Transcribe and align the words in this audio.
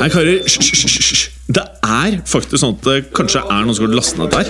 Nei, 0.00 0.06
karer, 0.08 0.38
hysj, 0.46 0.62
hysj, 0.64 0.86
hysj, 0.88 1.08
hysj. 1.12 1.22
Det 1.52 1.60
er 1.84 2.14
faktisk 2.24 2.62
sånn 2.62 2.78
at 2.78 2.86
det 2.86 2.94
kanskje 3.12 3.42
er 3.42 3.66
noen 3.66 3.76
som 3.76 3.84
har 3.84 3.92
lastet 3.98 4.22
ned 4.22 4.32
der. 4.32 4.48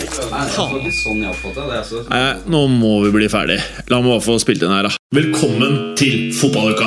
Nei, 2.07 2.21
nå 2.55 2.61
må 2.71 2.93
vi 3.03 3.11
bli 3.17 3.27
ferdig. 3.33 3.57
La 3.91 3.99
meg 3.99 4.13
bare 4.13 4.23
få 4.23 4.37
spilt 4.39 4.63
inn 4.63 4.71
her, 4.71 4.87
da. 4.87 4.95
Velkommen 5.19 5.97
til 5.99 6.31
fotballuka! 6.39 6.87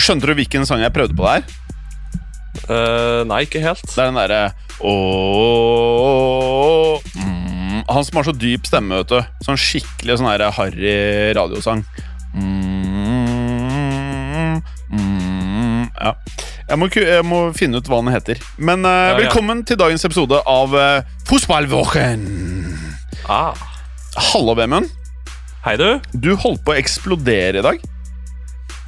Skjønte 0.00 0.32
du 0.32 0.38
hvilken 0.40 0.64
sang 0.64 0.80
jeg 0.80 0.96
prøvde 0.96 1.12
på 1.12 1.28
der? 1.28 1.44
Eh, 2.66 3.20
nei, 3.28 3.42
ikke 3.46 3.62
helt. 3.62 3.84
Det 3.86 4.00
er 4.02 4.10
den 4.10 4.18
derre 4.18 4.52
ååå 4.78 6.18
mm, 7.18 7.82
Han 7.88 8.04
som 8.06 8.16
har 8.20 8.24
så 8.28 8.34
dyp 8.36 8.66
stemme, 8.68 9.00
vet 9.02 9.10
du. 9.12 9.20
Sånn 9.46 9.58
skikkelig 9.60 10.18
sånn 10.20 10.30
harry 10.58 10.94
radiosang. 11.38 11.80
Mm, 12.38 13.78
mm, 14.92 15.82
ja. 15.94 16.12
Jeg 16.68 16.76
må, 16.76 16.86
jeg 16.92 17.24
må 17.24 17.38
finne 17.56 17.80
ut 17.80 17.88
hva 17.88 18.02
den 18.02 18.12
heter. 18.12 18.36
Men 18.60 18.84
uh, 18.84 18.90
Ja, 18.90 19.14
ja. 19.14 19.18
velkommen 19.22 19.64
til 19.66 19.76
dagens 19.80 20.04
episode 20.04 20.36
av 20.44 20.74
uh, 20.76 21.00
Fotballvåken! 21.30 22.20
Ah. 23.28 23.56
Hallo, 24.32 24.52
Vemund. 24.58 24.90
Hei, 25.64 25.76
du. 25.80 26.00
Du 26.12 26.34
holdt 26.36 26.62
på 26.66 26.72
å 26.74 26.78
eksplodere 26.78 27.58
i 27.60 27.64
dag. 27.64 27.80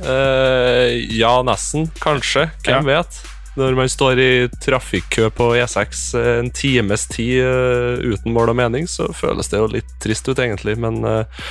Uh, 0.01 0.93
ja, 1.13 1.43
nesten. 1.45 1.89
Kanskje. 2.05 2.51
Hvem 2.65 2.85
vet? 2.89 3.21
Når 3.59 3.75
man 3.75 3.91
står 3.91 4.21
i 4.23 4.31
trafikkø 4.63 5.27
på 5.35 5.51
E6 5.59 6.05
eh, 6.21 6.31
en 6.39 6.51
times 6.55 7.09
tid 7.11 7.41
eh, 7.43 7.99
uten 8.13 8.35
mål 8.35 8.53
og 8.53 8.59
mening, 8.61 8.87
så 8.87 9.09
føles 9.17 9.51
det 9.51 9.59
jo 9.59 9.71
litt 9.73 9.91
trist 10.03 10.29
ut, 10.31 10.39
egentlig. 10.39 10.77
Men 10.79 11.03
eh, 11.07 11.43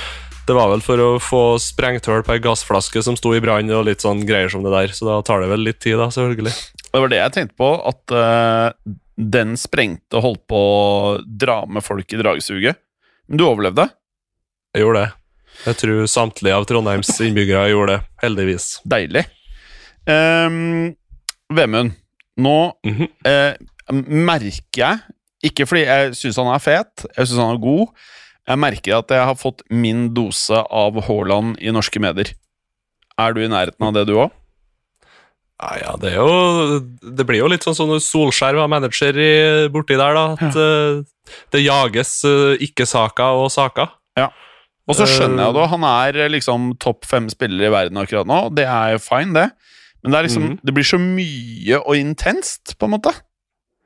det 0.48 0.56
var 0.56 0.72
vel 0.72 0.82
for 0.84 1.02
å 1.04 1.10
få 1.22 1.42
sprengt 1.62 2.08
hull 2.08 2.24
på 2.26 2.34
ei 2.34 2.42
gassflaske 2.42 3.02
som 3.04 3.18
sto 3.18 3.34
i 3.36 3.42
brann, 3.44 3.68
og 3.76 3.84
litt 3.86 4.02
sånn 4.02 4.24
greier 4.26 4.50
som 4.52 4.64
det 4.64 4.72
der. 4.72 4.96
Så 4.96 5.06
da 5.08 5.20
tar 5.26 5.44
det 5.44 5.52
vel 5.52 5.66
litt 5.68 5.80
tid, 5.84 5.98
da, 6.00 6.08
selvfølgelig. 6.14 6.56
Det 6.90 7.04
var 7.04 7.12
det 7.12 7.20
jeg 7.20 7.34
tenkte 7.36 7.58
på, 7.60 7.70
at 7.86 8.14
uh, 8.16 8.94
den 9.14 9.54
sprengte 9.60 10.18
og 10.18 10.24
holdt 10.24 10.42
på 10.50 10.58
å 10.58 11.18
dra 11.22 11.60
med 11.70 11.84
folk 11.86 12.10
i 12.10 12.18
dragsuget. 12.18 12.80
Men 13.30 13.38
du 13.38 13.44
overlevde. 13.46 13.86
Jeg 14.74 14.82
gjorde 14.82 15.04
det. 15.04 15.12
Jeg 15.68 15.78
tror 15.84 16.08
samtlige 16.10 16.56
av 16.56 16.66
Trondheims 16.66 17.12
innbyggere 17.22 17.70
gjorde 17.70 17.94
det, 17.94 18.00
heldigvis. 18.24 18.66
Deilig. 18.88 19.26
Um, 20.08 20.96
Vemund, 21.50 21.92
nå 22.40 22.72
Mhm. 22.86 23.08
eh, 23.26 23.54
merker 23.92 24.80
jeg, 24.84 25.00
ikke 25.50 25.66
fordi 25.66 25.84
jeg 25.86 26.12
syns 26.14 26.36
han 26.36 26.50
er 26.54 26.58
fet, 26.62 27.06
jeg 27.16 27.26
syns 27.26 27.40
han 27.40 27.54
er 27.56 27.62
god, 27.62 27.88
jeg 28.48 28.58
merker 28.58 28.98
at 28.98 29.08
jeg 29.14 29.24
har 29.24 29.34
fått 29.38 29.62
min 29.70 30.08
dose 30.14 30.52
av 30.70 31.00
Haaland 31.06 31.56
i 31.60 31.70
norske 31.74 32.00
medier. 32.02 32.32
Er 33.18 33.32
du 33.34 33.40
i 33.44 33.48
nærheten 33.48 33.84
av 33.86 33.92
det, 33.94 34.06
du 34.08 34.14
òg? 34.16 34.30
Ja, 35.60 35.74
ja, 35.76 35.96
det 36.00 36.14
jo 36.14 36.80
Det 37.04 37.26
blir 37.28 37.42
jo 37.42 37.48
litt 37.52 37.60
sånn 37.66 37.74
som 37.76 37.88
når 37.90 38.00
Solskjær 38.00 38.56
var 38.56 38.68
manager 38.72 39.12
i, 39.20 39.68
borti 39.68 39.96
der, 39.98 40.14
da. 40.16 40.32
At 40.40 40.56
eh, 40.56 41.02
det 41.52 41.64
jages 41.66 42.24
eh, 42.24 42.56
ikke-saker 42.64 43.42
og 43.44 43.50
saker. 43.52 43.96
Og 44.90 44.96
så 44.96 45.04
skjønner 45.06 45.44
jeg 45.44 45.52
Eh. 45.54 45.58
det, 45.60 45.68
han 45.70 45.84
er 45.84 46.28
liksom 46.32 46.78
topp 46.80 47.04
fem 47.06 47.28
spillere 47.30 47.68
i 47.68 47.70
verden 47.70 47.98
akkurat 48.00 48.26
nå, 48.26 48.38
det 48.56 48.64
er 48.66 48.96
jo 48.96 48.98
fine, 49.04 49.32
det. 49.36 49.50
Men 50.02 50.14
det 50.14 50.22
liksom, 50.28 50.46
mm. 50.48 50.58
det 50.64 50.74
blir 50.76 50.86
så 50.86 50.98
mye 51.00 51.80
og 51.80 51.96
intenst, 51.98 52.74
på 52.80 52.88
en 52.88 52.94
måte. 52.96 53.12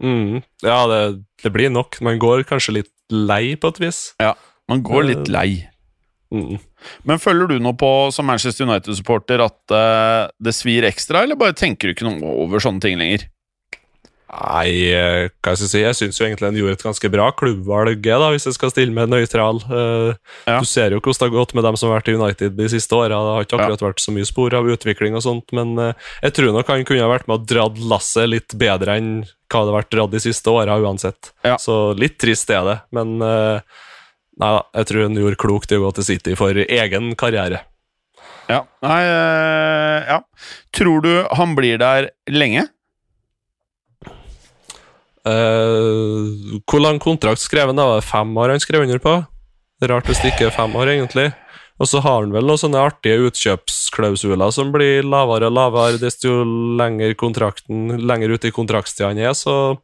Mm. 0.03 0.43
Ja, 0.63 0.81
det, 0.91 1.01
det 1.43 1.53
blir 1.55 1.73
nok. 1.73 1.99
Man 2.05 2.21
går 2.23 2.47
kanskje 2.49 2.81
litt 2.81 2.93
lei, 3.13 3.55
på 3.61 3.71
et 3.75 3.81
vis. 3.83 4.01
Ja, 4.23 4.35
Man 4.71 4.83
går 4.87 5.09
litt 5.11 5.29
lei. 5.29 5.67
Mm. 6.35 6.57
Men 7.09 7.21
føler 7.23 7.51
du 7.51 7.59
noe 7.63 7.77
på, 7.79 7.91
som 8.15 8.27
Manchester 8.29 8.67
United-supporter, 8.67 9.43
at 9.45 9.75
uh, 9.75 10.31
det 10.43 10.55
svir 10.57 10.87
ekstra, 10.89 11.25
eller 11.25 11.39
bare 11.39 11.57
tenker 11.57 11.89
du 11.89 11.95
ikke 11.95 12.09
noe 12.09 12.35
over 12.47 12.63
sånne 12.63 12.83
ting 12.85 12.99
lenger? 13.01 13.27
Nei, 14.35 14.91
hva 14.91 15.53
skal 15.55 15.63
jeg 15.65 15.71
si? 15.71 15.81
Jeg 15.85 15.97
syns 15.99 16.19
egentlig 16.25 16.49
han 16.49 16.57
gjorde 16.59 16.75
et 16.75 16.83
ganske 16.83 17.11
bra 17.13 17.29
klubbvalg, 17.39 18.01
da, 18.03 18.31
hvis 18.35 18.49
jeg 18.49 18.57
skal 18.57 18.73
stille 18.73 18.95
med 18.97 19.13
nøytral. 19.13 19.61
Eh, 19.63 20.17
Ja. 20.51 20.59
Du 20.59 20.67
ser 20.67 20.91
jo 20.91 20.99
hvordan 21.01 21.21
det 21.21 21.29
har 21.31 21.37
gått 21.39 21.55
med 21.55 21.65
dem 21.65 21.77
som 21.79 21.89
har 21.91 22.01
vært 22.01 22.11
i 22.11 22.17
United 22.19 22.57
de 22.59 22.67
siste 22.73 22.93
åra. 22.99 23.15
Det 23.15 23.35
har 23.37 23.47
ikke 23.47 23.59
akkurat 23.61 23.85
vært 23.87 24.03
så 24.03 24.13
mye 24.17 24.27
spor 24.29 24.55
av 24.59 24.67
utvikling 24.75 25.15
og 25.15 25.23
sånt, 25.23 25.55
men 25.55 25.79
eh, 25.79 25.93
jeg 26.27 26.35
tror 26.35 26.53
nok 26.57 26.67
han 26.73 26.85
kunne 26.85 27.07
ha 27.07 27.13
vært 27.13 27.29
med 27.31 27.39
og 27.41 27.47
dratt 27.53 27.79
lasset 27.95 28.29
litt 28.33 28.57
bedre 28.59 28.99
enn 28.99 29.13
hva 29.25 29.63
det 29.63 29.71
har 29.71 29.79
vært 29.79 29.93
dratt 29.95 30.11
de 30.17 30.23
siste 30.25 30.51
åra, 30.51 30.81
uansett. 30.83 31.31
Ja. 31.47 31.55
Så 31.63 31.95
litt 31.95 32.19
trist 32.19 32.51
er 32.51 32.65
det, 32.67 32.79
men 32.97 33.15
eh, 33.23 33.61
nei 34.43 34.51
da, 34.59 34.65
jeg 34.81 34.91
tror 34.91 35.07
han 35.07 35.21
gjorde 35.23 35.39
klokt 35.45 35.71
i 35.71 35.79
å 35.79 35.85
gå 35.87 35.95
til 36.01 36.09
City 36.11 36.35
for 36.35 36.59
egen 36.59 37.15
karriere. 37.15 37.63
Ja. 38.51 38.65
Nei, 38.85 39.01
ja. 40.11 40.19
Tror 40.75 41.01
du 41.07 41.13
han 41.33 41.55
blir 41.57 41.79
der 41.81 42.11
lenge? 42.29 42.67
Eh, 45.25 46.61
hvor 46.69 46.83
lang 46.83 47.01
kontrakt 47.01 47.41
skrev 47.41 47.71
han? 47.71 47.77
da? 47.81 47.87
Var 47.89 48.03
det 48.03 48.11
fem 48.11 48.37
år 48.37 48.55
han 48.55 48.63
skrev 48.63 48.85
under 48.85 49.01
på? 49.01 49.15
Rart 49.85 50.09
hvis 50.09 50.21
det 50.23 50.35
ikke 50.35 50.49
er 50.49 50.57
fem 50.57 50.77
år, 50.77 50.93
egentlig. 50.95 51.31
Og 51.83 51.89
så 51.91 52.01
har 52.05 52.21
han 52.23 52.33
vel 52.35 52.47
noen 52.47 52.61
sånne 52.61 52.83
artige 52.87 53.25
utkjøpsklausuler 53.27 54.53
som 54.55 54.71
blir 54.75 55.03
lavere 55.03 55.49
og 55.51 55.57
lavere 55.57 55.99
desto 55.99 56.45
lenger 56.79 57.17
kontrakten 57.19 57.97
Lenger 58.07 58.37
ute 58.37 58.53
i 58.53 58.55
kontraktstida 58.55 59.11
han 59.11 59.19
er, 59.19 59.33
så 59.35 59.75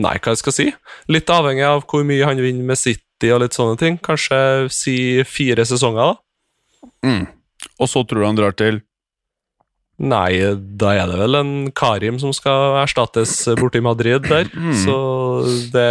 Nei, 0.00 0.14
hva 0.20 0.32
jeg 0.32 0.40
skal 0.40 0.54
si? 0.54 0.66
Litt 1.12 1.30
avhengig 1.32 1.64
av 1.66 1.82
hvor 1.88 2.04
mye 2.06 2.24
han 2.24 2.40
vinner 2.40 2.64
med 2.64 2.78
City 2.78 3.32
og 3.34 3.42
litt 3.42 3.56
sånne 3.56 3.76
ting. 3.76 3.98
Kanskje 4.00 4.70
si 4.72 4.94
fire 5.28 5.66
sesonger, 5.68 6.14
da? 6.14 6.88
Mm. 7.04 7.26
Og 7.82 7.90
så 7.90 8.00
tror 8.08 8.22
du 8.22 8.28
han 8.28 8.38
drar 8.38 8.54
til 8.56 8.80
Nei, 10.00 10.40
da 10.80 10.94
er 10.96 11.10
det 11.10 11.18
vel 11.20 11.36
en 11.36 11.52
Karim 11.76 12.16
som 12.22 12.32
skal 12.32 12.78
erstattes 12.80 13.34
borti 13.60 13.82
Madrid 13.84 14.24
der. 14.28 14.48
Mm. 14.60 14.74
Så 14.76 14.94
det, 15.74 15.84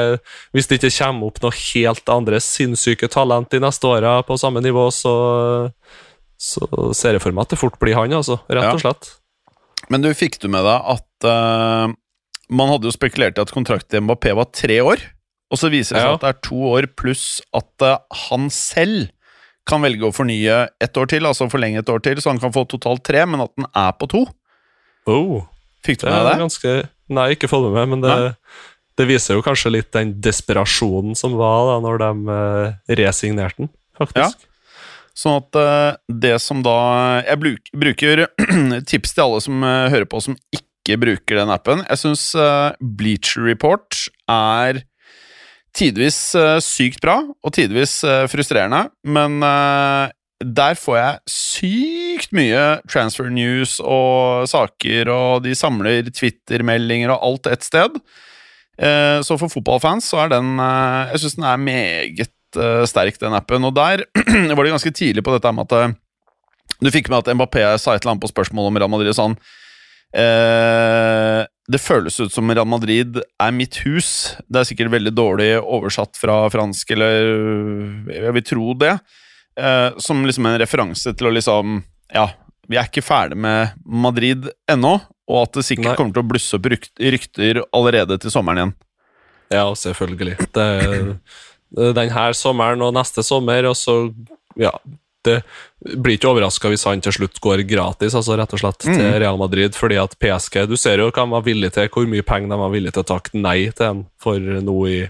hvis 0.55 0.67
det 0.69 0.79
ikke 0.79 0.91
kommer 0.97 1.29
opp 1.29 1.39
noe 1.43 1.53
helt 1.53 2.09
andre 2.13 2.39
sinnssyke 2.41 3.09
talent 3.11 3.49
de 3.53 3.59
neste 3.61 3.85
åra 3.89 4.19
på 4.25 4.37
samme 4.39 4.61
nivå, 4.65 4.87
så, 4.93 5.13
så 6.39 6.65
ser 6.97 7.17
jeg 7.17 7.23
for 7.23 7.35
meg 7.35 7.45
at 7.47 7.53
det 7.53 7.59
fort 7.61 7.77
blir 7.81 7.97
han, 7.97 8.13
altså. 8.17 8.39
Rett 8.49 8.71
og 8.71 8.81
slett. 8.83 9.11
Men 9.89 10.03
du 10.05 10.09
fikk 10.17 10.39
du 10.41 10.47
med 10.53 10.65
deg 10.67 10.89
at 10.95 11.27
uh, 11.29 11.93
man 12.49 12.71
hadde 12.73 12.89
jo 12.89 12.95
spekulert 12.95 13.37
i 13.39 13.43
at 13.45 13.53
kontrakten 13.53 13.93
til 13.97 14.05
Mbappé 14.05 14.33
var 14.37 14.49
tre 14.53 14.79
år, 14.85 15.01
og 15.49 15.57
så 15.61 15.69
viser 15.73 15.97
det 15.97 16.03
seg 16.03 16.09
Ja. 16.11 16.17
at 16.17 16.25
det 16.25 16.33
er 16.33 16.41
to 16.49 16.59
år 16.73 16.89
pluss 16.99 17.39
at 17.57 17.85
uh, 17.85 17.97
han 18.27 18.49
selv 18.53 19.09
kan 19.69 19.85
velge 19.85 20.07
å 20.07 20.15
fornye 20.15 20.63
ett 20.81 20.97
år 20.99 21.09
til, 21.11 21.27
altså 21.29 21.49
forlenge 21.51 21.83
et 21.83 21.93
år 21.93 22.01
til, 22.05 22.19
så 22.21 22.33
han 22.33 22.41
kan 22.41 22.53
få 22.55 22.65
totalt 22.69 23.03
tre, 23.07 23.23
men 23.29 23.45
at 23.45 23.53
den 23.57 23.69
er 23.69 23.95
på 23.99 24.09
to. 24.11 24.25
Oh, 25.09 25.45
Fikk 25.85 26.01
du 26.01 26.07
det 26.07 26.13
med 26.13 26.25
deg 26.25 26.33
det? 26.33 26.41
ganske 26.43 26.75
Nei, 27.09 27.29
ikke 27.33 27.49
fått 27.49 27.71
med 27.73 27.89
men 27.89 28.03
det, 28.03 28.15
det 28.99 29.07
viser 29.09 29.37
jo 29.37 29.41
kanskje 29.45 29.71
litt 29.73 29.89
den 29.95 30.11
desperasjonen 30.21 31.17
som 31.17 31.33
var 31.39 31.63
da 31.71 31.77
når 31.81 32.01
de 32.03 32.35
eh, 32.35 32.97
resignerte 32.99 33.63
den, 33.63 33.71
faktisk. 33.97 34.45
Sånn 35.17 35.39
at 35.39 35.57
eh, 35.57 35.97
det 36.21 36.35
som 36.43 36.61
da 36.63 36.75
Jeg 37.25 37.41
bruk, 37.41 37.71
bruker 37.73 38.27
tips 38.91 39.15
til 39.15 39.25
alle 39.25 39.41
som 39.41 39.65
eh, 39.65 39.87
hører 39.95 40.05
på 40.11 40.21
som 40.27 40.37
ikke 40.53 40.99
bruker 41.01 41.41
den 41.41 41.51
appen. 41.53 41.81
Jeg 41.89 42.01
syns 42.03 42.27
Bleacher 42.79 43.43
Report 43.45 44.05
er 44.29 44.83
tidvis 45.75 46.17
eh, 46.37 46.57
sykt 46.63 47.01
bra, 47.03 47.19
og 47.23 47.53
tidvis 47.55 47.99
eh, 48.07 48.25
frustrerende, 48.31 48.87
men 49.07 49.37
eh, 49.45 50.15
der 50.39 50.79
får 50.79 50.97
jeg 50.97 51.33
sykt 51.33 52.33
mye 52.35 52.63
transfer 52.89 53.27
news 53.33 53.77
og 53.83 54.47
saker, 54.47 55.11
og 55.11 55.43
de 55.43 55.55
samler 55.57 56.07
Twitter-meldinger 56.15 57.11
og 57.11 57.25
alt 57.27 57.49
ett 57.51 57.67
sted. 57.67 57.99
Så 58.79 59.35
for 59.35 59.51
fotballfans 59.51 60.05
så 60.13 60.21
er 60.23 60.29
den 60.31 60.53
Jeg 60.55 61.19
syns 61.19 61.33
den 61.35 61.47
er 61.49 61.57
meget 61.59 62.59
sterk, 62.87 63.17
den 63.19 63.35
appen. 63.35 63.67
Og 63.67 63.73
der 63.75 64.05
var 64.55 64.63
det 64.63 64.71
ganske 64.71 64.93
tidlig 64.95 65.25
på 65.27 65.33
dette 65.35 65.51
med 65.51 65.67
at 65.67 65.97
Du 66.79 66.87
fikk 66.87 67.11
med 67.11 67.19
at 67.19 67.35
Mbappé 67.35 67.65
sa 67.75 67.97
et 67.97 68.05
eller 68.05 68.13
annet 68.13 68.23
på 68.23 68.31
spørsmålet 68.31 68.71
om 68.71 68.79
Real 68.79 68.93
Madrid 68.93 69.17
sånn 69.17 69.35
eh, 70.15 71.43
Det 71.69 71.77
føles 71.81 72.15
ut 72.19 72.33
som 72.33 72.49
Real 72.49 72.65
Madrid 72.65 73.19
er 73.21 73.51
mitt 73.53 73.75
hus. 73.85 74.35
Det 74.49 74.61
er 74.63 74.67
sikkert 74.71 74.89
veldig 74.95 75.11
dårlig 75.13 75.49
oversatt 75.61 76.17
fra 76.17 76.39
fransk, 76.49 76.91
eller 76.95 78.13
jeg 78.15 78.33
vil 78.39 78.45
tro 78.47 78.73
det. 78.73 78.95
eh, 79.59 79.89
som 79.99 80.23
liksom 80.25 80.45
en 80.47 80.57
referanse 80.61 81.13
til 81.17 81.27
å 81.27 81.33
liksom 81.35 81.83
Ja, 82.13 82.29
vi 82.67 82.77
er 82.77 82.87
ikke 82.87 83.03
ferdig 83.05 83.37
med 83.37 83.73
Madrid 83.85 84.47
ennå, 84.71 84.95
og 85.29 85.41
at 85.43 85.53
det 85.59 85.65
sikkert 85.67 85.91
Nei. 85.91 85.95
kommer 85.99 86.13
til 86.13 86.23
å 86.23 86.29
blusse 86.31 86.55
opp 86.57 86.65
rykt, 86.71 86.91
rykter 86.97 87.59
allerede 87.75 88.17
til 88.19 88.31
sommeren 88.33 88.57
igjen. 88.57 88.73
Ja, 89.51 89.65
selvfølgelig. 89.73 90.37
Det, 90.53 91.19
det- 91.75 91.93
den 91.95 92.09
her 92.09 92.33
sommeren 92.33 92.81
og 92.81 92.93
neste 92.95 93.21
sommer, 93.23 93.65
og 93.69 93.75
så 93.77 94.13
Ja. 94.57 94.71
Det 95.29 95.99
blir 96.03 96.17
ikke 96.17 96.31
overraska 96.31 96.71
hvis 96.71 96.83
han 96.89 97.03
til 97.05 97.15
slutt 97.15 97.39
går 97.43 97.63
gratis, 97.69 98.17
altså 98.17 98.35
rett 98.39 98.55
og 98.57 98.61
slett, 98.61 98.83
til 98.83 99.05
Real 99.21 99.39
Madrid. 99.39 99.77
Fordi 99.77 99.99
at 100.01 100.17
PSG 100.19 100.65
Du 100.69 100.75
ser 100.79 101.03
jo 101.03 101.09
hva 101.11 101.23
de 101.23 101.35
var 101.35 101.45
villige 101.47 101.77
til, 101.77 101.89
hvor 101.93 102.09
mye 102.09 102.25
penger 102.25 102.53
de 102.53 102.61
var 102.63 102.73
villige 102.73 102.97
til 102.97 103.05
å 103.05 103.11
takke 103.15 103.39
nei 103.39 103.57
til 103.71 103.87
en 103.89 104.05
for 104.21 104.39
nå 104.39 104.77
i, 104.91 105.01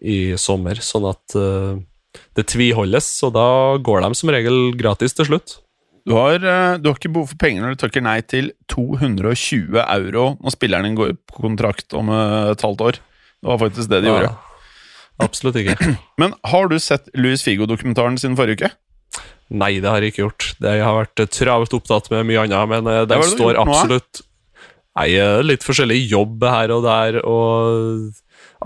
i 0.00 0.18
sommer. 0.40 0.80
Sånn 0.84 1.08
at 1.10 1.38
uh, 1.38 1.80
det 2.38 2.48
tviholdes, 2.50 3.10
og 3.26 3.34
da 3.36 3.48
går 3.82 4.06
de 4.06 4.18
som 4.18 4.32
regel 4.32 4.70
gratis 4.78 5.14
til 5.16 5.28
slutt. 5.30 5.58
Du 6.08 6.14
har, 6.16 6.34
eh, 6.34 6.78
du 6.80 6.88
har 6.88 6.96
ikke 6.96 7.12
behov 7.12 7.28
for 7.32 7.40
penger 7.40 7.62
når 7.62 7.76
du 7.76 7.82
takker 7.82 8.04
nei 8.04 8.18
til 8.24 8.52
220 8.72 9.76
euro 9.82 10.30
når 10.40 10.54
spilleren 10.54 10.88
din 10.88 10.98
går 10.98 11.12
på 11.28 11.44
kontrakt 11.44 11.94
om 11.96 12.08
eh, 12.14 12.52
et 12.54 12.64
halvt 12.64 12.84
år. 12.86 13.00
Det 13.40 13.50
var 13.50 13.60
faktisk 13.60 13.90
det 13.92 14.00
de 14.04 14.10
gjorde. 14.10 14.32
Absolutt 15.20 15.60
ikke. 15.60 15.76
Men 16.20 16.34
har 16.48 16.70
du 16.72 16.78
sett 16.80 17.10
Luis 17.14 17.44
Figo-dokumentaren 17.44 18.16
sin 18.20 18.36
forrige 18.38 18.64
uke? 18.64 18.72
Nei, 19.50 19.72
det 19.82 19.90
har 19.90 20.02
jeg 20.04 20.12
ikke 20.14 20.22
gjort. 20.24 20.48
Det, 20.62 20.74
jeg 20.78 20.86
har 20.86 20.98
vært 21.00 21.22
eh, 21.24 21.30
travelt 21.34 21.72
opptatt 21.74 22.10
med 22.12 22.28
mye 22.28 22.44
annet, 22.44 22.68
men 22.70 22.86
eh, 22.86 23.00
den 23.02 23.16
er 23.18 23.24
det 23.24 23.32
står 23.34 23.54
gjort 23.56 23.64
absolutt 23.66 24.26
Nei, 24.98 25.06
eh, 25.16 25.38
litt 25.46 25.62
forskjellig 25.64 25.96
jobb 26.10 26.42
her 26.44 26.72
og 26.74 26.82
der, 26.84 27.20
og 27.24 28.10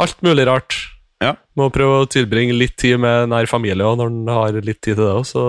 alt 0.00 0.22
mulig 0.24 0.46
rart. 0.48 0.76
Ja. 1.22 1.34
Må 1.56 1.68
prøve 1.72 2.00
å 2.02 2.08
tilbringe 2.10 2.56
litt 2.56 2.74
tid 2.80 2.98
med 3.00 3.28
nær 3.30 3.46
familie 3.48 3.86
også, 3.86 4.00
når 4.02 4.10
en 4.10 4.32
har 4.32 4.56
litt 4.64 4.80
tid 4.82 4.98
til 4.98 5.04
det. 5.04 5.26
Så 5.30 5.44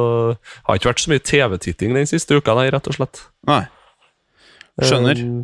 har 0.67 0.77
ikke 0.77 0.91
vært 0.91 1.03
så 1.03 1.11
mye 1.11 1.23
TV-titting 1.31 1.95
den 1.97 2.07
siste 2.11 2.37
uka, 2.37 2.55
nei, 2.59 2.67
rett 2.75 2.87
og 2.91 2.97
slett. 2.99 3.23
Nei. 3.49 3.63
Skjønner. 4.83 5.19
Um, 5.23 5.43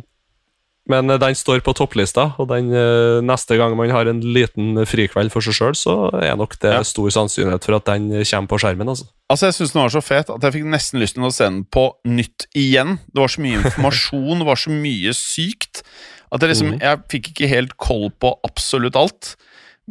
Men 0.92 1.10
eh, 1.14 1.18
den 1.22 1.36
står 1.38 1.62
på 1.64 1.74
topplista, 1.78 2.32
og 2.42 2.48
den 2.50 2.72
uh, 2.74 3.20
neste 3.24 3.56
gang 3.58 3.76
man 3.78 3.92
har 3.94 4.08
en 4.10 4.20
liten 4.34 4.80
frikveld 4.88 5.32
for 5.34 5.44
seg 5.44 5.54
sjøl, 5.58 5.76
så 5.78 5.96
er 6.20 6.36
nok 6.38 6.58
det 6.62 6.72
Ja. 6.74 6.82
stor 6.86 7.08
sannsynlighet 7.14 7.64
for 7.64 7.78
at 7.78 7.86
den 7.86 8.10
kommer 8.10 8.50
på 8.50 8.58
skjermen. 8.62 8.88
altså. 8.90 9.06
Altså, 9.32 9.48
Jeg 9.48 9.56
syns 9.56 9.72
den 9.72 9.80
var 9.82 9.92
så 9.94 10.02
fet 10.04 10.30
at 10.34 10.42
jeg 10.44 10.52
fikk 10.58 10.66
nesten 10.68 11.00
lyst 11.00 11.16
til 11.16 11.24
å 11.24 11.32
se 11.32 11.46
den 11.48 11.62
på 11.72 11.86
nytt 12.04 12.44
igjen. 12.58 12.98
Det 13.08 13.22
var 13.22 13.32
så 13.32 13.40
mye 13.44 13.60
informasjon, 13.62 14.42
det 14.42 14.48
var 14.50 14.60
så 14.60 14.74
mye 14.74 15.14
sykt, 15.16 15.80
at 16.32 16.44
jeg 16.44 16.52
liksom 16.52 16.74
Jeg 16.82 17.00
fikk 17.12 17.30
ikke 17.32 17.48
helt 17.50 17.72
koll 17.80 18.10
på 18.20 18.34
absolutt 18.44 18.96
alt. 19.00 19.32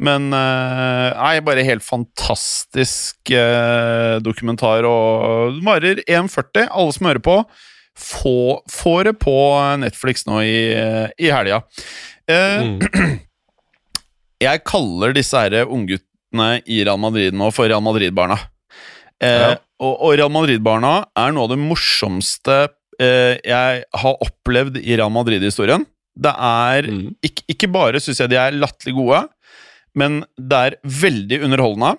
Men 0.02 0.30
eh, 0.32 1.08
Nei, 1.18 1.34
bare 1.44 1.66
helt 1.66 1.84
fantastisk 1.84 3.30
eh, 3.34 4.16
dokumentar, 4.24 4.86
og 4.88 5.58
varer 5.66 6.00
1,40. 6.06 6.70
Alle 6.70 6.94
som 6.96 7.10
hører 7.10 7.22
på, 7.22 7.36
få, 7.98 8.36
får 8.72 9.04
det 9.10 9.16
på 9.20 9.36
Netflix 9.82 10.24
nå 10.30 10.40
i, 10.46 10.56
i 11.18 11.34
helga. 11.34 11.60
Eh, 12.30 12.62
Mm. 12.62 12.78
jeg 14.46 14.62
kaller 14.66 15.12
disse 15.14 15.42
ungguttene 15.66 16.48
i 16.66 16.80
Real 16.86 17.00
Madrid 17.02 17.34
nå 17.36 17.50
for 17.54 17.68
Real 17.70 17.82
Madrid-barna. 17.84 18.38
Eh, 19.22 19.40
Ja. 19.40 19.56
og, 19.80 19.92
og 20.02 20.14
Real 20.18 20.30
Madrid-barna 20.34 20.94
er 21.16 21.32
noe 21.32 21.44
av 21.46 21.52
det 21.54 21.60
morsomste 21.62 22.56
eh, 23.00 23.38
jeg 23.46 23.84
har 24.02 24.16
opplevd 24.26 24.76
i 24.82 24.96
Real 24.98 25.10
Madrid-historien. 25.14 25.86
Det 26.18 26.34
er 26.36 26.82
Mm. 26.90 27.14
ikke, 27.24 27.42
ikke 27.48 27.70
bare 27.72 28.00
syns 28.02 28.18
jeg 28.20 28.28
de 28.30 28.36
er 28.36 28.52
latterlig 28.58 28.94
gode, 28.98 29.22
men 29.94 30.24
det 30.36 30.58
er 30.58 30.76
veldig 30.84 31.38
underholdende. 31.46 31.94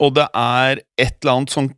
Og 0.00 0.14
det 0.18 0.26
er 0.34 0.80
et 0.98 1.16
eller 1.22 1.32
annet 1.38 1.50
sånn 1.54 1.70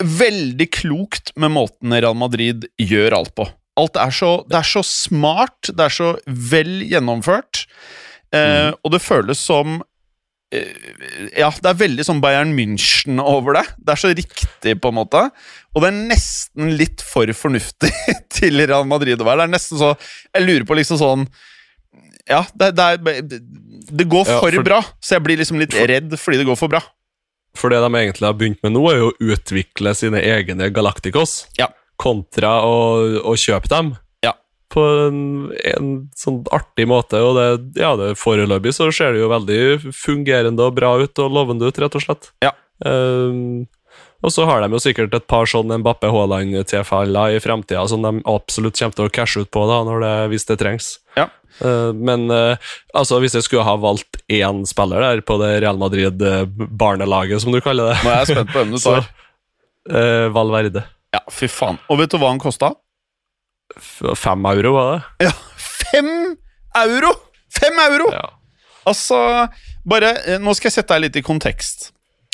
veldig 0.00 0.70
klokt 0.72 1.32
med 1.36 1.50
måten 1.52 1.92
Real 1.92 2.14
Madrid 2.16 2.64
gjør 2.80 3.12
alt 3.18 3.34
på. 3.36 3.46
Alt 3.76 3.96
er 4.00 4.10
så, 4.14 4.30
det 4.48 4.56
er 4.60 4.66
så 4.68 4.82
smart, 4.86 5.68
det 5.68 5.80
er 5.80 5.92
så 5.94 6.08
vel 6.26 6.80
gjennomført, 6.88 7.66
eh, 8.32 8.70
og 8.84 8.92
det 8.94 9.00
føles 9.02 9.38
som 9.38 9.80
eh, 9.80 9.86
Ja, 10.50 11.50
det 11.62 11.68
er 11.70 11.76
veldig 11.78 12.04
sånn 12.06 12.20
Bayern 12.22 12.50
München 12.56 13.20
over 13.22 13.54
det. 13.60 13.62
Det 13.78 13.92
er 13.94 14.00
så 14.02 14.10
riktig, 14.10 14.72
på 14.82 14.90
en 14.90 14.96
måte. 14.98 15.20
Og 15.76 15.84
det 15.84 15.90
er 15.92 16.00
nesten 16.10 16.72
litt 16.78 17.04
for 17.06 17.30
fornuftig 17.38 17.92
til 18.40 18.58
Real 18.66 18.88
Madrid 18.90 19.20
å 19.22 19.28
være. 19.28 19.44
Det 19.44 19.48
er 19.48 19.54
nesten 19.54 19.78
så 19.78 19.92
Jeg 20.34 20.46
lurer 20.48 20.66
på 20.66 20.78
liksom 20.80 20.98
sånn 20.98 21.26
Ja, 22.30 22.42
det, 22.54 22.72
det, 22.78 22.88
er, 22.96 23.22
det, 23.30 24.06
går 24.06 24.10
går 24.10 24.26
Ja, 24.26 24.40
for, 24.42 24.58
for- 24.58 24.66
bra, 24.66 24.80
så 25.02 25.16
jeg 25.16 25.24
blir 25.28 25.38
liksom 25.40 25.60
litt 25.62 25.74
redd 25.74 26.18
fordi 26.18 26.42
det 26.42 26.48
går 26.50 26.58
for 26.58 26.70
bra. 26.72 26.82
For 27.58 27.70
det 27.72 27.80
de 27.82 27.90
egentlig 27.98 28.26
har 28.28 28.36
begynt 28.38 28.60
med 28.62 28.74
nå, 28.76 28.82
er 28.90 29.00
jo 29.00 29.08
å 29.10 29.30
utvikle 29.34 29.94
sine 29.98 30.20
egne 30.22 30.68
Galacticos, 30.74 31.44
Ja. 31.58 31.66
kontra 31.98 32.60
å, 32.62 32.76
å 33.26 33.32
kjøpe 33.38 33.70
dem. 33.72 33.94
På 34.70 34.84
en, 35.08 35.20
en 35.66 35.90
sånn 36.18 36.44
artig 36.54 36.86
måte, 36.90 37.18
og 37.26 37.34
det, 37.38 37.80
ja, 37.80 37.96
det 37.98 38.12
foreløpig 38.20 38.70
så 38.76 38.86
ser 38.94 39.16
det 39.16 39.24
jo 39.24 39.32
veldig 39.32 39.92
fungerende 39.96 40.68
og 40.68 40.76
bra 40.78 40.94
ut 41.00 41.22
og 41.24 41.34
lovende 41.34 41.66
ut, 41.66 41.80
rett 41.82 41.96
og 41.98 42.04
slett. 42.04 42.30
Ja. 42.44 42.52
Um, 42.86 43.66
og 44.20 44.32
så 44.34 44.44
har 44.44 44.60
de 44.60 44.68
jo 44.70 44.80
sikkert 44.82 45.14
et 45.16 45.26
par 45.30 45.48
sånn 45.48 45.72
Mbappe 45.80 46.10
Haaland-tilfeller 46.12 47.36
i 47.36 47.40
fremtida 47.42 47.82
som 47.88 48.04
de 48.04 48.20
absolutt 48.28 48.76
kommer 48.78 48.96
til 48.98 49.08
å 49.08 49.12
cashe 49.16 49.42
ut 49.42 49.50
på 49.52 49.64
da, 49.68 49.80
det, 50.04 50.14
hvis 50.32 50.46
det 50.50 50.58
trengs. 50.60 50.90
Ja. 51.16 51.26
Uh, 51.60 51.90
men 51.96 52.28
uh, 52.30 52.54
altså, 52.94 53.18
hvis 53.24 53.34
jeg 53.36 53.48
skulle 53.48 53.64
ha 53.66 53.74
valgt 53.80 54.20
én 54.30 54.62
spiller 54.68 55.02
der 55.02 55.24
på 55.26 55.38
det 55.40 55.54
Real 55.64 55.80
Madrid-barnelaget, 55.80 57.42
som 57.42 57.56
du 57.56 57.58
kaller 57.64 57.90
det, 57.90 57.98
Nå 58.04 58.12
er 58.12 58.22
jeg 58.22 58.36
spent 58.36 58.52
på 58.52 58.62
hvem 58.62 58.76
du 58.76 58.78
så 58.84 59.00
tar. 59.00 59.10
eh, 59.90 60.28
Valverde. 60.36 60.84
Ja, 61.16 61.24
fy 61.32 61.48
faen. 61.50 61.80
Og 61.90 61.98
vet 61.98 62.12
du 62.12 62.20
hva 62.20 62.30
han 62.30 62.40
kosta? 62.42 62.74
Fem 63.78 64.46
euro, 64.50 64.74
var 64.74 64.92
det? 64.92 65.28
Ja, 65.28 65.32
fem 65.56 66.10
euro! 66.80 67.14
Fem 67.54 67.78
euro! 67.86 68.10
Ja. 68.14 68.26
Altså, 68.88 69.16
bare 69.84 70.14
eh, 70.24 70.38
Nå 70.40 70.54
skal 70.56 70.70
jeg 70.70 70.78
sette 70.78 70.96
deg 70.96 71.08
litt 71.08 71.18
i 71.20 71.24
kontekst. 71.24 71.90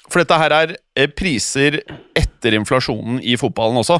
For 0.06 0.22
dette 0.22 0.38
her 0.38 0.54
er 0.54 0.76
eh, 0.96 1.08
priser 1.10 1.80
etter 2.16 2.56
inflasjonen 2.58 3.18
i 3.22 3.36
fotballen 3.40 3.80
også. 3.82 3.98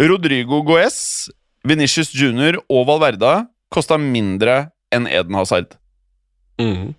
Rodrigo 0.00 0.60
Goez, 0.66 1.30
Venicius 1.64 2.12
Junior 2.14 2.58
og 2.68 2.88
Valverda 2.90 3.44
kosta 3.72 3.98
mindre 3.98 4.68
enn 4.94 5.08
Eden 5.10 5.38
Hazard. 5.38 5.76
Mm. 6.60 6.92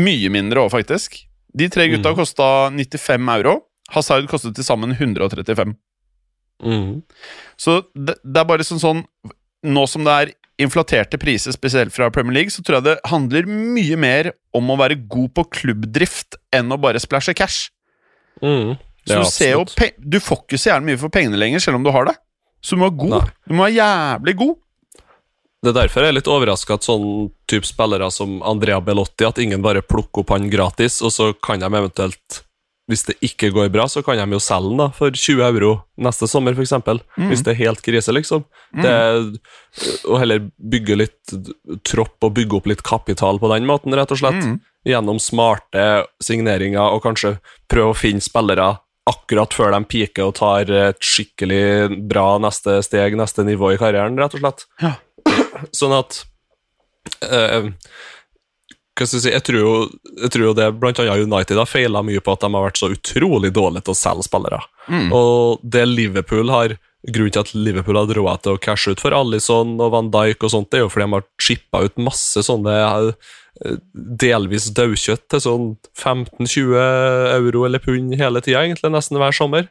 Mye 0.00 0.30
mindre 0.32 0.64
òg, 0.64 0.72
faktisk. 0.74 1.20
De 1.54 1.68
tre 1.70 1.86
gutta 1.92 2.14
mm. 2.14 2.18
kosta 2.18 2.48
95 2.74 3.34
euro. 3.36 3.58
Hazard 3.94 4.26
kostet 4.30 4.56
til 4.56 4.66
sammen 4.66 4.94
135. 4.96 5.74
Mhm. 6.62 7.02
Så 7.60 7.80
det, 7.94 8.18
det 8.22 8.40
er 8.40 8.46
bare 8.48 8.66
sånn 8.66 8.82
sånn 8.82 9.00
Nå 9.64 9.86
som 9.88 10.04
det 10.04 10.12
er 10.12 10.30
inflaterte 10.60 11.16
priser, 11.18 11.54
spesielt 11.56 11.92
fra 11.94 12.10
Premier 12.12 12.34
League, 12.36 12.52
så 12.52 12.62
tror 12.62 12.76
jeg 12.78 12.84
det 12.84 13.08
handler 13.08 13.48
mye 13.48 13.96
mer 13.96 14.28
om 14.54 14.68
å 14.70 14.76
være 14.76 14.98
god 15.08 15.32
på 15.38 15.44
klubbdrift 15.56 16.36
enn 16.54 16.68
å 16.68 16.78
bare 16.80 17.00
splæsje 17.00 17.34
cash. 17.38 17.70
Mm. 18.44 18.74
Så 19.08 19.16
du 19.20 19.24
ser 19.28 19.54
jo 19.54 19.64
pe 19.76 19.90
Du 20.00 20.16
får 20.20 20.42
ikke 20.42 20.58
så 20.60 20.70
gjerne 20.70 20.88
mye 20.88 21.00
for 21.00 21.12
pengene 21.12 21.40
lenger, 21.40 21.64
selv 21.64 21.80
om 21.80 21.86
du 21.86 21.90
har 21.94 22.08
det. 22.08 22.14
Så 22.64 22.76
du 22.76 22.80
må 22.82 22.90
være 22.90 23.00
god. 23.02 23.16
Nei. 23.16 23.32
Du 23.48 23.56
må 23.56 23.66
være 23.66 23.76
jævlig 23.78 24.36
god. 24.40 24.54
Det 25.64 25.72
er 25.72 25.76
derfor 25.78 26.04
jeg 26.04 26.12
er 26.12 26.16
litt 26.18 26.28
overraska 26.28 26.76
at 26.76 26.84
sånn 26.84 27.04
type 27.48 27.68
spillere 27.68 28.10
som 28.12 28.36
Andrea 28.44 28.82
Belotti, 28.84 29.24
at 29.24 29.40
ingen 29.40 29.64
bare 29.64 29.84
plukker 29.84 30.20
opp 30.20 30.34
han 30.34 30.50
gratis, 30.52 31.00
og 31.00 31.12
så 31.12 31.30
kan 31.40 31.62
de 31.62 31.70
eventuelt 31.70 32.42
hvis 32.90 33.06
det 33.08 33.14
ikke 33.24 33.48
går 33.54 33.70
bra, 33.72 33.86
så 33.88 34.02
kan 34.04 34.18
de 34.20 34.36
jo 34.36 34.42
selge 34.42 34.68
den 34.68 34.82
da, 34.82 34.90
for 34.92 35.14
20 35.14 35.40
euro 35.46 35.70
neste 36.04 36.28
sommer, 36.28 36.52
f.eks. 36.52 36.68
eksempel 36.68 37.00
Hvis 37.30 37.44
det 37.46 37.54
er 37.54 37.60
helt 37.62 37.80
krise, 37.84 38.12
liksom. 38.12 38.44
Det 38.76 38.92
og 40.04 40.18
heller 40.20 40.44
bygge 40.58 40.98
litt 41.00 41.34
tropp 41.88 42.26
og 42.26 42.34
bygge 42.36 42.58
opp 42.58 42.68
litt 42.70 42.84
kapital 42.86 43.40
på 43.40 43.50
den 43.54 43.66
måten, 43.68 43.96
rett 43.96 44.12
og 44.12 44.20
slett. 44.20 44.42
Mm. 44.44 44.58
Gjennom 44.84 45.20
smarte 45.22 46.04
signeringer, 46.22 46.92
og 46.92 47.02
kanskje 47.06 47.38
prøve 47.72 47.94
å 47.94 47.98
finne 47.98 48.24
spillere 48.24 48.74
akkurat 49.08 49.52
før 49.52 49.74
de 49.74 49.80
peaker 49.88 50.28
og 50.28 50.36
tar 50.38 50.70
et 50.72 51.00
skikkelig 51.04 52.04
bra 52.08 52.36
neste 52.40 52.78
steg, 52.84 53.16
neste 53.20 53.44
nivå 53.44 53.74
i 53.74 53.80
karrieren, 53.80 54.16
rett 54.20 54.36
og 54.36 54.44
slett. 54.44 54.66
Ja. 54.80 54.94
Sånn 55.76 55.92
at 55.96 56.22
eh, 57.24 57.72
hva 58.94 59.06
skal 59.08 59.18
jeg 59.18 59.24
si, 59.24 59.30
jeg 59.34 59.42
tror, 59.42 59.58
jo, 59.58 59.70
jeg 60.22 60.30
tror 60.30 60.44
jo 60.46 60.54
det 60.54 60.66
annet 60.70 61.24
United 61.26 61.58
har 61.58 61.66
feila 61.66 62.02
mye 62.06 62.22
på 62.22 62.34
at 62.34 62.44
de 62.44 62.50
har 62.54 62.66
vært 62.68 62.78
så 62.78 62.92
utrolig 62.94 63.50
dårlige 63.54 63.88
til 63.88 63.94
å 63.94 63.98
selge 63.98 64.26
spillere. 64.28 64.60
Mm. 64.86 65.08
Og 65.16 65.64
det 65.66 65.86
Liverpool 65.90 66.52
har 66.54 66.76
Grunnen 67.04 67.34
til 67.34 67.42
at 67.42 67.50
Liverpool 67.52 67.98
har 67.98 68.08
råd 68.16 68.44
til 68.44 68.54
å 68.56 68.60
cashe 68.64 68.94
ut 68.94 69.00
for 69.02 69.12
Alison 69.12 69.74
og 69.76 69.90
Van 69.92 70.06
Dijk, 70.08 70.40
og 70.40 70.52
sånt, 70.54 70.70
det 70.72 70.78
er 70.78 70.84
jo 70.86 70.92
fordi 70.92 71.04
de 71.04 71.16
har 71.18 71.26
chippa 71.36 71.82
ut 71.84 72.00
masse 72.00 72.44
sånne 72.46 72.76
eh, 72.80 73.74
delvis 73.92 74.70
daukjøtt 74.72 75.26
til 75.28 75.42
sånn 75.44 75.66
15-20 76.00 76.78
euro 77.34 77.66
eller 77.68 77.82
pund 77.84 78.16
hele 78.16 78.40
tida, 78.40 78.62
egentlig, 78.64 78.94
nesten 78.94 79.20
hver 79.20 79.36
sommer. 79.36 79.68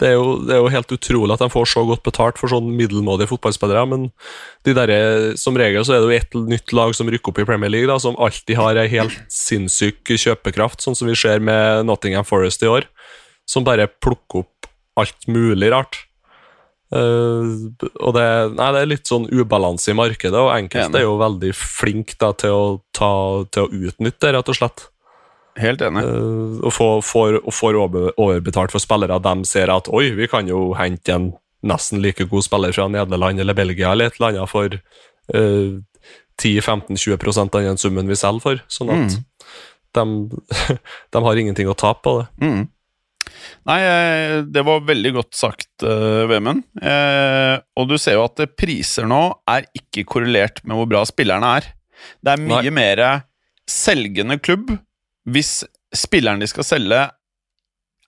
Det 0.00 0.08
er, 0.08 0.14
jo, 0.16 0.38
det 0.48 0.54
er 0.56 0.62
jo 0.62 0.72
helt 0.72 0.92
utrolig 0.96 1.34
at 1.34 1.42
de 1.44 1.50
får 1.52 1.66
så 1.74 1.82
godt 1.84 2.02
betalt 2.06 2.38
for 2.40 2.48
sånn 2.48 2.70
middelmådige 2.72 3.28
fotballspillere, 3.34 3.84
men 3.90 4.06
de 4.64 4.72
der, 4.76 4.92
som 5.40 5.58
regel 5.60 5.84
så 5.84 5.96
er 5.96 6.00
det 6.00 6.08
jo 6.08 6.16
ett 6.16 6.36
nytt 6.54 6.72
lag 6.76 6.94
som 6.96 7.10
rykker 7.12 7.34
opp 7.34 7.42
i 7.42 7.48
Premier 7.48 7.72
League, 7.72 7.90
da, 7.90 7.98
som 8.00 8.16
alltid 8.16 8.56
har 8.56 8.80
ei 8.80 8.88
helt 8.92 9.18
sinnssyk 9.32 10.14
kjøpekraft, 10.14 10.80
sånn 10.80 10.96
som 10.96 11.10
vi 11.10 11.18
ser 11.20 11.44
med 11.44 11.84
Nottingham 11.88 12.24
Forest 12.24 12.64
i 12.64 12.70
år, 12.72 12.88
som 13.44 13.66
bare 13.66 13.90
plukker 14.00 14.46
opp 14.46 14.70
alt 15.00 15.28
mulig 15.28 15.68
rart. 15.74 16.06
Uh, 16.90 17.70
og 18.02 18.16
det, 18.16 18.24
nei, 18.56 18.70
det 18.74 18.80
er 18.80 18.88
litt 18.90 19.10
sånn 19.10 19.28
ubalanse 19.30 19.92
i 19.92 19.98
markedet, 19.98 20.34
og 20.34 20.54
enkelte 20.56 20.98
er 20.98 21.04
jo 21.06 21.20
veldig 21.20 21.52
flinke 21.54 22.32
til, 22.40 22.80
til 22.96 23.62
å 23.62 23.68
utnytte 23.68 24.24
det, 24.24 24.32
rett 24.38 24.50
og 24.50 24.58
slett. 24.58 24.88
Helt 25.60 25.82
enig. 25.84 26.02
Uh, 26.06 26.58
og 26.64 26.72
får, 26.72 27.02
får, 27.06 27.38
får 27.52 27.78
overbetalt 27.80 28.72
for 28.74 28.82
spillere. 28.82 29.20
De 29.24 29.34
ser 29.48 29.72
at 29.72 29.88
oi, 29.92 30.08
vi 30.16 30.28
kan 30.30 30.48
jo 30.48 30.70
hente 30.78 31.14
en 31.14 31.30
nesten 31.66 32.00
like 32.00 32.24
god 32.30 32.46
spiller 32.46 32.72
fra 32.72 32.86
Nederland 32.88 33.40
eller 33.42 33.56
Belgia 33.58 33.92
eller 33.92 34.08
et 34.08 34.16
eller 34.16 34.30
annet 34.40 34.48
for 34.52 34.76
uh, 35.36 35.78
10-15-20 36.40 37.40
av 37.44 37.62
den 37.66 37.80
summen 37.80 38.08
vi 38.08 38.16
selger 38.16 38.40
for. 38.44 38.62
Sånn 38.72 38.92
at 38.94 39.16
Mm. 39.20 39.24
de, 39.92 40.38
de 41.12 41.22
har 41.26 41.40
ingenting 41.42 41.68
å 41.68 41.76
tape 41.76 42.00
på 42.06 42.14
det. 42.20 42.28
Mm. 42.46 42.62
Nei, 43.68 43.76
eh, 43.84 44.34
det 44.48 44.62
var 44.64 44.80
veldig 44.88 45.10
godt 45.16 45.34
sagt, 45.36 45.68
Vemund. 45.82 46.62
Eh, 46.80 47.56
og 47.76 47.88
du 47.90 47.96
ser 48.00 48.16
jo 48.16 48.24
at 48.24 48.40
priser 48.58 49.04
nå 49.08 49.20
er 49.50 49.66
ikke 49.76 50.04
korrelert 50.08 50.62
med 50.64 50.78
hvor 50.78 50.88
bra 50.90 51.02
spillerne 51.08 51.50
er. 51.58 51.68
Det 52.24 52.32
er 52.32 52.40
mye 52.42 52.62
Nei. 52.70 52.74
mer 52.78 53.02
selgende 53.68 54.38
klubb 54.40 54.72
hvis 55.28 55.64
spilleren 55.94 56.40
de 56.40 56.46
skal 56.50 56.64
selge, 56.64 57.10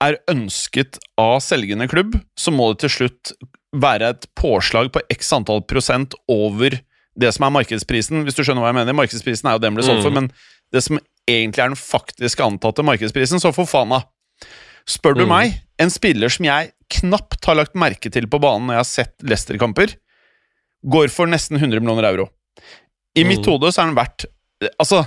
er 0.03 0.17
ønsket 0.31 0.99
av 1.21 1.39
selgende 1.45 1.87
klubb, 1.91 2.17
så 2.39 2.51
må 2.55 2.73
det 2.73 2.81
til 2.87 2.91
slutt 2.97 3.33
være 3.73 4.09
et 4.17 4.27
påslag 4.37 4.91
på 4.93 5.01
x 5.15 5.31
antall 5.33 5.63
prosent 5.63 6.15
over 6.29 6.75
det 7.19 7.31
som 7.37 7.45
er 7.47 7.55
markedsprisen, 7.55 8.25
hvis 8.25 8.35
du 8.35 8.43
skjønner 8.43 8.65
hva 8.65 8.73
jeg 8.73 8.79
mener. 8.81 8.97
Markedsprisen 8.97 9.49
er 9.49 9.57
jo 9.59 9.63
den 9.63 9.75
ble 9.77 9.85
solgt 9.85 10.03
for, 10.03 10.11
Mm. 10.11 10.15
men 10.15 10.33
det 10.73 10.83
som 10.83 10.99
egentlig 11.29 11.63
er 11.63 11.69
den 11.71 11.77
faktiske 11.79 12.43
antatte 12.43 12.83
markedsprisen, 12.85 13.39
så 13.41 13.53
for 13.55 13.65
faen 13.69 13.91
da. 13.91 14.03
Spør 14.89 15.15
du 15.15 15.25
Mm. 15.27 15.29
meg, 15.29 15.61
en 15.79 15.91
spiller 15.91 16.29
som 16.29 16.45
jeg 16.45 16.73
knapt 16.91 17.45
har 17.45 17.55
lagt 17.55 17.75
merke 17.75 18.11
til 18.11 18.27
på 18.27 18.41
banen 18.41 18.67
når 18.67 18.75
jeg 18.75 18.79
har 18.79 18.85
sett 18.85 19.15
Leicester-kamper, 19.23 19.95
går 20.85 21.09
for 21.11 21.27
nesten 21.27 21.59
100 21.61 21.81
millioner 21.81 22.05
euro. 22.11 22.31
I 23.15 23.23
mitt 23.25 23.41
Mm. 23.47 23.53
hode 23.53 23.73
så 23.73 23.83
er 23.83 23.87
den 23.87 23.95
verdt 23.95 24.25
Altså, 24.81 25.07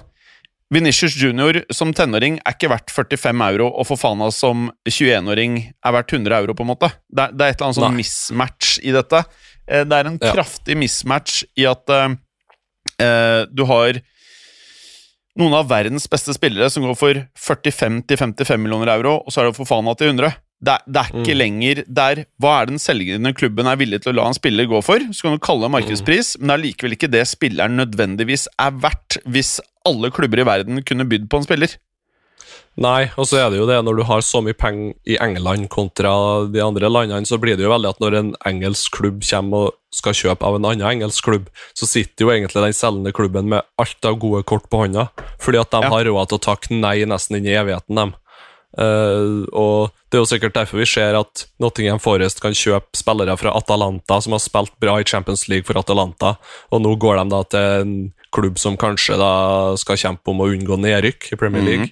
Venitius 0.74 1.14
Junior 1.22 1.60
som 1.74 1.92
tenåring 1.94 2.40
er 2.42 2.56
ikke 2.56 2.70
verdt 2.72 2.90
45 2.92 3.44
euro, 3.52 3.68
og 3.70 3.86
for 3.86 4.00
faen 4.02 4.18
Fofana 4.18 4.32
som 4.34 4.64
21-åring 4.90 5.60
er 5.86 5.94
verdt 5.94 6.14
100 6.18 6.40
euro, 6.42 6.56
på 6.58 6.66
en 6.66 6.72
måte. 6.72 6.90
Det 7.10 7.28
er, 7.28 7.36
det 7.38 7.46
er 7.46 7.54
et 7.54 7.60
eller 7.60 7.68
annet 7.70 7.80
sånn 7.82 8.00
mismatch 8.00 8.72
i 8.82 8.92
dette. 8.96 9.22
Eh, 9.68 9.84
Det 9.86 9.94
er 10.00 10.10
en 10.10 10.20
Ja. 10.22 10.34
kraftig 10.34 10.78
mismatch 10.78 11.44
i 11.58 11.66
at 11.70 11.90
eh, 11.90 13.46
du 13.54 13.64
har 13.66 14.02
noen 15.38 15.54
av 15.54 15.68
verdens 15.70 16.08
beste 16.08 16.34
spillere 16.34 16.70
som 16.72 16.84
går 16.84 16.96
for 16.98 17.14
45-55 17.38 18.58
millioner 18.58 18.88
euro, 18.96 19.18
og 19.26 19.32
så 19.32 19.42
er 19.42 19.50
det 19.52 19.58
for 19.58 19.66
faen 19.70 19.88
at 19.92 19.98
til 20.00 20.08
100. 20.14 20.34
Det 20.64 20.78
det 20.88 21.02
er 21.02 21.10
ikke 21.12 21.36
Mm. 21.36 21.38
lenger 21.38 21.84
der 21.88 22.26
Hva 22.42 22.62
er 22.62 22.66
den 22.68 22.78
selgende 22.80 23.34
klubben 23.36 23.68
er 23.68 23.76
villig 23.76 24.02
til 24.02 24.14
å 24.14 24.16
la 24.16 24.28
en 24.28 24.34
spiller 24.34 24.66
gå 24.66 24.82
for? 24.84 25.00
Så 25.12 25.22
kan 25.24 25.34
du 25.36 25.40
kalle 25.40 25.68
det 25.68 25.72
markedspris, 25.76 26.38
men 26.40 26.48
det 26.48 26.56
er 26.56 26.64
likevel 26.72 26.96
ikke 26.96 27.12
det 27.12 27.28
spilleren 27.28 27.76
nødvendigvis 27.78 28.48
er 28.58 28.72
verdt 28.72 29.18
hvis 29.28 29.60
alle 29.86 30.10
klubber 30.12 30.40
i 30.40 30.44
verden 30.48 30.82
kunne 30.84 31.06
bydd 31.08 31.28
på 31.30 31.38
en 31.38 31.44
spiller. 31.44 31.76
Nei, 32.78 33.06
og 33.16 33.24
så 33.24 33.38
er 33.40 33.52
det 33.54 33.60
jo 33.62 33.68
det 33.70 33.78
når 33.86 33.96
du 33.96 34.04
har 34.04 34.20
så 34.26 34.42
mye 34.44 34.54
penger 34.58 34.96
i 35.08 35.16
England 35.24 35.70
kontra 35.72 36.12
de 36.52 36.60
andre 36.60 36.90
landene, 36.92 37.24
så 37.28 37.38
blir 37.40 37.56
det 37.56 37.64
jo 37.64 37.72
veldig 37.72 37.88
at 37.94 38.02
når 38.04 38.18
en 38.20 38.32
engelsk 38.50 38.92
klubb 38.98 39.22
kommer 39.24 39.70
og 39.70 39.78
skal 39.96 40.12
kjøpe 40.18 40.44
av 40.44 40.56
en 40.58 40.66
annen 40.68 40.84
engelsk 40.90 41.24
klubb, 41.24 41.48
så 41.74 41.88
sitter 41.88 42.26
jo 42.26 42.34
egentlig 42.34 42.66
den 42.66 42.74
selgende 42.76 43.14
klubben 43.16 43.48
med 43.48 43.64
alt 43.80 44.04
av 44.04 44.20
gode 44.20 44.44
kort 44.44 44.68
på 44.70 44.82
hånda, 44.84 45.08
fordi 45.40 45.62
at 45.62 45.72
de 45.72 45.82
Ja. 45.84 45.90
har 45.90 46.04
råd 46.04 46.28
til 46.30 46.38
å 46.38 46.46
takke 46.50 46.72
nei 46.76 47.06
nesten 47.06 47.38
inn 47.38 47.48
i 47.48 47.56
evigheten, 47.56 47.96
dem. 47.96 48.14
Uh, 48.78 49.46
og 49.56 49.92
det 50.16 50.22
er 50.22 50.24
jo 50.24 50.32
sikkert 50.32 50.56
derfor 50.56 50.80
vi 50.80 50.86
ser 50.88 51.18
at 51.20 51.42
Nottingham 51.60 52.00
Forest 52.00 52.40
kan 52.40 52.54
kjøpe 52.56 52.96
spillere 52.96 53.34
fra 53.36 53.52
Atalanta 53.58 54.22
som 54.24 54.32
har 54.32 54.40
spilt 54.40 54.72
bra 54.80 54.94
i 55.02 55.08
Champions 55.08 55.50
League 55.52 55.68
for 55.68 55.76
Atalanta, 55.76 56.38
og 56.72 56.84
nå 56.86 56.94
går 57.04 57.20
de 57.20 57.26
da 57.34 57.42
til 57.52 57.66
en 57.82 57.92
klubb 58.36 58.62
som 58.62 58.78
kanskje 58.80 59.18
da 59.20 59.34
skal 59.80 60.00
kjempe 60.00 60.32
om 60.32 60.40
å 60.40 60.48
unngå 60.54 60.78
nedrykk 60.80 61.34
i 61.36 61.40
Premier 61.40 61.68
League. 61.68 61.90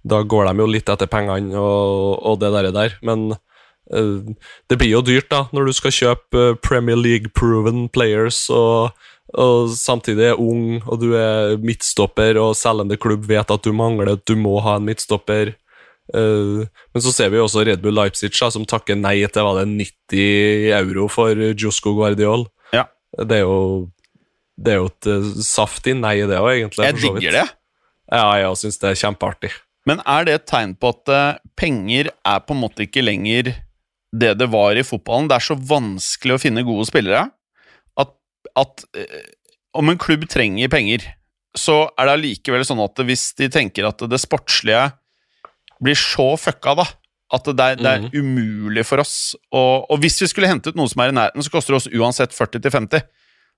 Da 0.00 0.22
går 0.24 0.48
de 0.48 0.64
jo 0.64 0.70
litt 0.70 0.88
etter 0.88 1.12
pengene 1.12 1.60
og, 1.60 2.16
og 2.24 2.40
det 2.40 2.54
der, 2.56 2.70
der. 2.72 2.96
men 3.04 3.34
uh, 3.36 4.48
det 4.72 4.80
blir 4.80 4.94
jo 4.94 5.04
dyrt 5.04 5.28
da, 5.28 5.44
når 5.52 5.68
du 5.68 5.76
skal 5.76 5.96
kjøpe 5.98 6.48
eh, 6.54 6.58
Premier 6.64 6.96
League-proven 6.96 7.90
players 7.92 8.46
og, 8.48 8.96
og 9.36 9.76
samtidig 9.76 10.30
er 10.30 10.40
ung, 10.40 10.80
og 10.88 11.04
du 11.04 11.10
er 11.20 11.60
midtstopper, 11.60 12.40
og 12.40 12.56
selgende 12.56 12.96
klubb 12.96 13.28
vet 13.28 13.52
at 13.52 13.64
du 13.68 13.76
mangler, 13.76 14.16
at 14.16 14.24
du 14.24 14.38
må 14.40 14.56
ha 14.64 14.78
en 14.80 14.88
midtstopper. 14.88 15.58
Eh, 16.14 16.64
men 16.64 17.04
så 17.04 17.12
ser 17.12 17.32
vi 17.32 17.40
også 17.42 17.64
Red 17.68 17.82
Bull 17.84 17.96
Leipzig, 17.98 18.32
som 18.36 18.66
takker 18.68 18.96
nei 18.98 19.20
til 19.28 19.44
var 19.44 19.60
det 19.60 19.68
90 19.68 20.72
euro 20.78 21.06
for 21.12 21.44
Josko 21.52 21.94
Guardiol. 21.98 22.46
Ja. 22.74 22.86
Det 23.18 23.40
er 23.42 23.46
jo 23.46 23.88
det 24.58 24.74
er 24.74 24.80
jo 24.80 24.90
et 24.90 25.08
eh, 25.12 25.30
saftig 25.46 25.94
nei, 25.98 26.16
det 26.26 26.40
òg, 26.40 26.50
egentlig. 26.56 26.88
Jeg 26.88 26.98
digger 26.98 27.40
det. 27.40 27.46
Ja, 28.08 28.28
jeg 28.40 28.58
syns 28.58 28.80
det 28.80 28.90
er 28.90 29.00
kjempeartig. 29.04 29.52
Men 29.88 30.02
er 30.08 30.26
det 30.26 30.34
et 30.34 30.48
tegn 30.50 30.74
på 30.80 30.90
at 30.94 31.12
eh, 31.12 31.40
penger 31.58 32.10
er 32.10 32.44
på 32.44 32.56
en 32.56 32.62
måte 32.64 32.84
ikke 32.86 33.04
lenger 33.04 33.52
det 34.18 34.32
det 34.40 34.48
var 34.50 34.78
i 34.78 34.86
fotballen? 34.86 35.28
Det 35.30 35.36
er 35.36 35.46
så 35.50 35.58
vanskelig 35.58 36.38
å 36.38 36.40
finne 36.40 36.64
gode 36.66 36.88
spillere 36.88 37.28
at, 38.00 38.14
at 38.56 38.86
om 39.76 39.92
en 39.92 40.00
klubb 40.00 40.24
trenger 40.32 40.70
penger, 40.72 41.04
så 41.56 41.84
er 41.98 42.08
det 42.08 42.14
allikevel 42.16 42.64
sånn 42.66 42.80
at 42.82 43.02
hvis 43.06 43.30
de 43.38 43.50
tenker 43.52 43.86
at 43.88 44.02
det 44.08 44.20
sportslige 44.22 44.88
blir 45.82 45.94
så 45.98 46.36
fucka, 46.38 46.74
da 46.82 46.86
at 47.30 47.44
det 47.44 47.60
er, 47.60 47.76
det 47.76 47.90
er 47.92 48.04
umulig 48.16 48.86
for 48.88 49.02
oss 49.02 49.34
Og, 49.52 49.84
Og 49.92 49.98
hvis 50.00 50.14
vi 50.22 50.28
skulle 50.30 50.48
hentet 50.48 50.74
noe 50.74 50.88
som 50.88 51.02
er 51.04 51.10
i 51.10 51.12
nærheten, 51.12 51.44
så 51.44 51.50
koster 51.52 51.74
det 51.74 51.82
oss 51.82 51.88
uansett 51.92 52.32
40-50. 52.32 53.02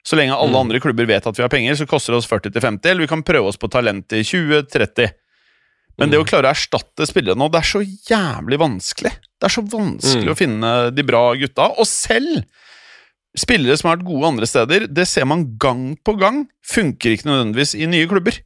Så 0.03 0.17
lenge 0.19 0.35
alle 0.35 0.51
Mm. 0.51 0.61
andre 0.65 0.81
klubber 0.81 1.07
vet 1.07 1.27
at 1.27 1.37
vi 1.39 1.43
har 1.45 1.49
penger, 1.53 1.75
så 1.79 1.87
koster 1.87 2.13
det 2.13 2.19
oss 2.19 2.27
40-50, 2.27 2.91
eller 2.91 3.05
vi 3.05 3.07
kan 3.13 3.23
prøve 3.23 3.47
oss 3.47 3.57
på 3.61 3.71
talent 3.71 4.11
i 4.13 4.23
20-30. 4.27 5.13
Men 5.99 6.11
det 6.11 6.19
å 6.19 6.25
klare 6.27 6.49
å 6.49 6.55
erstatte 6.55 7.07
spillere 7.07 7.37
nå, 7.39 7.47
det 7.53 7.61
er 7.61 7.69
så 7.71 7.83
jævlig 7.85 8.59
vanskelig. 8.59 9.13
Det 9.39 9.45
er 9.47 9.55
så 9.55 9.63
vanskelig 9.63 10.25
Mm. 10.27 10.33
å 10.35 10.39
finne 10.39 10.91
de 10.97 11.03
bra 11.07 11.35
gutta. 11.37 11.69
Og 11.79 11.87
selv 11.87 12.43
spillere 13.37 13.77
som 13.79 13.91
har 13.91 13.99
vært 13.99 14.07
gode 14.09 14.27
andre 14.33 14.47
steder, 14.47 14.87
det 14.89 15.07
ser 15.07 15.27
man 15.27 15.57
gang 15.59 15.97
på 16.03 16.19
gang, 16.19 16.49
funker 16.67 17.15
ikke 17.15 17.29
nødvendigvis 17.31 17.77
i 17.79 17.87
nye 17.87 18.09
klubber. 18.11 18.41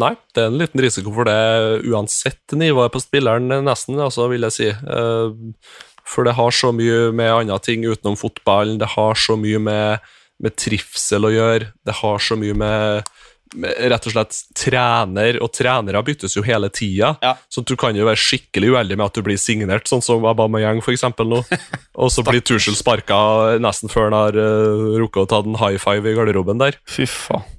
Nei, 0.00 0.14
det 0.34 0.42
er 0.42 0.48
en 0.50 0.58
liten 0.58 0.80
risiko 0.82 1.12
for 1.14 1.28
det 1.28 1.86
uansett 1.86 2.54
nivået 2.58 2.90
på 2.94 3.02
spilleren, 3.02 3.46
nesten, 3.62 4.00
altså, 4.02 4.26
vil 4.32 4.46
jeg 4.48 4.56
si. 4.56 4.70
Eh, 4.74 5.60
For 6.04 6.26
det 6.26 6.34
har 6.36 6.50
så 6.52 6.68
mye 6.74 7.12
med 7.16 7.30
andre 7.32 7.56
ting 7.62 7.86
utenom 7.86 8.18
fotballen, 8.18 8.76
det 8.78 8.90
har 8.92 9.14
så 9.16 9.38
mye 9.40 9.60
med, 9.62 10.02
med 10.42 10.56
trivsel 10.60 11.24
å 11.24 11.30
gjøre, 11.32 11.70
det 11.86 11.94
har 12.02 12.18
så 12.20 12.36
mye 12.36 12.58
med, 12.58 13.08
med 13.54 13.78
rett 13.94 14.10
og 14.10 14.16
slett 14.16 14.40
trener, 14.58 15.38
og 15.40 15.54
trenere 15.54 16.02
byttes 16.04 16.36
jo 16.36 16.44
hele 16.44 16.68
tida. 16.74 17.14
Ja. 17.24 17.32
Så 17.48 17.64
du 17.64 17.72
kan 17.80 17.96
jo 17.96 18.04
være 18.10 18.20
skikkelig 18.20 18.74
uheldig 18.74 18.98
med 18.98 19.06
at 19.06 19.16
du 19.16 19.24
blir 19.24 19.40
signert, 19.40 19.88
sånn 19.88 20.04
som 20.04 20.26
Aubameyang 20.28 20.82
eksempel 20.82 21.30
nå. 21.30 21.40
Og 22.02 22.12
så 22.12 22.26
blir 22.26 22.42
Tuchel 22.44 22.76
sparka 22.76 23.16
nesten 23.62 23.88
før 23.88 24.10
han 24.10 24.18
har 24.18 24.36
uh, 24.42 24.98
rukket 25.00 25.22
å 25.22 25.30
ta 25.30 25.44
den 25.46 25.56
high 25.62 25.78
five 25.80 26.04
i 26.10 26.18
garderoben 26.18 26.60
der. 26.60 26.82
Fy 26.90 27.06
faen. 27.08 27.53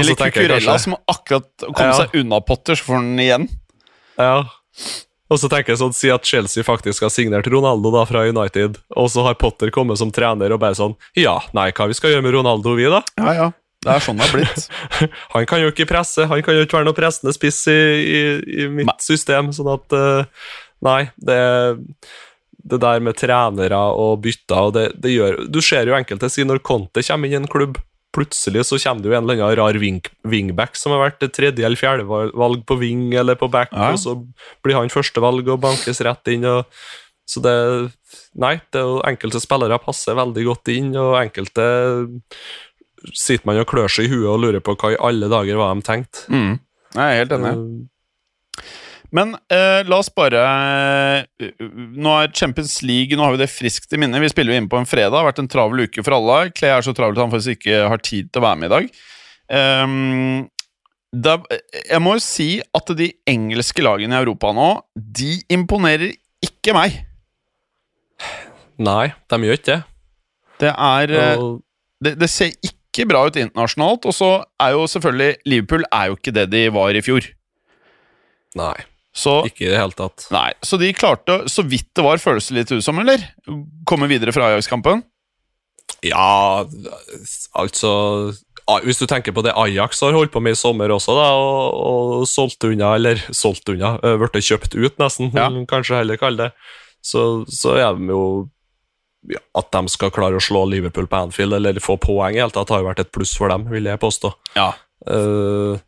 Eller 0.00 0.18
Cucurella, 0.18 0.78
som 0.82 0.96
akkurat 1.10 1.68
kom 1.68 1.94
seg 1.98 2.18
unna 2.22 2.40
Potter, 2.44 2.78
så 2.78 2.88
får 2.88 3.00
han 3.00 3.22
igjen. 3.22 3.46
Ja. 4.20 4.34
Og 5.30 5.38
så 5.38 5.48
tenker 5.50 5.72
jeg 5.72 5.80
sånn, 5.80 5.94
Si 5.94 6.10
at 6.10 6.26
Chelsea 6.26 6.66
faktisk 6.66 7.06
har 7.06 7.12
signert 7.14 7.48
Ronaldo 7.50 7.92
da 7.94 8.02
fra 8.08 8.24
United, 8.28 8.80
og 8.98 9.10
så 9.12 9.24
har 9.28 9.38
Potter 9.40 9.70
kommet 9.74 10.00
som 10.00 10.10
trener 10.14 10.52
og 10.54 10.62
bare 10.62 10.78
sånn 10.78 10.96
Ja, 11.18 11.38
nei, 11.56 11.70
hva 11.76 11.86
vi 11.90 11.96
skal 11.98 12.16
gjøre 12.16 12.26
med 12.26 12.34
Ronaldo, 12.34 12.74
vi, 12.78 12.88
da? 12.90 13.04
Ja, 13.20 13.34
ja. 13.36 13.50
Det 13.80 13.92
er 13.94 14.02
sånn 14.04 14.18
det 14.20 14.26
har 14.28 14.34
blitt. 14.36 14.66
Han 15.34 15.46
kan 15.48 15.62
jo 15.62 15.70
ikke 15.72 15.86
presse, 15.88 16.26
han 16.28 16.42
kan 16.44 16.58
jo 16.58 16.66
ikke 16.66 16.76
være 16.76 16.88
noe 16.90 16.96
pressende 16.98 17.32
spiss 17.32 17.62
i, 17.72 17.78
i, 18.02 18.18
i 18.60 18.66
mitt 18.68 18.90
Nei. 18.90 18.96
system, 19.00 19.54
sånn 19.56 19.70
at 19.72 19.96
uh, 19.96 20.50
Nei, 20.84 21.06
det 21.16 21.38
det 22.60 22.76
der 22.82 23.00
med 23.00 23.16
trenere 23.16 23.78
og 23.96 24.18
bytter 24.24 24.66
og 24.68 24.74
det, 24.76 24.82
det 25.00 25.14
gjør 25.14 25.38
Du 25.48 25.62
ser 25.64 25.88
jo 25.88 25.96
enkelte 25.96 26.28
si 26.28 26.44
når 26.44 26.60
Conte 26.66 27.00
kommer 27.06 27.30
inn 27.30 27.38
i 27.38 27.38
en 27.38 27.48
klubb, 27.48 27.78
plutselig 28.14 28.64
så 28.66 28.78
kommer 28.82 29.02
det 29.04 29.10
jo 29.10 29.16
en 29.16 29.22
eller 29.24 29.38
annen 29.38 29.58
rar 29.60 29.78
wing, 29.78 30.00
wingback 30.26 30.74
som 30.78 30.92
har 30.94 31.04
vært 31.10 31.22
tredje 31.32 31.64
eller 31.66 31.78
fjerdevalg 31.78 32.64
på 32.66 32.78
wing 32.80 33.12
eller 33.14 33.38
på 33.38 33.50
back, 33.50 33.70
Ja. 33.72 33.92
og 33.92 33.98
så 34.02 34.16
blir 34.64 34.74
han 34.80 34.90
førstevalg 34.90 35.46
og 35.48 35.60
bankes 35.62 36.00
rett 36.02 36.28
inn. 36.34 36.44
og 36.44 36.66
så 37.30 37.42
det 37.42 37.92
Nei, 38.34 38.60
det 38.72 38.80
jo 38.82 39.00
enkelte 39.06 39.40
spillere 39.42 39.78
passer 39.82 40.14
veldig 40.18 40.44
godt 40.46 40.68
inn, 40.74 40.90
og 40.98 41.16
enkelte 41.18 41.64
sitter 43.14 43.46
man 43.46 43.60
og 43.62 43.68
klør 43.70 43.90
seg 43.90 44.06
i 44.06 44.12
huet 44.12 44.28
og 44.28 44.40
lurer 44.42 44.62
på 44.64 44.74
hva 44.78 44.92
i 44.94 44.98
alle 45.00 45.28
dager 45.30 45.56
var 45.56 45.74
de 45.74 45.82
tenkte. 45.86 46.26
Mm. 46.28 46.58
Jeg 46.94 47.00
er 47.06 47.18
helt 47.22 47.34
enig. 47.36 47.52
Uh, 47.54 47.86
Men 49.16 49.34
eh, 49.50 49.80
la 49.90 49.98
oss 49.98 50.10
bare 50.14 50.38
eh, 50.38 51.50
Nå 51.66 52.12
er 52.14 52.30
Champions 52.36 52.76
League 52.86 53.16
Nå 53.18 53.24
har 53.26 53.34
vi 53.34 53.40
det 53.42 53.50
friskt 53.50 53.90
i 53.96 53.98
minne. 53.98 54.20
Vi 54.22 54.30
spiller 54.30 54.54
jo 54.54 54.60
inne 54.60 54.70
på 54.70 54.78
en 54.78 54.88
fredag. 54.88 55.10
Det 55.10 55.18
har 55.18 55.28
vært 55.32 55.42
en 55.42 55.50
travel 55.50 55.84
uke 55.88 56.04
for 56.06 56.16
alle. 56.16 56.38
Clay 56.54 56.76
er 56.76 56.86
så 56.86 56.94
travel 56.96 57.18
at 57.18 57.24
han 57.24 57.34
faktisk 57.34 57.58
ikke 57.58 57.84
har 57.90 58.02
tid 58.06 58.30
til 58.30 58.42
å 58.42 58.46
være 58.46 58.60
med 58.62 58.70
i 58.70 58.74
dag. 58.76 58.90
Um, 59.50 60.48
da, 61.10 61.40
jeg 61.74 61.98
må 62.02 62.14
jo 62.14 62.22
si 62.22 62.50
at 62.76 62.92
de 62.94 63.08
engelske 63.28 63.82
lagene 63.82 64.14
i 64.14 64.22
Europa 64.22 64.52
nå, 64.54 64.68
de 64.94 65.40
imponerer 65.50 66.14
ikke 66.46 66.74
meg. 66.76 67.00
Nei, 68.80 69.10
de 69.28 69.40
gjør 69.48 69.58
ikke 69.58 69.72
det. 69.72 69.80
Det 70.60 70.70
er 70.70 71.14
eh, 71.16 71.42
det, 72.04 72.14
det 72.20 72.28
ser 72.30 72.52
ikke 72.64 73.08
bra 73.10 73.24
ut 73.26 73.38
internasjonalt, 73.40 74.06
og 74.06 74.14
så 74.14 74.30
er 74.60 74.74
jo 74.76 74.86
selvfølgelig 74.92 75.50
Liverpool 75.50 75.84
er 75.88 76.10
jo 76.10 76.18
ikke 76.18 76.34
det 76.36 76.46
de 76.52 76.62
var 76.74 76.94
i 76.94 77.02
fjor. 77.04 77.26
nei, 78.58 78.76
Så 79.16 79.40
ikke 79.48 79.66
i 79.66 79.70
det 79.72 79.78
hele 79.80 79.96
tatt. 79.96 80.28
Nei, 80.30 80.50
så 80.62 80.78
de 80.78 80.92
klarte, 80.94 81.40
så 81.50 81.64
vidt 81.66 81.88
det 81.98 82.04
var, 82.06 82.20
føles 82.22 82.46
det 82.48 82.60
litt 82.60 82.70
ut 82.76 82.84
som, 82.84 82.98
eller? 83.02 83.24
Komme 83.88 84.06
videre 84.10 84.34
fra 84.34 84.52
Ajax-kampen? 84.52 85.02
Ja, 86.06 86.62
altså 87.58 87.90
ah, 88.70 88.78
Hvis 88.86 89.00
du 89.02 89.06
tenker 89.10 89.34
på 89.36 89.42
det 89.44 89.52
Ajax 89.58 90.00
har 90.04 90.14
holdt 90.16 90.32
på 90.32 90.40
med 90.40 90.54
i 90.54 90.60
sommer 90.60 90.92
også, 90.94 91.16
da, 91.18 91.26
og, 91.34 92.20
og 92.22 92.28
solgt 92.30 92.64
unna, 92.68 92.94
eller 92.96 93.20
solgt 93.34 93.68
unna, 93.72 93.96
øh, 94.06 94.16
blitt 94.22 94.46
kjøpt 94.46 94.76
ut, 94.78 94.96
nesten, 95.02 95.32
Ja. 95.34 95.48
kanskje 95.68 95.98
heller 96.00 96.20
kalle 96.20 96.46
det, 96.46 96.70
så, 97.02 97.42
så 97.50 97.74
er 97.80 97.98
de 97.98 98.12
jo 98.12 98.22
ja, 99.28 99.40
At 99.58 99.68
de 99.74 99.82
skal 99.92 100.12
klare 100.14 100.38
å 100.38 100.40
slå 100.40 100.62
Liverpool 100.70 101.10
på 101.10 101.18
Anfield, 101.26 101.52
eller 101.58 101.82
få 101.82 101.98
poeng 102.00 102.38
i 102.38 102.40
hele 102.40 102.54
tatt, 102.54 102.70
har 102.72 102.80
jo 102.80 102.88
vært 102.88 103.02
et 103.02 103.12
pluss 103.12 103.34
for 103.36 103.52
dem, 103.52 103.66
vil 103.68 103.84
jeg 103.90 104.00
påstå. 104.00 104.30
Ja. 104.56 104.70
Eh, 105.04 105.80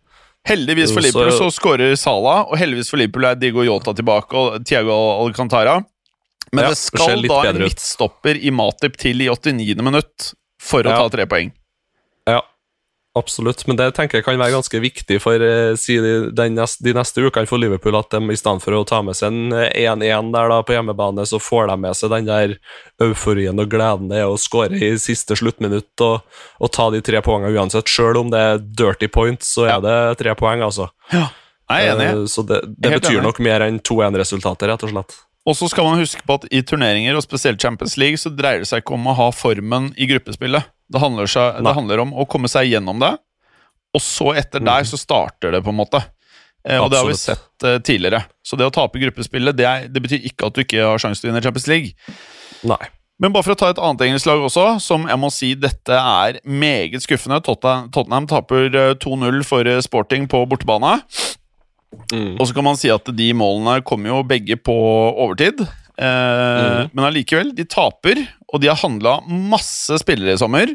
Heldigvis 0.48 0.90
for 0.92 1.04
Liverpool 1.04 1.32
så 1.38 1.48
skårer 1.54 1.94
Salah, 1.98 2.48
og 2.50 2.58
heldigvis 2.58 2.90
for 2.90 2.98
Liverpool 2.98 3.28
er 3.28 3.38
Diego 3.38 3.62
Yota 3.66 3.94
tilbake 3.94 4.34
og 4.38 4.64
Tiago 4.66 4.96
Alcantara. 5.22 5.76
Men 6.52 6.64
Ja, 6.66 6.70
det 6.74 6.78
skal 6.82 7.22
da 7.28 7.38
en 7.48 7.62
midtstopper 7.62 8.36
i 8.36 8.50
Matip 8.50 8.96
til 9.00 9.22
i 9.22 9.28
89. 9.30 9.78
minutt 9.82 10.32
for 10.60 10.82
å 10.82 10.90
Ja. 10.90 10.96
ta 10.98 11.08
tre 11.08 11.26
poeng. 11.26 11.52
Absolutt. 13.14 13.66
Men 13.68 13.76
det 13.76 13.90
tenker 13.92 14.18
jeg 14.20 14.24
kan 14.24 14.38
være 14.40 14.54
ganske 14.54 14.78
viktig 14.80 15.18
for 15.20 15.42
eh, 15.44 15.74
si 15.76 15.98
de, 16.00 16.44
neste, 16.54 16.80
de 16.86 16.94
neste 16.96 17.20
ukene 17.20 17.48
for 17.50 17.60
Liverpool, 17.60 17.98
at 17.98 18.08
de 18.14 18.20
i 18.32 18.38
stedet 18.40 18.62
for 18.64 18.72
å 18.78 18.86
ta 18.88 19.02
med 19.04 19.18
seg 19.18 19.28
en 19.28 19.52
eh, 19.52 19.82
1-1 19.84 20.30
der 20.32 20.48
da 20.48 20.60
på 20.64 20.72
hjemmebane, 20.72 21.26
så 21.28 21.36
får 21.42 21.68
de 21.68 21.76
med 21.82 21.98
seg 21.98 22.14
den 22.14 22.30
der 22.30 22.54
euforien 23.04 23.60
og 23.60 23.68
gleden 23.72 24.08
det 24.08 24.22
er 24.22 24.30
å 24.32 24.38
skåre 24.40 24.80
i 24.80 24.94
siste 25.02 25.36
sluttminutt 25.36 26.04
og, 26.06 26.22
og 26.62 26.72
ta 26.72 26.88
de 26.94 27.02
tre 27.04 27.20
poengene 27.26 27.52
uansett. 27.52 27.92
Selv 27.92 28.22
om 28.22 28.32
det 28.32 28.40
er 28.40 28.64
dirty 28.80 29.10
points, 29.12 29.52
så 29.58 29.68
er 29.68 29.84
det 29.84 29.98
tre 30.22 30.32
poeng, 30.38 30.64
altså. 30.64 30.88
Ja, 31.12 31.28
Jeg 31.68 31.90
er 31.90 31.94
enig. 31.98 32.08
Eh, 32.14 32.24
Så 32.32 32.46
det, 32.48 32.62
det 32.78 32.96
betyr 32.96 33.18
enig. 33.18 33.26
nok 33.28 33.42
mer 33.44 33.66
enn 33.68 33.82
2-1-resultatet, 33.84 34.70
rett 34.72 34.88
og 34.88 34.94
slett. 34.96 35.18
Og 35.42 35.56
så 35.58 35.66
skal 35.68 35.84
man 35.88 35.98
huske 35.98 36.22
på 36.22 36.36
at 36.38 36.44
i 36.54 36.60
turneringer, 36.62 37.16
og 37.18 37.24
spesielt 37.24 37.60
Champions 37.60 37.96
League, 37.98 38.16
så 38.20 38.30
dreier 38.30 38.62
det 38.62 38.68
seg 38.70 38.84
ikke 38.84 38.94
om 38.94 39.08
å 39.10 39.14
ha 39.18 39.28
formen 39.34 39.88
i 39.98 40.06
gruppespillet. 40.06 40.68
Det 40.92 41.00
handler, 41.02 41.30
seg, 41.30 41.60
det 41.64 41.76
handler 41.76 42.02
om 42.04 42.12
å 42.14 42.26
komme 42.28 42.50
seg 42.52 42.68
gjennom 42.70 43.00
det, 43.02 43.14
og 43.92 44.02
så 44.04 44.32
etter 44.40 44.62
der 44.64 44.84
så 44.88 44.98
starter 45.00 45.54
det, 45.56 45.62
på 45.64 45.72
en 45.72 45.80
måte. 45.80 46.00
Eh, 46.62 46.78
og 46.78 46.90
det 46.92 47.00
har 47.00 47.08
vi 47.08 47.18
sett 47.18 47.66
eh, 47.66 47.78
tidligere. 47.84 48.22
Så 48.44 48.56
det 48.60 48.68
å 48.68 48.74
tape 48.74 49.00
gruppespillet, 49.02 49.56
det, 49.58 49.68
er, 49.68 49.86
det 49.92 50.02
betyr 50.04 50.26
ikke 50.30 50.48
at 50.48 50.56
du 50.56 50.62
ikke 50.64 50.84
har 50.92 51.02
sjanse 51.02 51.22
til 51.22 51.30
å 51.30 51.32
vinne 51.32 51.44
Champions 51.44 51.68
League. 51.70 52.18
Nei. 52.68 52.84
Men 53.22 53.34
bare 53.34 53.46
for 53.46 53.54
å 53.54 53.58
ta 53.58 53.68
et 53.70 53.78
annet 53.78 54.02
engelsk 54.06 54.26
lag 54.26 54.40
også, 54.42 54.64
som 54.82 55.04
jeg 55.06 55.20
må 55.20 55.28
si 55.30 55.52
dette 55.58 55.94
er 55.94 56.40
meget 56.42 57.04
skuffende. 57.04 57.38
Tottenham, 57.44 57.90
Tottenham 57.94 58.26
taper 58.30 58.66
eh, 58.70 58.94
2-0 59.02 59.44
for 59.46 59.68
eh, 59.68 59.82
Sporting 59.84 60.26
på 60.30 60.42
bortebane. 60.50 60.96
Mm. 62.10 62.34
Og 62.40 62.46
så 62.48 62.56
kan 62.56 62.66
man 62.66 62.78
si 62.80 62.90
at 62.90 63.06
de 63.14 63.28
målene 63.36 63.82
kommer 63.86 64.10
jo 64.14 64.22
begge 64.26 64.56
på 64.58 64.74
overtid. 65.12 65.62
Eh, 65.62 66.88
Men 66.90 67.06
allikevel, 67.06 67.52
de 67.54 67.66
taper, 67.68 68.24
og 68.52 68.60
de 68.60 68.68
har 68.68 68.76
handla 68.82 69.20
masse 69.26 69.98
spillere 70.02 70.34
i 70.36 70.40
sommer. 70.40 70.74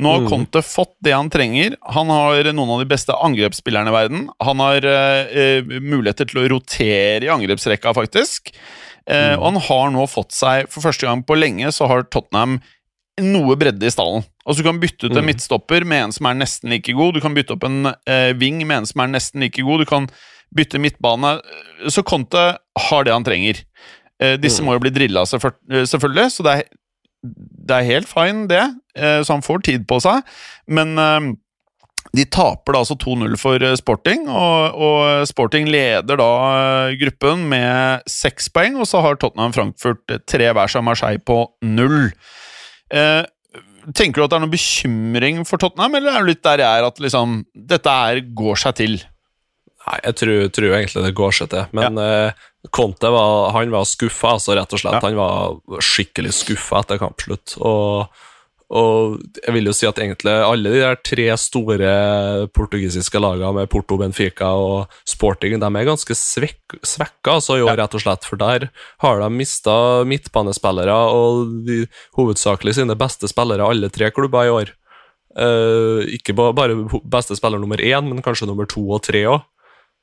Nå 0.00 0.08
har 0.08 0.20
Mhm. 0.22 0.28
Conte 0.30 0.62
fått 0.64 0.94
det 1.04 1.12
han 1.12 1.28
trenger. 1.28 1.76
Han 1.92 2.08
har 2.08 2.44
noen 2.52 2.70
av 2.70 2.78
de 2.80 2.88
beste 2.88 3.12
angrepsspillerne 3.12 3.88
i 3.88 3.92
verden. 3.92 4.28
Han 4.40 4.58
har 4.58 4.80
eh, 4.84 5.60
muligheter 5.62 6.24
til 6.30 6.40
å 6.40 6.48
rotere 6.48 7.24
i 7.26 7.28
angrepsrekka, 7.28 7.92
faktisk. 7.94 8.54
Eh, 9.06 9.34
Og 9.36 9.52
han 9.52 9.60
har 9.60 9.90
nå 9.90 10.06
fått 10.08 10.32
seg, 10.32 10.68
for 10.70 10.80
første 10.80 11.04
gang 11.06 11.22
på 11.22 11.36
lenge, 11.36 11.68
så 11.74 11.86
har 11.88 12.04
Tottenham 12.04 12.60
noe 13.20 13.54
bredde 13.56 13.84
i 13.84 13.90
stallen. 13.92 14.24
Altså 14.46 14.62
Du 14.62 14.68
kan 14.70 14.80
bytte 14.80 15.04
ut 15.04 15.12
en 15.12 15.22
mm. 15.24 15.26
midtstopper 15.26 15.84
med 15.84 16.04
en 16.06 16.12
som 16.12 16.26
er 16.26 16.34
nesten 16.40 16.70
like 16.70 16.92
god. 16.96 17.14
Du 17.14 17.20
kan 17.20 17.34
bytte 17.34 17.52
opp 17.52 17.64
en 17.64 17.86
eh, 18.06 18.32
wing 18.32 18.66
med 18.66 18.78
en 18.78 18.86
som 18.86 19.00
er 19.04 19.08
nesten 19.12 19.40
like 19.44 19.60
god. 19.60 19.80
Du 19.84 19.84
kan 19.90 20.08
bytte 20.56 20.80
midtbane. 20.80 21.40
Så 21.88 22.02
Conte 22.02 22.56
har 22.88 23.04
det 23.04 23.12
han 23.12 23.24
trenger. 23.24 23.60
Eh, 24.22 24.36
disse 24.38 24.62
Mhm. 24.62 24.66
må 24.66 24.72
jo 24.78 24.78
bli 24.80 24.90
drilla, 24.90 25.22
eh, 25.22 25.84
selvfølgelig, 25.84 26.30
så 26.32 26.42
det 26.42 26.52
er, 26.58 26.64
det 27.22 27.78
er 27.78 27.88
helt 27.88 28.10
fine, 28.10 28.46
det. 28.50 28.64
Eh, 28.98 29.20
så 29.22 29.36
han 29.36 29.44
får 29.46 29.64
tid 29.68 29.86
på 29.90 30.00
seg. 30.02 30.26
Men 30.66 30.94
eh, 30.98 31.32
de 32.12 32.24
taper 32.28 32.74
da 32.74 32.82
altså 32.82 32.96
2-0 33.00 33.36
for 33.40 33.62
eh, 33.62 33.76
Sporting, 33.78 34.26
og, 34.28 34.80
og 34.88 35.28
Sporting 35.30 35.70
leder 35.70 36.18
da 36.20 36.32
gruppen 37.00 37.46
med 37.52 38.08
seks 38.10 38.50
poeng, 38.52 38.80
og 38.80 38.88
så 38.90 39.04
har 39.04 39.20
Tottenham 39.20 39.54
Frankfurt 39.56 40.18
tre 40.28 40.50
hver 40.50 40.72
seg 40.72 40.84
Marseille 40.86 41.22
på 41.22 41.44
null. 41.64 42.10
Eh, 42.92 43.22
tenker 43.96 44.20
du 44.20 44.26
at 44.26 44.34
det 44.34 44.38
er 44.38 44.44
noen 44.44 44.52
bekymring 44.52 45.40
for 45.48 45.62
Tottenham, 45.62 45.96
eller 45.98 46.14
er 46.18 46.26
du 46.26 46.32
litt 46.32 46.44
der 46.44 46.62
jeg 46.62 46.82
er, 46.82 46.90
at 46.90 47.00
liksom, 47.02 47.42
dette 47.54 47.96
her 48.02 48.22
går 48.36 48.62
seg 48.66 48.78
til? 48.82 49.00
Nei, 49.82 49.98
jeg 50.04 50.18
tror, 50.20 50.48
tror 50.54 50.76
egentlig 50.76 51.06
det 51.06 51.16
går 51.18 51.38
seg 51.38 51.50
til. 51.54 51.70
Men 51.74 51.98
eh, 51.98 52.44
Conte 52.70 53.08
var, 53.10 53.50
han 53.56 53.72
var 53.74 53.84
skuffa, 53.88 54.36
altså, 54.36 54.54
rett 54.54 54.70
og 54.72 54.78
slett. 54.78 55.00
Ja. 55.00 55.06
Han 55.08 55.16
var 55.18 55.80
skikkelig 55.82 56.30
skuffa 56.36 56.82
etter 56.84 57.00
kampslutt. 57.02 57.56
Og, 57.58 58.06
og 58.72 59.16
jeg 59.42 59.54
vil 59.56 59.66
jo 59.66 59.74
si 59.74 59.88
at 59.88 59.98
egentlig 59.98 60.30
alle 60.46 60.70
de 60.70 60.82
der 60.84 61.00
tre 61.02 61.26
store 61.42 61.88
portugisiske 62.54 63.18
lagene 63.20 63.50
med 63.56 63.70
Porto, 63.72 63.98
Benfica 63.98 64.52
og 64.54 64.92
Sporting, 65.10 65.58
de 65.58 65.68
er 65.68 65.88
ganske 65.90 66.14
svek, 66.16 66.76
svekka 66.86 67.34
altså, 67.40 67.58
i 67.58 67.64
år, 67.66 67.74
Ja. 67.74 67.80
rett 67.82 67.96
og 67.98 68.04
slett. 68.04 68.28
For 68.30 68.38
der 68.40 68.68
har 69.02 69.18
de 69.24 69.30
mista 69.34 69.74
midtbanespillere, 70.08 70.94
og 70.94 71.50
de, 71.66 71.80
hovedsakelig 72.14 72.76
sine 72.78 72.94
beste 72.96 73.26
spillere, 73.28 73.66
alle 73.66 73.90
tre 73.90 74.12
klubber 74.14 74.46
i 74.46 74.54
år. 74.54 74.70
Uh, 75.32 76.04
ikke 76.12 76.34
bare 76.36 76.74
beste 77.08 77.34
spiller 77.38 77.58
nummer 77.58 77.80
én, 77.80 78.04
men 78.06 78.22
kanskje 78.22 78.46
nummer 78.46 78.68
to 78.68 78.84
og 78.92 79.02
tre 79.02 79.24
òg. 79.32 79.42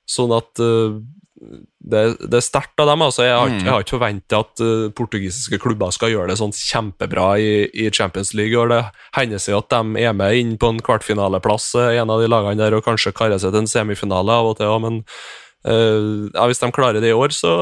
Sånn 0.10 0.32
at 0.34 0.58
eh, 0.58 0.95
det, 1.39 2.02
det 2.19 2.38
er 2.39 2.43
sterkt 2.43 2.80
av 2.84 2.88
dem. 2.91 3.02
altså 3.02 3.23
Jeg 3.23 3.36
har, 3.38 3.49
Mm. 3.49 3.60
jeg 3.63 3.71
har 3.71 3.84
ikke 3.84 3.95
forventa 3.97 4.39
at 4.43 4.60
uh, 4.62 4.89
portugisiske 4.91 5.60
klubber 5.63 5.91
skal 5.95 6.12
gjøre 6.12 6.28
det 6.34 6.38
sånn 6.41 6.52
kjempebra 6.52 7.39
i, 7.39 7.69
i 7.73 7.89
Champions 7.89 8.34
League. 8.34 8.58
og 8.60 8.69
Det 8.69 8.82
hender 9.15 9.39
seg 9.39 9.58
at 9.58 9.69
de 9.69 10.04
er 10.04 10.13
med 10.13 10.36
inn 10.36 10.58
på 10.58 10.69
en 10.73 10.80
kvartfinaleplass, 10.84 11.75
eh, 11.80 11.97
en 12.02 12.10
av 12.10 12.19
de 12.21 12.28
lagene 12.28 12.58
der, 12.60 12.75
og 12.75 12.84
kanskje 12.84 13.13
karer 13.15 13.39
seg 13.39 13.52
til 13.54 13.62
en 13.63 13.71
semifinale 13.71 14.30
av 14.36 14.52
og 14.52 14.58
til. 14.60 14.67
Ja, 14.67 14.78
men 14.84 14.99
uh, 15.65 16.30
ja, 16.34 16.45
hvis 16.47 16.60
de 16.60 16.71
klarer 16.75 16.99
det 17.02 17.10
i 17.12 17.15
år, 17.15 17.30
så 17.36 17.54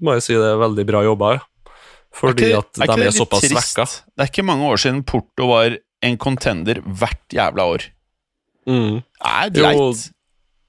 må 0.00 0.14
jeg 0.14 0.22
si 0.28 0.34
det 0.38 0.52
er 0.54 0.62
veldig 0.62 0.86
bra 0.86 1.02
jobba. 1.02 1.40
Fordi 2.14 2.46
ikke- 2.52 2.58
at 2.62 2.72
de 2.78 3.02
er, 3.02 3.06
er 3.08 3.10
såpass 3.10 3.42
svekka. 3.50 3.84
Det 4.14 4.22
er 4.22 4.30
ikke 4.30 4.46
mange 4.46 4.62
år 4.70 4.78
siden 4.78 5.02
Porto 5.04 5.48
var 5.50 5.74
en 6.04 6.16
contender 6.16 6.78
hvert 6.86 7.26
jævla 7.34 7.64
år. 7.74 7.88
Mm. 8.68 9.02
Det 9.52 9.64
er 9.64 9.72
Jo. 9.74 9.92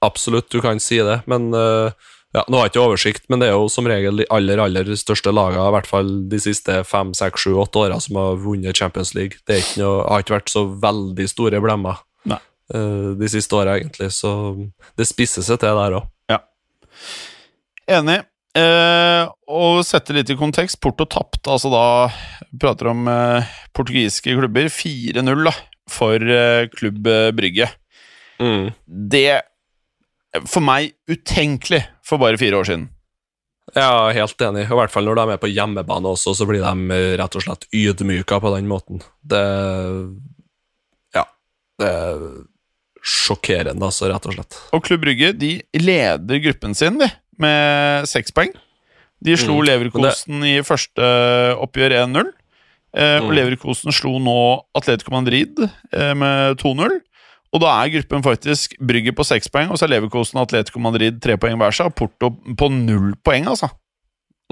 Absolutt, 0.02 0.50
du 0.52 0.60
kan 0.60 0.78
si 0.78 0.98
det, 0.98 1.22
men 1.26 1.54
eh, 1.54 1.90
ja, 2.36 2.42
Nå 2.52 2.58
har 2.58 2.66
jeg 2.66 2.74
ikke 2.74 2.84
oversikt, 2.84 3.24
men 3.32 3.40
det 3.40 3.48
er 3.48 3.54
jo 3.56 3.68
som 3.72 3.86
regel 3.88 4.20
de 4.20 4.26
aller 4.34 4.60
aller 4.60 4.90
største 5.00 5.32
lagene, 5.32 5.64
i 5.64 5.74
hvert 5.76 5.88
fall 5.88 6.10
de 6.30 6.40
siste 6.42 6.82
fem, 6.84 7.14
seks, 7.16 7.46
sju, 7.46 7.54
åtte 7.62 7.86
åra, 7.86 8.00
som 8.02 8.18
har 8.20 8.42
vunnet 8.42 8.76
Champions 8.76 9.14
League. 9.16 9.40
Det 9.48 9.62
ikke 9.62 9.80
noe, 9.80 10.02
har 10.10 10.24
ikke 10.24 10.36
vært 10.36 10.52
så 10.52 10.66
veldig 10.84 11.28
store 11.32 11.62
blemmer 11.64 12.02
Nei. 12.28 12.42
eh, 12.74 13.14
de 13.22 13.30
siste 13.32 13.56
åra, 13.56 13.78
egentlig, 13.80 14.10
så 14.12 14.34
det 14.98 15.08
spisser 15.08 15.46
seg 15.46 15.62
til 15.64 15.80
der 15.80 16.00
òg. 16.02 16.12
Enig. 17.86 18.20
Eh, 18.56 19.24
og 19.52 19.82
sette 19.86 20.14
litt 20.16 20.30
i 20.32 20.36
kontekst. 20.38 20.80
Porto 20.82 21.06
tapte 21.08 21.52
altså 21.52 21.70
da 21.70 21.84
Prater 22.60 22.90
om 22.90 23.06
eh, 23.10 23.56
portugisiske 23.76 24.34
klubber. 24.38 24.70
4-0 24.72 25.44
da, 25.46 25.52
for 25.92 26.20
eh, 26.20 26.66
Klubb 26.72 27.06
eh, 27.10 27.30
Brygge. 27.36 27.68
Mm. 28.42 28.72
Det 28.84 29.28
For 30.50 30.60
meg 30.64 30.92
utenkelig 31.08 31.84
for 32.06 32.22
bare 32.22 32.38
fire 32.40 32.60
år 32.60 32.68
siden. 32.68 32.88
Ja, 33.74 34.12
helt 34.14 34.38
enig. 34.46 34.68
I 34.70 34.76
hvert 34.78 34.92
fall 34.94 35.08
når 35.08 35.18
de 35.18 35.22
er 35.24 35.30
med 35.32 35.40
på 35.42 35.48
hjemmebane 35.50 36.06
også, 36.12 36.36
så 36.38 36.46
blir 36.46 36.62
de 36.62 36.94
eh, 36.94 37.16
rett 37.18 37.34
og 37.34 37.42
slett 37.42 37.66
ydmyka 37.74 38.38
på 38.44 38.52
den 38.54 38.68
måten. 38.70 39.02
Det 39.26 39.42
Ja. 41.16 41.24
Det 41.80 41.88
er 41.90 42.22
sjokkerende, 43.06 43.86
altså, 43.86 44.08
rett 44.10 44.26
og 44.26 44.34
slett. 44.36 44.56
Og 44.74 44.84
Klubb 44.86 45.02
Brygge 45.04 45.32
de 45.38 45.50
leder 45.78 46.40
gruppen 46.42 46.74
sin 46.78 46.98
de, 47.02 47.10
med 47.42 48.06
seks 48.10 48.32
poeng. 48.34 48.54
De 49.22 49.34
slo 49.38 49.58
Mm, 49.60 49.66
Leverkosen 49.66 50.42
i 50.46 50.56
første 50.66 51.06
oppgjør 51.62 51.94
1-0. 52.04 52.32
Eh, 52.96 53.18
Og 53.20 53.30
Mm. 53.30 53.34
Leverkosen 53.36 53.92
slo 53.92 54.18
nå 54.22 54.36
Atletico 54.76 55.10
Madrid 55.14 55.58
eh, 55.92 56.14
med 56.14 56.56
2-0. 56.62 57.00
Og 57.54 57.62
da 57.62 57.70
er 57.84 57.92
gruppen 57.94 58.22
faktisk 58.26 58.74
Brygge 58.82 59.12
på 59.16 59.24
seks 59.24 59.48
poeng, 59.52 59.70
og 59.70 59.78
så 59.78 59.86
er 59.86 59.94
Leverkosen 59.94 60.38
og 60.40 60.48
Atletico 60.48 60.82
Madrid 60.82 61.20
tre 61.22 61.36
poeng 61.40 61.56
hver 61.60 61.72
seg, 61.74 61.86
og 61.92 61.94
Porto 61.98 62.32
på 62.58 62.68
null 62.72 63.14
poeng, 63.24 63.46
altså. 63.52 63.70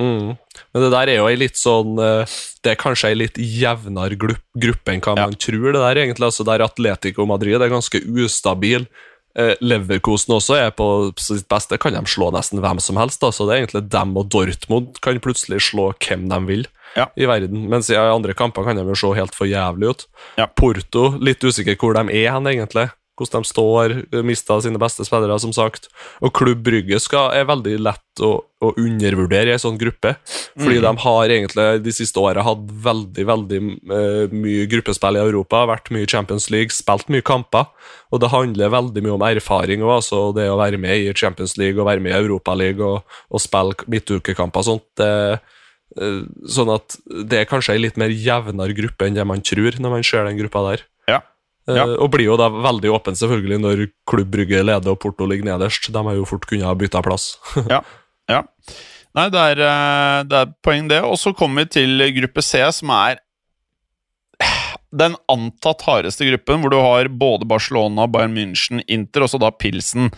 Mm. 0.01 0.33
Men 0.75 0.83
det 0.83 0.91
der 0.91 1.11
er 1.13 1.19
jo 1.21 1.27
ei 1.31 1.37
litt 1.39 1.55
sånn 1.55 1.93
eh, 2.03 2.27
Det 2.67 2.73
er 2.73 2.79
kanskje 2.81 3.13
ei 3.13 3.15
litt 3.21 3.37
jevnere 3.39 4.17
gruppe 4.19 4.91
enn 4.91 4.99
hva 5.05 5.13
Ja. 5.15 5.27
man 5.29 5.37
tror. 5.39 5.69
det 5.71 5.83
der 5.85 6.01
egentlig, 6.03 6.27
altså 6.27 6.43
Der 6.49 6.65
Atletico 6.67 7.27
Madrid 7.31 7.63
er 7.63 7.71
ganske 7.71 8.01
ustabil. 8.25 8.89
Eh, 9.37 9.55
Leverkosen 9.61 10.35
også 10.37 10.55
er 10.61 10.71
på 10.71 10.87
sitt 11.19 11.49
beste, 11.51 11.79
kan 11.83 11.93
de 11.97 12.03
slå 12.07 12.31
nesten 12.35 12.61
hvem 12.63 12.81
som 12.81 12.97
helst. 13.01 13.21
da, 13.21 13.33
så 13.35 13.47
det 13.49 13.55
er 13.57 13.63
egentlig 13.67 13.89
dem 13.91 14.17
og 14.17 14.29
Dortmund 14.31 15.01
kan 15.03 15.19
plutselig 15.21 15.61
slå 15.71 15.93
hvem 15.99 16.29
de 16.31 16.39
vil 16.47 16.67
Ja. 16.97 17.09
i 17.19 17.27
verden. 17.27 17.69
Mens 17.69 17.91
i 17.91 17.97
andre 17.99 18.35
kamper 18.35 18.63
kan 18.65 18.77
de 18.77 18.85
jo 18.87 18.95
se 18.95 19.11
helt 19.19 19.35
for 19.35 19.47
jævlig 19.51 19.91
ut. 19.91 20.07
Ja. 20.39 20.47
Porto, 20.47 21.19
litt 21.19 21.41
usikker 21.43 21.75
hvor 21.77 21.95
de 21.95 22.13
er 22.15 22.31
hen, 22.33 22.47
egentlig. 22.47 22.91
Hvordan 23.15 23.45
de 23.45 23.47
står, 23.47 23.93
mista 24.27 24.57
sine 24.63 24.81
beste 24.83 25.05
spillere, 25.07 25.37
som 25.39 25.53
sagt. 25.55 25.87
Og 26.25 26.33
Klubb 26.35 26.65
Brygge 26.67 26.99
er 27.31 27.47
veldig 27.47 27.77
lett 27.79 28.23
å, 28.25 28.33
å 28.43 28.71
undervurdere 28.81 29.53
i 29.53 29.55
en 29.55 29.63
sånn 29.63 29.79
gruppe. 29.79 30.17
Fordi 30.59 30.81
de 30.83 30.93
har 31.05 31.35
egentlig 31.37 31.67
de 31.85 31.95
siste 31.95 32.19
åra 32.19 32.43
hatt 32.47 32.65
veldig 32.85 33.27
veldig 33.29 33.61
uh, 33.91 34.35
mye 34.35 34.67
gruppespill 34.71 35.19
i 35.19 35.23
Europa, 35.23 35.63
vært 35.71 35.93
mye 35.95 36.09
i 36.09 36.11
Champions 36.11 36.49
League, 36.51 36.75
spilt 36.75 37.11
mye 37.13 37.25
kamper. 37.27 37.71
Og 38.11 38.23
det 38.23 38.33
handler 38.35 38.75
veldig 38.75 39.05
mye 39.05 39.17
om 39.17 39.27
erfaring 39.27 39.85
òg, 39.85 39.97
altså 40.01 40.25
det 40.37 40.49
å 40.51 40.59
være 40.61 40.81
med 40.81 41.07
i 41.07 41.13
Champions 41.19 41.57
League 41.61 41.79
og 41.79 41.89
være 41.89 42.03
med 42.03 42.15
i 42.15 42.19
Europaligaen 42.19 42.83
og, 42.87 43.19
og 43.31 43.43
spille 43.43 43.91
midtukekamper 43.91 44.63
og 44.63 44.69
sånt. 44.69 44.87
Det, 44.99 45.11
eh, 45.99 46.19
sånn 46.51 46.73
at 46.75 46.99
det 47.31 47.41
er 47.41 47.51
kanskje 47.51 47.77
ei 47.77 47.85
litt 47.87 47.99
mer 48.01 48.15
jevnere 48.15 48.77
gruppe 48.77 49.07
enn 49.07 49.19
det 49.19 49.27
man 49.27 49.43
tror 49.45 49.79
når 49.79 49.97
man 49.99 50.07
ser 50.07 50.27
den 50.29 50.39
gruppa 50.43 50.67
der. 50.71 50.87
Ja. 51.67 51.85
Eh, 51.87 51.95
Og 52.05 52.11
blir 52.13 52.27
jo 52.29 52.37
da 52.37 52.51
veldig 52.53 52.91
åpen 52.93 53.17
selvfølgelig 53.17 53.59
når 53.63 53.85
Klubb 54.11 54.31
Brygge 54.35 54.61
leder 54.65 54.93
og 54.93 54.99
Porto 55.01 55.25
ligger 55.31 55.47
nederst. 55.53 55.91
De 55.93 56.03
har 56.05 56.15
jo 56.19 56.27
fort 56.29 56.45
kunnet 56.51 56.67
ha 56.69 56.75
bytta 56.77 57.01
plass. 57.07 57.39
Ja. 57.73 57.81
ja. 58.29 58.43
Nei, 59.15 59.29
det 59.31 59.41
er, 59.53 59.61
eh, 59.63 60.23
det 60.29 60.41
er 60.43 60.53
poeng, 60.67 60.89
det. 60.91 61.01
Og 61.07 61.15
så 61.23 61.33
kommer 61.39 61.63
vi 61.65 61.71
til 61.79 62.03
gruppe 62.19 62.43
C, 62.43 62.61
som 62.75 62.91
er 62.91 63.21
den 64.95 65.15
antatt 65.31 65.83
hardeste 65.89 66.27
gruppen, 66.29 66.61
hvor 66.63 66.71
du 66.71 66.79
har 66.79 67.09
både 67.11 67.47
Barcelona, 67.51 68.07
Bayern 68.11 68.35
München, 68.37 68.83
Inter 68.91 69.25
og 69.27 69.31
så 69.33 69.41
da 69.43 69.51
Pilsen. 69.55 70.11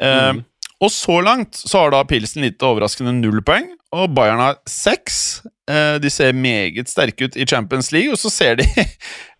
Eh, 0.00 0.30
Mm. 0.32 0.44
Og 0.80 0.88
så 0.88 1.18
langt 1.20 1.52
så 1.60 1.76
har 1.82 1.90
da 1.92 1.98
Pilsen 2.08 2.40
litt 2.40 2.62
overraskende 2.64 3.12
null 3.12 3.42
poeng, 3.44 3.66
og 3.92 4.14
Bayern 4.16 4.40
har 4.40 4.54
seks. 4.66 5.42
Eh, 5.68 5.98
de 6.00 6.08
ser 6.08 6.32
meget 6.32 6.88
sterke 6.88 7.26
ut 7.28 7.36
i 7.36 7.44
Champions 7.44 7.92
League, 7.92 8.08
og 8.10 8.16
så 8.16 8.30
ser 8.32 8.56
de 8.56 8.64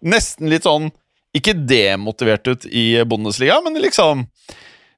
nesten 0.04 0.50
litt 0.52 0.68
sånn 0.68 0.90
ikke 1.36 1.54
demotivert 1.54 2.48
ut 2.50 2.66
i 2.66 3.04
Bundesliga, 3.06 3.60
men 3.64 3.78
liksom 3.82 4.26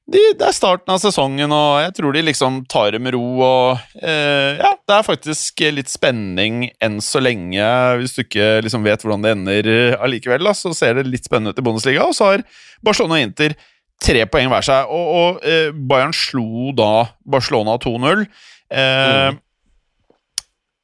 de, 0.03 0.19
Det 0.35 0.43
er 0.43 0.51
starten 0.51 0.91
av 0.91 0.97
sesongen, 0.99 1.51
og 1.55 1.77
jeg 1.79 1.93
tror 1.95 2.11
de 2.11 2.23
liksom 2.27 2.57
tar 2.67 2.89
det 2.91 2.99
med 2.99 3.13
ro. 3.15 3.21
og 3.39 4.01
eh, 4.03 4.57
Ja, 4.59 4.73
det 4.75 4.97
er 4.97 5.05
faktisk 5.07 5.63
litt 5.71 5.87
spenning 5.87 6.65
enn 6.83 6.97
så 6.99 7.21
lenge. 7.23 7.63
Hvis 8.01 8.17
du 8.17 8.25
ikke 8.25 8.49
liksom 8.65 8.83
vet 8.83 9.05
hvordan 9.05 9.23
det 9.23 9.31
ender 9.37 9.69
allikevel, 10.03 10.43
da, 10.43 10.51
så 10.57 10.73
ser 10.75 10.99
det 10.99 11.05
litt 11.07 11.29
spennende 11.29 11.55
ut 11.55 11.61
i 11.61 11.63
Bundesliga. 11.63 12.03
Og 12.03 12.17
så 12.17 12.33
har 12.33 12.43
Barcelona 12.83 13.21
og 13.21 13.29
Inter 13.29 13.55
tre 14.03 14.25
poeng 14.27 14.51
hver 14.51 14.65
seg, 14.67 14.91
og, 14.91 15.07
og 15.21 15.47
eh, 15.47 15.71
Bayern 15.71 16.11
slo 16.11 16.73
da 16.75 16.91
Barcelona 17.23 17.79
2-0. 17.79 18.25
Eh, 18.73 19.31
Mm. 19.33 19.39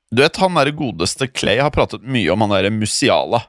Du 0.09 0.23
vet, 0.23 0.39
han 0.41 0.55
der 0.57 0.71
godeste 0.73 1.27
Clay 1.29 1.59
har 1.61 1.69
pratet 1.69 2.01
mye 2.01 2.31
om 2.33 2.41
han 2.41 2.49
derre 2.55 2.71
Musiala. 2.73 3.43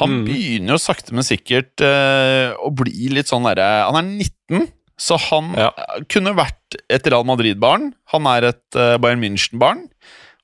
Han 0.00 0.10
Mm. 0.10 0.24
begynner 0.26 0.74
jo 0.74 0.80
sakte, 0.82 1.12
men 1.14 1.22
sikkert 1.26 1.80
uh, 1.84 2.54
å 2.58 2.70
bli 2.74 3.08
litt 3.14 3.28
sånn 3.30 3.44
derre 3.46 3.86
Han 3.86 3.98
er 4.00 4.08
19, 4.10 4.68
så 4.98 5.18
han 5.30 5.52
Ja. 5.58 5.70
kunne 6.10 6.34
vært 6.34 6.78
et 6.90 7.06
Real 7.06 7.24
Madrid-barn. 7.24 7.92
Han 8.10 8.26
er 8.26 8.50
et 8.50 8.74
uh, 8.78 8.96
Bayern 8.98 9.22
München-barn. 9.22 9.84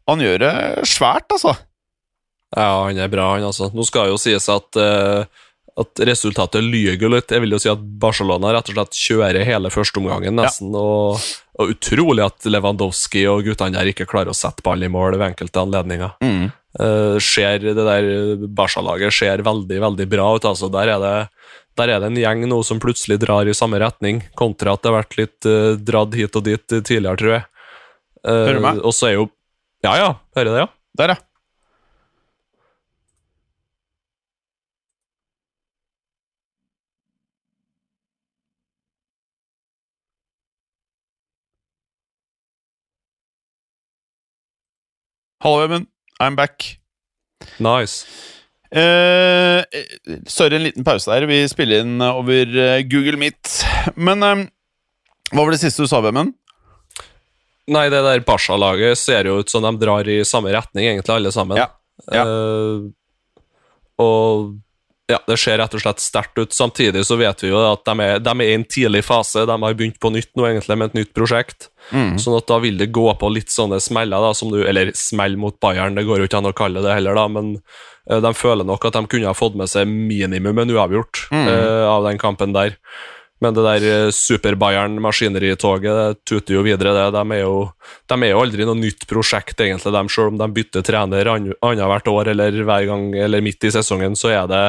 Han 0.07 0.23
gjør 0.23 0.39
det 0.43 0.55
svært, 0.87 1.27
altså. 1.35 1.57
Ja, 2.57 2.85
han 2.87 2.99
er 2.99 3.09
bra, 3.11 3.33
han 3.37 3.47
altså. 3.47 3.71
Nå 3.75 3.85
skal 3.87 4.11
jo 4.11 4.19
sies 4.19 4.49
at, 4.51 4.77
uh 4.77 5.25
at 5.81 6.01
resultatet 6.05 6.61
lyger 6.67 7.09
litt. 7.09 7.31
Jeg 7.31 7.41
vil 7.41 7.55
jo 7.55 7.59
si 7.63 7.69
at 7.71 7.79
Barcelona 8.03 8.51
rett 8.53 8.69
og 8.69 8.75
slett 8.75 8.97
kjører 8.99 9.47
hele 9.47 9.71
førsteomgangen, 9.73 10.35
nesten. 10.37 10.75
Og, 10.77 11.23
og 11.57 11.71
utrolig 11.73 12.25
at 12.27 12.45
Lewandowski 12.51 13.23
og 13.31 13.47
guttene 13.47 13.79
der 13.79 13.89
ikke 13.89 14.05
klarer 14.11 14.33
å 14.33 14.37
sette 14.37 14.65
ballen 14.67 14.91
i 14.91 14.93
mål 14.93 15.17
ved 15.17 15.31
enkelte 15.31 15.63
anledninger. 15.63 16.19
Eh, 16.27 16.51
ser 16.71 17.65
Det 17.65 17.75
der 17.75 18.05
Barca-laget 18.47 19.11
ser 19.13 19.43
veldig, 19.43 19.81
veldig 19.83 20.05
bra 20.07 20.29
ut. 20.37 20.45
altså. 20.45 20.69
Der 20.71 20.93
er 20.95 21.01
det 21.03 21.15
der 21.79 21.89
er 21.95 22.03
det 22.03 22.11
en 22.11 22.19
gjeng 22.19 22.45
nå 22.51 22.61
som 22.67 22.81
plutselig 22.83 23.21
drar 23.23 23.49
i 23.49 23.55
samme 23.57 23.79
retning, 23.81 24.21
kontra 24.37 24.75
at 24.75 24.83
det 24.83 24.91
har 24.91 24.99
vært 24.99 25.17
litt 25.21 25.49
uh, 25.49 25.79
dratt 25.79 26.15
hit 26.19 26.37
og 26.37 26.45
dit 26.45 26.67
tidligere, 26.69 27.17
tror 27.17 27.35
jeg. 27.39 27.45
Uh, 28.27 28.35
Hører 28.35 28.59
du 28.59 28.65
meg? 28.67 28.85
Og 28.85 28.95
så 28.97 29.11
er 29.11 29.17
jo 29.17 29.29
Ja, 29.87 29.97
ja. 29.97 30.15
Hører 30.37 30.51
det, 30.53 30.63
ja. 30.67 30.71
Der, 31.01 31.15
ja. 31.15 31.19
Hallo, 45.41 45.65
Even. 45.65 45.87
I'm 46.21 46.37
back. 46.37 46.79
Nice. 47.59 48.05
Uh, 48.71 49.65
sorry, 50.27 50.59
en 50.59 50.67
liten 50.69 50.85
pause 50.85 51.09
der. 51.11 51.27
Vi 51.27 51.41
spiller 51.51 51.83
inn 51.83 51.97
over 52.05 52.53
eh, 52.55 52.83
Google 52.87 53.19
Meet. 53.19 53.55
Men 53.97 54.23
eh, 54.23 54.45
hva 55.33 55.43
var 55.43 55.57
det 55.57 55.63
siste 55.63 55.87
du 55.87 55.91
sa, 55.91 56.03
Vemund? 56.05 56.37
Nei, 57.71 57.87
det 57.91 58.03
der 58.05 58.23
Barca-laget 58.27 58.99
ser 58.99 59.31
jo 59.31 59.41
ut 59.41 59.51
som 59.51 59.65
de 59.65 59.73
drar 59.79 60.09
i 60.11 60.21
samme 60.27 60.53
retning, 60.53 60.89
egentlig, 60.91 61.15
alle 61.15 61.33
sammen. 61.35 61.59
Ja, 61.61 61.69
ja. 62.11 62.25
Uh, 62.27 62.91
og 64.01 64.57
ja, 65.11 65.19
det 65.27 65.37
ser 65.43 65.59
rett 65.61 65.75
og 65.77 65.83
slett 65.83 66.01
sterkt 66.03 66.39
ut. 66.41 66.55
Samtidig 66.57 67.03
så 67.07 67.17
vet 67.21 67.43
vi 67.45 67.51
jo 67.51 67.59
at 67.61 67.85
de 67.87 67.95
er, 68.07 68.19
de 68.23 68.33
er 68.33 68.49
i 68.49 68.55
en 68.57 68.65
tidlig 68.65 69.03
fase. 69.07 69.45
De 69.49 69.57
har 69.63 69.77
begynt 69.77 69.99
på 70.01 70.11
nytt 70.15 70.31
nå, 70.39 70.47
egentlig, 70.49 70.79
med 70.81 70.91
et 70.93 70.99
nytt 71.03 71.13
prosjekt. 71.17 71.69
Sånn 72.23 72.37
at 72.37 72.47
da 72.47 72.59
vil 72.63 72.77
det 72.79 72.91
gå 72.95 73.07
på 73.19 73.29
litt 73.33 73.51
sånne 73.51 73.81
smeller, 73.83 74.21
da, 74.23 74.31
som 74.37 74.51
du 74.53 74.61
Eller 74.63 74.93
smell 74.95 75.35
mot 75.41 75.57
Bayern, 75.61 75.97
det 75.99 76.05
går 76.07 76.21
jo 76.23 76.29
ikke 76.29 76.39
an 76.43 76.51
å 76.51 76.57
kalle 76.57 76.83
det 76.85 76.93
heller, 76.95 77.17
da, 77.19 77.25
men 77.33 77.55
uh, 78.11 78.21
de 78.23 78.33
føler 78.37 78.65
nok 78.69 78.85
at 78.87 78.99
de 78.99 79.03
kunne 79.11 79.31
ha 79.31 79.35
fått 79.35 79.57
med 79.59 79.69
seg 79.73 79.89
minimum 79.89 80.59
en 80.61 80.75
uavgjort 80.77 81.25
eh, 81.33 81.87
av 81.89 82.05
den 82.07 82.21
kampen 82.21 82.53
der. 82.57 82.77
Men 83.41 83.55
det 83.57 83.63
der 83.65 83.85
eh, 83.89 84.11
super-Bayern-maskinerietoget 84.13 86.19
tuter 86.29 86.55
jo 86.59 86.63
videre. 86.67 86.93
Det. 86.93 87.07
De, 87.17 87.23
er 87.37 87.41
jo, 87.41 87.71
de 88.11 88.17
er 88.19 88.33
jo 88.35 88.43
aldri 88.43 88.67
noe 88.69 88.77
nytt 88.79 89.07
prosjekt, 89.09 89.61
egentlig, 89.61 89.93
dem, 89.95 90.09
selv 90.13 90.35
om 90.35 90.41
de 90.41 90.49
bytter 90.59 90.85
trener 90.85 91.31
ann- 91.33 91.55
annethvert 91.65 92.11
år 92.13 92.29
eller 92.35 92.61
hver 92.69 92.85
gang, 92.91 93.09
eller 93.17 93.41
midt 93.45 93.65
i 93.65 93.73
sesongen, 93.73 94.17
så 94.19 94.29
er 94.35 94.51
det, 94.51 94.65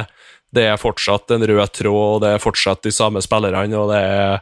det 0.55 0.65
er 0.67 0.79
fortsatt 0.81 1.31
en 1.31 1.45
rød 1.47 1.71
tråd, 1.77 2.15
og 2.15 2.21
det 2.23 2.33
er 2.35 2.43
fortsatt 2.43 2.83
de 2.83 2.91
samme 2.91 3.21
spillerne, 3.23 3.77
og 3.79 3.91
det 3.93 3.99
er 4.03 4.41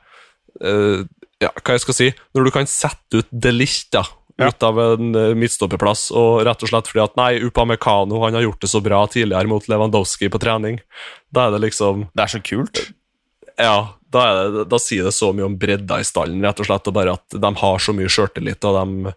uh, 0.66 1.04
ja, 1.40 1.52
hva 1.56 1.76
jeg 1.78 1.84
skal 1.86 1.96
si 1.96 2.08
Når 2.36 2.48
du 2.50 2.52
kan 2.52 2.68
sette 2.68 3.22
ut 3.22 3.30
De 3.32 3.52
Ligt 3.54 3.94
da, 3.96 4.02
Ja. 4.40 4.50
ut 4.50 4.64
av 4.64 4.78
en 4.80 5.16
eh, 5.16 5.34
midtstopperplass, 5.36 6.10
og 6.16 6.46
rett 6.48 6.62
og 6.64 6.70
slett 6.72 6.88
fordi 6.88 7.02
at 7.04 7.16
nei, 7.20 7.30
Upamecano 7.44 8.22
han 8.24 8.38
har 8.38 8.46
gjort 8.46 8.62
det 8.64 8.70
så 8.72 8.80
bra 8.84 9.02
tidligere 9.12 9.48
mot 9.52 9.66
Lewandowski 9.68 10.30
på 10.32 10.40
trening, 10.40 10.78
da 11.32 11.48
er 11.48 11.56
det 11.58 11.62
liksom 11.66 12.06
Det 12.16 12.24
er 12.24 12.32
så 12.32 12.40
kult. 12.44 12.80
ja, 13.60 13.78
da, 14.10 14.24
det, 14.56 14.64
da 14.72 14.80
sier 14.80 15.04
det 15.04 15.12
så 15.14 15.34
mye 15.36 15.46
om 15.50 15.58
bredda 15.60 16.00
i 16.00 16.08
stallen, 16.08 16.40
rett 16.44 16.60
og 16.64 16.70
slett, 16.70 16.88
og 16.88 16.96
bare 16.96 17.18
at 17.20 17.36
de 17.36 17.52
har 17.64 17.84
så 17.84 17.92
mye 17.94 18.08
sjøltillit, 18.08 18.64
og 18.64 18.80
de, 18.80 19.14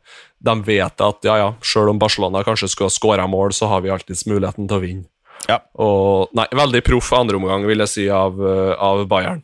de 0.50 0.56
vet 0.66 1.06
at 1.06 1.28
ja, 1.30 1.38
ja, 1.38 1.48
sjøl 1.62 1.94
om 1.94 2.02
Barcelona 2.02 2.42
kanskje 2.46 2.68
skulle 2.74 2.90
ha 2.90 2.96
skåra 2.98 3.26
mål, 3.30 3.54
så 3.54 3.70
har 3.70 3.86
vi 3.86 3.94
alltids 3.94 4.26
muligheten 4.26 4.66
til 4.66 4.78
å 4.78 4.82
vinne. 4.82 5.06
Ja. 5.48 5.58
Og 5.82 6.30
nei, 6.38 6.46
veldig 6.54 6.82
proff 6.86 7.12
andre 7.18 7.36
omgang, 7.40 7.64
vil 7.66 7.82
jeg 7.84 7.90
si, 7.90 8.04
av, 8.12 8.36
eh, 8.38 8.74
av 8.78 9.04
Bayern. 9.10 9.42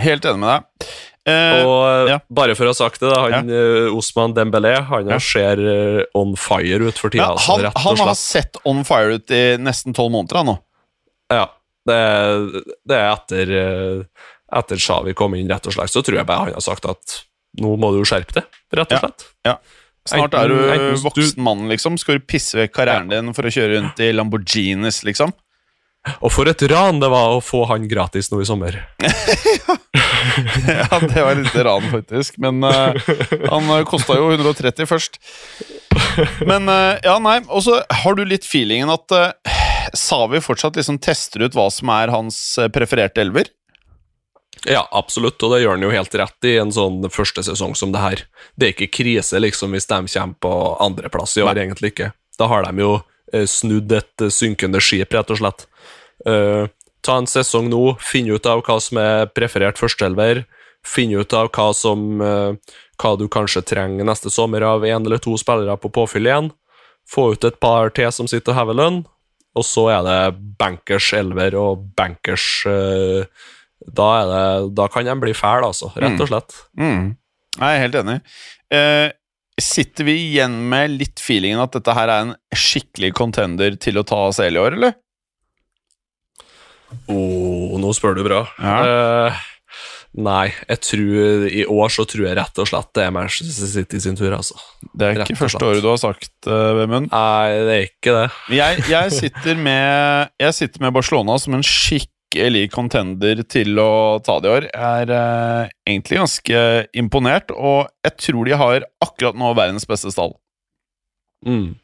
Helt 0.00 0.24
enig 0.24 0.38
med 0.42 0.52
deg. 0.52 0.90
Eh, 1.30 1.62
Og 1.66 1.80
eh, 1.84 2.10
ja. 2.14 2.18
bare 2.32 2.54
for 2.56 2.64
å 2.68 2.72
ha 2.72 2.76
sagt 2.78 3.02
det, 3.02 3.10
da, 3.12 3.18
han 3.26 3.50
ja. 3.50 3.64
Osman 3.92 4.32
Dembélé 4.36 4.76
han 4.88 5.10
Ja. 5.10 5.18
ser 5.20 5.60
eh, 5.60 6.02
on 6.16 6.32
fire 6.40 6.88
ut 6.88 6.98
for 6.98 7.10
tida. 7.12 7.26
ja, 7.26 7.30
altså, 7.34 7.52
han, 7.58 7.64
rett 7.66 7.78
han 7.84 7.98
har 8.06 8.14
sett 8.18 8.56
on 8.64 8.84
fire 8.88 9.18
ut 9.18 9.30
i 9.36 9.42
nesten 9.60 9.92
tolv 9.96 10.14
måneder, 10.14 10.40
han 10.40 10.46
nå. 10.54 10.56
Ja, 11.30 11.44
det, 11.86 11.98
det 12.88 12.96
er 12.96 13.10
etter, 13.12 13.52
eh, 13.60 14.24
etter 14.60 14.80
Xavi 14.80 15.12
kom 15.18 15.34
inn, 15.38 15.50
rett 15.50 15.66
og 15.68 15.76
slett. 15.76 15.92
Så 15.92 16.02
tror 16.06 16.22
jeg 16.22 16.26
bare 16.30 16.46
han 16.46 16.56
har 16.56 16.64
sagt 16.64 16.88
at 16.88 17.20
nå 17.60 17.74
må 17.82 17.90
du 17.92 18.00
jo 18.00 18.08
skjerpe 18.08 18.38
deg, 18.40 18.58
rett 18.78 18.92
og 18.96 19.04
slett. 19.04 19.26
Ja. 19.44 19.58
slett. 19.58 19.76
Snart 20.08 20.34
er 20.34 20.48
du 20.48 20.56
voksen 21.04 21.42
mann, 21.44 21.68
liksom. 21.70 21.98
Skal 22.00 22.18
du 22.18 22.26
pisse 22.26 22.56
vekk 22.58 22.72
karrieren 22.78 23.10
din 23.12 23.34
for 23.36 23.46
å 23.46 23.52
kjøre 23.52 23.76
rundt 23.76 24.00
i 24.02 24.10
Lamborghinis, 24.16 25.02
liksom? 25.06 25.34
Og 26.24 26.32
for 26.32 26.48
et 26.48 26.62
ran 26.72 26.96
det 27.02 27.10
var 27.12 27.34
å 27.34 27.42
få 27.44 27.66
han 27.68 27.84
gratis 27.88 28.30
nå 28.32 28.40
i 28.40 28.46
sommer. 28.48 28.78
ja, 29.04 31.00
det 31.04 31.20
var 31.20 31.36
litt 31.36 31.58
ran, 31.60 31.84
faktisk. 31.92 32.38
Men 32.40 32.64
uh, 32.64 32.96
han 33.52 33.68
uh, 33.68 33.82
kosta 33.88 34.16
jo 34.16 34.30
130 34.32 34.88
først. 34.88 35.20
Men 36.48 36.64
uh, 36.72 36.96
ja, 37.04 37.18
nei. 37.20 37.42
Og 37.52 37.66
så 37.68 37.82
har 38.02 38.16
du 38.16 38.24
litt 38.24 38.48
feelingen 38.48 38.92
at 38.92 39.12
uh, 39.12 39.58
Savi 39.96 40.40
fortsatt 40.42 40.76
liksom 40.78 40.98
tester 41.02 41.44
ut 41.44 41.56
hva 41.56 41.68
som 41.72 41.90
er 41.92 42.12
hans 42.12 42.38
eh, 42.60 42.70
prefererte 42.72 43.22
elver? 43.22 43.50
Ja, 44.68 44.82
absolutt, 44.92 45.40
og 45.42 45.54
det 45.54 45.62
gjør 45.62 45.78
han 45.78 45.84
jo 45.86 45.92
helt 45.94 46.16
rett 46.20 46.48
i 46.48 46.56
en 46.60 46.72
sånn 46.74 47.00
første 47.12 47.44
sesong 47.46 47.72
som 47.78 47.94
det 47.94 48.02
her. 48.02 48.24
Det 48.60 48.66
er 48.66 48.74
ikke 48.74 48.90
krise 49.00 49.40
liksom 49.40 49.72
hvis 49.72 49.88
de 49.88 50.02
kommer 50.12 50.36
på 50.44 50.52
andreplass 50.84 51.38
i 51.38 51.44
år, 51.46 51.54
Nei. 51.54 51.64
egentlig 51.64 51.94
ikke. 51.94 52.10
Da 52.36 52.48
har 52.50 52.66
de 52.68 52.84
jo 52.84 52.92
eh, 53.32 53.46
snudd 53.48 53.92
et 53.96 54.26
eh, 54.26 54.32
synkende 54.34 54.82
skip, 54.84 55.16
rett 55.16 55.32
og 55.32 55.40
slett. 55.40 55.66
Uh, 56.28 56.68
ta 57.00 57.14
en 57.16 57.28
sesong 57.30 57.70
nå, 57.72 57.94
finn 58.04 58.28
ut 58.28 58.44
av 58.44 58.60
hva 58.66 58.76
som 58.84 58.98
er 59.00 59.30
preferert 59.32 59.80
førsteelver, 59.80 60.44
Finn 60.86 61.12
ut 61.12 61.32
av 61.36 61.50
hva 61.52 61.70
som 61.76 62.22
uh, 62.24 62.56
hva 63.00 63.12
du 63.20 63.26
kanskje 63.32 63.62
trenger 63.68 64.06
neste 64.08 64.32
sommer 64.32 64.64
av 64.64 64.84
én 64.88 65.04
eller 65.04 65.20
to 65.20 65.36
spillere 65.40 65.76
på 65.80 65.90
påfyll 65.92 66.28
igjen. 66.28 66.50
Få 67.08 67.32
ut 67.34 67.44
et 67.44 67.58
par 67.60 67.92
til 67.96 68.10
som 68.14 68.28
sitter 68.30 68.54
og 68.54 68.60
hever 68.60 68.78
lønn, 68.78 69.00
og 69.56 69.66
så 69.66 69.88
er 69.92 70.06
det 70.06 70.20
bankers 70.60 71.10
elver 71.16 71.56
og 71.58 71.84
bankers 71.98 72.46
eh, 72.70 73.26
da, 73.88 74.08
er 74.20 74.28
det, 74.30 74.74
da 74.76 74.88
kan 74.92 75.06
de 75.06 75.16
bli 75.22 75.32
fæl, 75.36 75.64
altså. 75.64 75.90
Rett 75.96 76.20
og 76.20 76.30
slett. 76.30 76.56
Mm. 76.78 77.14
Jeg 77.56 77.76
er 77.76 77.84
helt 77.84 78.00
enig. 78.02 78.18
Eh, 78.70 79.08
sitter 79.60 80.06
vi 80.08 80.16
igjen 80.28 80.56
med 80.70 80.96
litt 81.00 81.22
feelingen 81.22 81.62
at 81.62 81.74
dette 81.76 81.94
her 81.96 82.10
er 82.12 82.26
en 82.26 82.34
skikkelig 82.56 83.12
contender 83.16 83.76
til 83.80 84.00
å 84.00 84.06
ta 84.06 84.26
CL 84.36 84.58
i 84.58 84.62
år, 84.62 84.76
eller? 84.78 84.98
Oh, 87.10 87.78
nå 87.80 87.92
spør 87.94 88.18
du 88.18 88.24
bra. 88.26 88.44
Ja. 88.58 88.76
Eh, 88.84 89.40
nei, 90.26 90.46
jeg 90.66 90.82
tror 90.82 91.48
i 91.50 91.64
år 91.70 91.92
så 91.94 92.06
tror 92.08 92.26
jeg 92.26 92.38
rett 92.38 92.62
og 92.62 92.66
slett 92.66 92.90
det 92.98 93.04
er 93.06 93.12
Manchester 93.14 93.70
City 93.74 94.00
sin 94.02 94.18
tur, 94.18 94.32
altså. 94.36 94.58
Det 94.92 95.08
er 95.08 95.24
ikke 95.24 95.38
første 95.38 95.66
året 95.66 95.84
du 95.84 95.90
har 95.92 96.00
sagt, 96.02 96.32
uh, 96.50 96.72
Vemund. 96.80 97.12
Nei, 97.12 97.58
det 97.66 97.76
er 97.76 97.84
ikke 97.86 98.16
det. 98.16 98.24
Jeg, 98.58 98.86
jeg, 98.90 99.18
sitter 99.18 99.60
med, 99.60 100.32
jeg 100.42 100.58
sitter 100.62 100.86
med 100.86 100.96
Barcelona 100.96 101.38
som 101.42 101.58
en 101.58 101.66
skikkelig 101.66 102.19
contender 102.70 103.42
til 103.42 103.78
å 103.78 104.20
ta 104.22 104.38
det 104.40 104.48
i 104.48 104.54
år. 104.54 104.66
Jeg 104.70 105.02
er 105.04 105.10
eh, 105.16 105.70
egentlig 105.88 106.20
ganske 106.20 106.62
imponert, 106.94 107.50
og 107.50 107.88
jeg 108.04 108.16
tror 108.18 108.46
de 108.46 108.56
har 108.56 108.86
akkurat 109.02 109.34
nå 109.34 109.52
verdens 109.54 109.86
beste 109.86 110.12
stall. 110.12 110.36
Mm. 111.46 111.74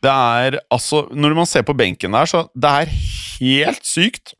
Det 0.00 0.08
er 0.08 0.54
altså 0.72 1.02
Når 1.12 1.34
man 1.36 1.44
ser 1.44 1.60
på 1.62 1.74
benken 1.76 2.12
der, 2.16 2.24
så 2.24 2.48
det 2.56 2.70
er 2.70 2.94
helt 3.40 3.84
sykt. 3.84 4.34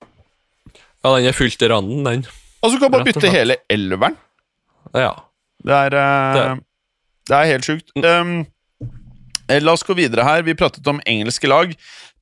Ja, 1.04 1.16
den 1.16 1.28
er 1.28 1.36
fylt 1.36 1.62
i 1.62 1.68
randen, 1.68 2.04
den. 2.04 2.24
Altså, 2.62 2.76
du 2.76 2.80
kan 2.82 2.92
bare 2.92 3.04
bytte 3.04 3.30
hele 3.32 3.56
elveren. 3.70 4.16
Ja. 4.92 5.14
Det 5.64 5.76
er, 5.76 5.94
eh, 5.96 6.56
det 7.28 7.36
er 7.36 7.50
helt 7.52 7.64
sjukt. 7.68 7.92
Um, 7.96 8.46
la 9.50 9.72
oss 9.72 9.84
gå 9.84 9.94
videre 9.96 10.24
her. 10.24 10.42
Vi 10.42 10.56
pratet 10.56 10.86
om 10.88 11.00
engelske 11.06 11.48
lag. 11.48 11.72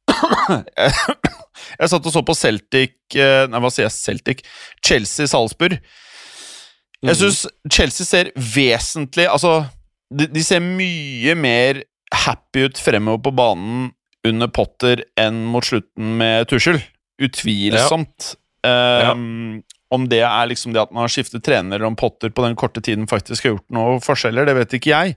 jeg 1.78 1.90
satt 1.92 2.06
og 2.08 2.14
så 2.14 2.22
på 2.26 2.34
Celtic 2.38 2.94
eh, 3.16 3.46
Nei, 3.50 3.60
hva 3.60 3.70
sier 3.72 3.86
jeg? 3.88 3.94
Celtic? 3.96 4.42
Chelsea-Salzburg. 4.84 5.78
Jeg 6.98 7.14
Mhm. 7.14 7.18
syns 7.20 7.44
Chelsea 7.70 8.06
ser 8.06 8.30
vesentlig 8.34 9.28
Altså, 9.30 9.68
de, 10.10 10.26
de 10.26 10.42
ser 10.42 10.60
mye 10.64 11.34
mer 11.38 11.82
happy 12.24 12.64
ut 12.66 12.78
fremover 12.80 13.20
på 13.28 13.34
banen 13.36 13.90
under 14.26 14.48
Potter 14.48 15.04
enn 15.16 15.44
mot 15.52 15.62
slutten 15.64 16.16
med 16.18 16.48
Tuchel. 16.50 16.80
Utvilsomt. 17.22 18.34
Um, 18.66 19.62
Om 19.94 20.08
det 20.10 20.20
er 20.26 20.48
liksom 20.50 20.74
det 20.74 20.82
at 20.82 20.90
man 20.92 21.06
har 21.06 21.12
skiftet 21.12 21.44
trener, 21.46 21.76
eller 21.78 21.86
om 21.88 21.96
Potter 21.96 22.28
på 22.34 22.42
den 22.44 22.56
korte 22.58 22.82
tiden 22.84 23.06
faktisk 23.08 23.44
har 23.46 23.54
gjort 23.54 23.70
noe 23.72 24.00
forskjeller, 24.04 24.44
det 24.44 24.56
vet 24.58 24.74
ikke 24.76 24.90
jeg. 24.92 25.14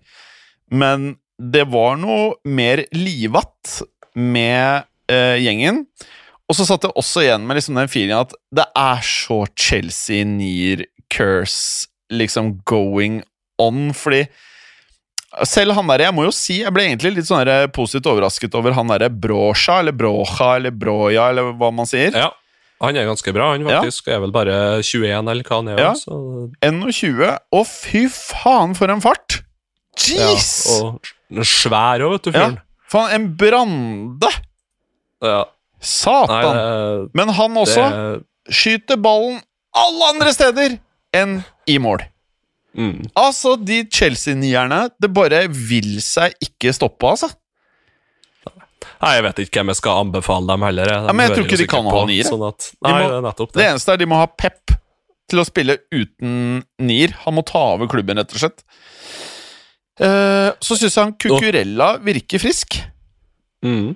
Men 0.71 1.17
det 1.41 1.65
var 1.73 1.97
noe 1.99 2.35
mer 2.47 2.85
livatt 2.95 3.81
med 4.15 4.85
eh, 5.11 5.35
gjengen. 5.43 5.81
Og 6.51 6.57
så 6.57 6.65
satt 6.67 6.83
jeg 6.83 6.91
også 6.99 7.21
igjen 7.23 7.45
med 7.47 7.55
liksom 7.55 7.77
den 7.79 7.87
feelingen 7.91 8.25
at 8.25 8.33
det 8.51 8.65
er 8.75 9.03
så 9.07 9.37
Chelsea 9.55 10.25
near 10.27 10.83
curse 11.13 11.87
liksom 12.11 12.57
going 12.67 13.21
on, 13.61 13.93
fordi 13.95 14.25
selv 15.47 15.77
han 15.77 15.87
der, 15.87 16.03
jeg 16.09 16.15
må 16.17 16.25
jo 16.25 16.33
si, 16.35 16.57
jeg 16.59 16.73
ble 16.75 16.83
egentlig 16.89 17.13
litt 17.15 17.29
sånn 17.29 17.47
positivt 17.71 18.09
overrasket 18.11 18.55
over 18.59 18.75
han 18.75 18.91
derre 18.91 19.07
Brocha, 19.13 19.77
eller 19.79 19.95
Brocha, 19.95 20.57
eller 20.59 20.75
Broja, 20.75 21.29
eller 21.31 21.53
hva 21.55 21.69
man 21.71 21.87
sier. 21.89 22.11
ja. 22.11 22.29
Han 22.81 22.97
er 22.97 23.05
ganske 23.05 23.29
bra, 23.29 23.51
han 23.53 23.61
faktisk. 23.61 24.07
Er 24.09 24.23
vel 24.23 24.31
bare 24.33 24.53
21, 24.81 25.27
eller 25.29 25.45
hva 25.45 25.57
han 25.59 25.67
er. 25.69 25.79
Ja. 25.83 25.91
Så, 25.93 26.15
21, 26.65 27.21
og 27.53 27.67
fy 27.69 28.07
faen 28.09 28.73
for 28.75 28.89
en 28.89 29.03
fart! 29.03 29.43
ja. 30.09 30.31
Og 30.33 31.45
svær 31.45 32.01
òg, 32.01 32.15
vet 32.17 32.25
du, 32.25 32.31
Ja. 32.33 32.39
fyren. 32.41 32.57
Faen, 32.91 33.11
en 33.15 33.27
brande! 33.37 34.31
Ja. 35.21 35.43
Nei, 35.81 35.89
Satan! 35.89 36.55
det, 36.55 37.09
Men 37.17 37.29
han 37.37 37.57
også 37.57 37.85
det, 37.89 38.53
skyter 38.53 38.99
ballen 39.01 39.39
alle 39.73 40.09
andre 40.13 40.33
steder 40.35 40.75
enn 41.15 41.39
i 41.67 41.77
mål. 41.81 42.03
mm. 42.77 43.09
Altså, 43.17 43.55
de 43.57 43.81
Chelsea-nierne, 43.91 44.89
det 45.01 45.09
bare 45.13 45.47
vil 45.49 45.95
seg 46.05 46.35
ikke 46.43 46.73
stoppe, 46.75 47.07
altså. 47.15 47.31
Nei, 49.01 49.15
jeg 49.15 49.23
vet 49.25 49.39
ikke 49.41 49.59
hvem 49.61 49.71
jeg 49.73 49.79
skal 49.79 50.03
anbefale 50.05 50.47
dem 50.51 50.61
heller. 50.67 50.85
De 50.85 50.93
Ja, 51.09 51.13
men 51.13 51.25
jeg 51.27 51.35
tror 51.35 51.47
ikke 51.47 51.57
de 51.57 51.67
kan 51.69 51.89
ha 51.89 52.05
nier. 52.05 52.27
Sånn 52.27 52.43
at, 52.47 52.67
De 52.77 52.91
må- 52.93 53.09
det 53.09 53.33
Det 53.37 53.53
det. 53.57 53.65
eneste 53.71 53.93
er 53.93 53.97
de 53.97 54.05
må 54.05 54.19
ha 54.21 54.27
pep 54.27 54.75
til 55.31 55.39
å 55.41 55.45
spille 55.47 55.77
uten 55.91 56.63
nier. 56.79 57.13
Han 57.25 57.33
må 57.33 57.43
ta 57.45 57.73
over 57.73 57.87
klubben, 57.87 58.17
rett 58.17 58.33
og 58.35 58.39
slett. 58.43 58.63
Eh, 60.01 60.51
så 60.61 60.77
syns 60.77 60.95
jeg 60.95 61.03
han 61.03 61.13
Cucurella 61.13 61.97
virker 62.03 62.41
frisk. 62.41 62.79
Mm. 63.65 63.95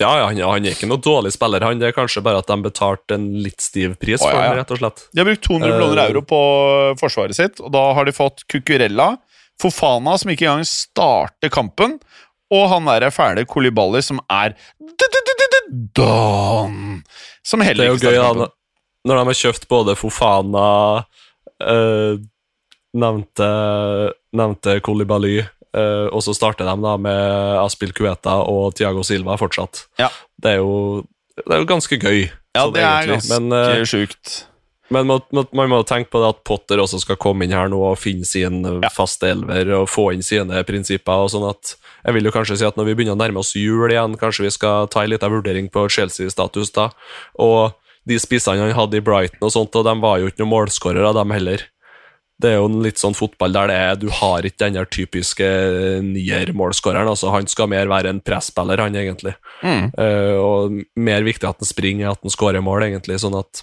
Ja, 0.00 0.10
ja, 0.16 0.28
han, 0.30 0.38
han 0.40 0.64
er 0.64 0.72
ikke 0.72 0.88
noe 0.88 1.00
dårlig 1.04 1.34
spiller, 1.34 1.64
han. 1.66 1.80
Det 1.80 1.90
er 1.90 1.96
kanskje 1.96 2.22
bare 2.24 2.40
at 2.40 2.48
de 2.48 2.56
betalte 2.64 3.18
en 3.18 3.26
litt 3.44 3.60
stiv 3.60 3.98
pris 4.00 4.22
for 4.22 4.32
ja, 4.32 4.46
ja. 4.46 4.46
han, 4.48 4.60
rett 4.62 4.72
og 4.72 4.80
slett. 4.80 5.02
De 5.12 5.20
har 5.20 5.28
brukt 5.28 5.44
200 5.44 5.74
millioner 5.74 6.00
uh, 6.00 6.06
euro 6.06 6.22
på 6.24 6.40
forsvaret 7.02 7.36
sitt, 7.36 7.60
og 7.60 7.74
da 7.74 7.82
har 7.98 8.08
de 8.08 8.14
fått 8.16 8.46
Cucurella, 8.48 9.12
Fofana, 9.60 10.16
som 10.16 10.32
ikke 10.32 10.48
engang 10.48 10.64
starter 10.68 11.52
kampen, 11.52 11.98
og 12.50 12.64
han 12.72 12.88
derre 12.88 13.12
fæle 13.12 13.44
Kolibali, 13.48 14.00
som 14.02 14.22
er 14.32 14.56
Don! 15.94 17.02
Som 17.46 17.60
Det 17.60 17.68
heller 17.68 17.84
er 17.84 17.92
jo 17.92 18.00
ikke 18.00 18.10
gøy 18.10 18.16
starter 18.16 18.40
da, 18.40 18.48
kampen. 18.48 18.56
når 19.06 19.20
de 19.20 19.28
har 19.28 19.40
kjøpt 19.44 19.68
både 19.70 19.96
Fofana 20.00 20.66
eh, 21.60 22.16
Nevnte, 22.90 23.48
nevnte 24.34 24.80
Kolibali, 24.82 25.36
eh, 25.74 26.06
og 26.10 26.22
så 26.26 26.34
starter 26.36 26.66
de 26.68 26.76
da 26.82 26.96
med 26.96 27.58
Aspil 27.64 27.92
Cueta 27.96 28.38
og 28.42 28.74
Tiago 28.78 29.02
Silva 29.06 29.36
fortsatt. 29.40 29.86
Ja. 30.00 30.08
Det 30.40 30.56
er 30.56 30.62
jo, 30.62 31.04
det 31.40 31.50
er 31.56 31.62
jo 31.64 31.70
ganske 31.70 31.98
gøy. 32.00 32.30
Ja, 32.56 32.64
sånn 32.66 32.74
det 32.74 32.82
er 32.82 33.02
egentlig. 33.06 33.20
ganske 33.30 33.80
eh, 33.80 33.84
sjukt. 33.90 34.38
Men 34.90 35.06
må, 35.06 35.20
man 35.54 35.68
må 35.70 35.76
tenke 35.86 36.10
på 36.10 36.18
det 36.18 36.32
at 36.32 36.40
Potter 36.42 36.80
også 36.82 36.98
skal 36.98 37.14
komme 37.22 37.46
inn 37.46 37.52
her 37.54 37.68
nå 37.70 37.78
og 37.92 37.98
finne 38.02 38.26
sin 38.26 38.64
Ja. 38.82 38.88
faste 38.90 39.28
elver 39.30 39.68
og 39.78 39.84
få 39.88 40.08
inn 40.16 40.22
sine 40.26 40.64
prinsipper. 40.66 41.12
og 41.14 41.30
sånn 41.30 41.46
at 41.48 41.76
Jeg 42.04 42.14
vil 42.16 42.24
jo 42.26 42.32
kanskje 42.34 42.56
si 42.58 42.64
at 42.66 42.74
når 42.76 42.86
vi 42.88 42.94
begynner 42.98 43.14
å 43.14 43.20
nærme 43.20 43.38
oss 43.38 43.52
jul 43.54 43.86
igjen, 43.92 44.16
kanskje 44.18 44.48
vi 44.48 44.50
skal 44.50 44.88
ta 44.88 45.04
en 45.04 45.10
liten 45.12 45.30
vurdering 45.30 45.68
på 45.70 45.86
Chelsea-status 45.88 46.72
da. 46.74 46.88
Og 47.38 47.70
de 48.08 48.18
spissene 48.18 48.58
han 48.58 48.72
hadde 48.74 48.96
i 48.98 49.04
Brighton 49.04 49.44
og 49.46 49.52
sånt, 49.52 49.76
og 49.76 49.84
de 49.86 49.94
var 50.00 50.18
jo 50.18 50.26
ikke 50.26 50.40
noen 50.42 50.54
målskårere, 50.56 51.12
dem 51.14 51.30
heller. 51.36 51.62
Det 52.40 52.48
er 52.50 52.56
jo 52.56 52.68
en 52.70 52.78
litt 52.84 52.96
sånn 53.00 53.12
fotball 53.16 53.52
der 53.52 53.68
det 53.68 53.74
er, 53.76 53.96
du 54.00 54.06
har 54.16 54.46
ikke 54.48 54.70
den 54.70 54.86
typiske 54.88 55.46
nier-målskåreren. 56.06 57.08
altså 57.10 57.30
Han 57.34 57.48
skal 57.50 57.68
mer 57.72 57.90
være 57.90 58.12
en 58.14 58.20
presspiller, 58.24 58.80
han 58.80 58.96
egentlig. 58.96 59.34
Mm. 59.62 59.90
Uh, 59.98 60.36
og 60.40 60.78
mer 60.96 61.26
viktig 61.26 61.48
at 61.48 61.60
han 61.60 61.68
springer 61.68 62.12
at 62.14 62.22
han 62.24 62.32
skårer 62.32 62.64
mål, 62.64 62.86
egentlig. 62.88 63.18
Sånn 63.20 63.36
at 63.38 63.62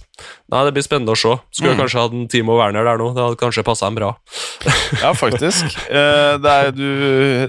Nei, 0.49 0.61
det 0.65 0.73
blir 0.77 0.85
spennende 0.85 1.13
å 1.13 1.19
se. 1.19 1.33
Skulle 1.53 1.73
Mm. 1.75 1.81
kanskje 1.81 2.01
hatt 2.03 2.13
en 2.15 2.27
Timo 2.31 2.55
Werner 2.57 2.85
der 2.87 2.97
nå. 3.01 3.09
Det 3.13 3.21
hadde 3.25 3.41
kanskje 3.41 3.65
passa 3.67 3.85
ham 3.89 3.97
bra. 3.97 4.13
Ja, 5.03 5.11
faktisk. 5.17 5.73
Uh, 5.89 6.37
det, 6.41 6.53
er, 6.53 6.71
du, 6.71 6.87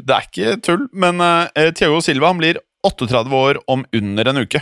det 0.02 0.14
er 0.16 0.26
ikke 0.26 0.56
tull, 0.64 0.88
men 0.92 1.20
uh, 1.22 1.46
Thiago 1.76 2.00
Silva 2.04 2.32
han 2.32 2.40
blir 2.40 2.58
38 2.86 3.30
år 3.34 3.60
om 3.68 3.84
under 3.94 4.28
en 4.32 4.42
uke. 4.42 4.60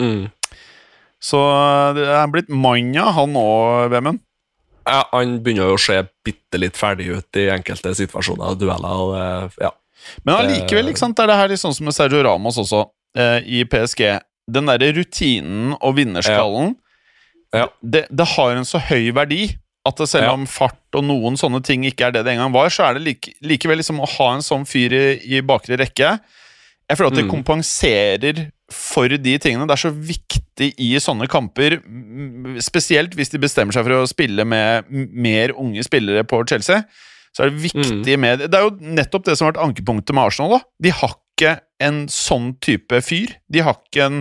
Mm. 0.00 0.30
Så 1.22 1.38
eh, 1.38 1.94
det 1.94 2.06
er 2.08 2.30
blitt 2.32 2.48
manja, 2.50 3.04
han 3.14 3.36
òg, 3.38 3.90
Vemund. 3.92 4.18
Ja, 4.86 5.04
han 5.12 5.36
begynner 5.44 5.68
jo 5.70 5.76
å 5.76 5.80
se 5.80 6.00
bitte 6.26 6.58
litt 6.58 6.76
ferdig 6.78 7.06
ut 7.14 7.38
i 7.38 7.48
enkelte 7.54 7.92
situasjoner 7.94 8.52
og 8.54 8.58
dueller. 8.58 9.02
Og 9.06 9.62
ja. 9.62 9.70
Men 10.26 10.34
allikevel 10.40 10.90
ikke 10.90 10.98
sant, 11.04 11.18
er 11.22 11.30
det 11.30 11.36
her 11.38 11.48
litt 11.52 11.62
sånn 11.62 11.74
som 11.76 11.86
med 11.86 11.94
Sergio 11.94 12.22
Ramos 12.26 12.58
også, 12.58 12.84
eh, 13.16 13.38
i 13.46 13.62
PSG. 13.64 14.18
Den 14.50 14.66
derre 14.66 14.92
rutinen 14.96 15.76
og 15.80 15.94
vinnerskallen, 16.00 16.74
Ja. 17.54 17.68
det, 17.84 18.06
det 18.10 18.26
har 18.34 18.56
en 18.56 18.64
så 18.64 18.80
høy 18.80 19.12
verdi 19.14 19.56
at 19.86 19.98
selv 20.08 20.30
om 20.32 20.46
fart 20.46 20.78
og 20.94 21.04
noen 21.04 21.34
sånne 21.36 21.62
ting 21.62 21.82
ikke 21.84 22.06
er 22.06 22.12
det 22.12 22.24
det 22.24 22.32
en 22.34 22.38
gang 22.44 22.52
var, 22.54 22.68
så 22.70 22.84
er 22.88 22.94
det 22.94 23.02
like, 23.02 23.32
likevel 23.42 23.76
liksom 23.78 24.00
å 24.00 24.06
ha 24.08 24.28
en 24.34 24.42
sånn 24.46 24.64
fyr 24.66 24.92
i, 24.94 25.36
i 25.36 25.40
bakre 25.42 25.76
rekke. 25.78 26.18
Jeg 26.88 26.98
føler 26.98 27.10
at 27.10 27.16
det 27.18 27.24
Mm. 27.26 27.32
kompenserer 27.34 28.50
for 28.74 29.12
de 29.12 29.36
tingene. 29.42 29.66
Det 29.68 29.76
er 29.76 29.82
så 29.84 29.92
viktig 29.92 30.68
i 30.82 30.90
sånne 31.02 31.28
kamper, 31.30 31.78
spesielt 32.64 33.16
hvis 33.18 33.32
de 33.32 33.40
bestemmer 33.42 33.76
seg 33.76 33.86
for 33.86 34.00
å 34.00 34.10
spille 34.10 34.46
med 34.48 34.88
mer 34.90 35.54
unge 35.58 35.84
spillere 35.86 36.24
på 36.28 36.42
Chelsea. 36.48 36.82
Så 37.32 37.44
er 37.44 37.52
det 37.52 37.62
viktig 37.62 38.16
med 38.20 38.42
Det 38.52 38.58
er 38.58 38.66
jo 38.66 38.94
nettopp 38.98 39.24
det 39.24 39.38
som 39.38 39.46
har 39.46 39.54
vært 39.54 39.62
ankepunktet 39.64 40.12
med 40.16 40.28
Arsenal. 40.28 40.58
da 40.58 40.60
De 40.84 40.92
har 40.92 41.14
ikke 41.16 41.54
en 41.82 42.02
sånn 42.12 42.52
type 42.60 43.00
fyr. 43.04 43.32
De 43.48 43.64
har 43.64 43.78
ikke 43.78 44.04
en 44.04 44.18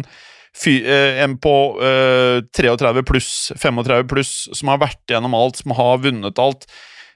fy, 0.58 0.78
eh, 0.84 1.22
en 1.24 1.38
på 1.40 1.56
uh, 1.80 2.42
33 2.58 3.04
pluss, 3.08 3.52
35 3.56 4.08
pluss, 4.12 4.34
som 4.58 4.72
har 4.72 4.82
vært 4.82 5.04
gjennom 5.12 5.36
alt, 5.38 5.62
som 5.62 5.76
har 5.78 6.02
vunnet 6.04 6.42
alt. 6.42 6.68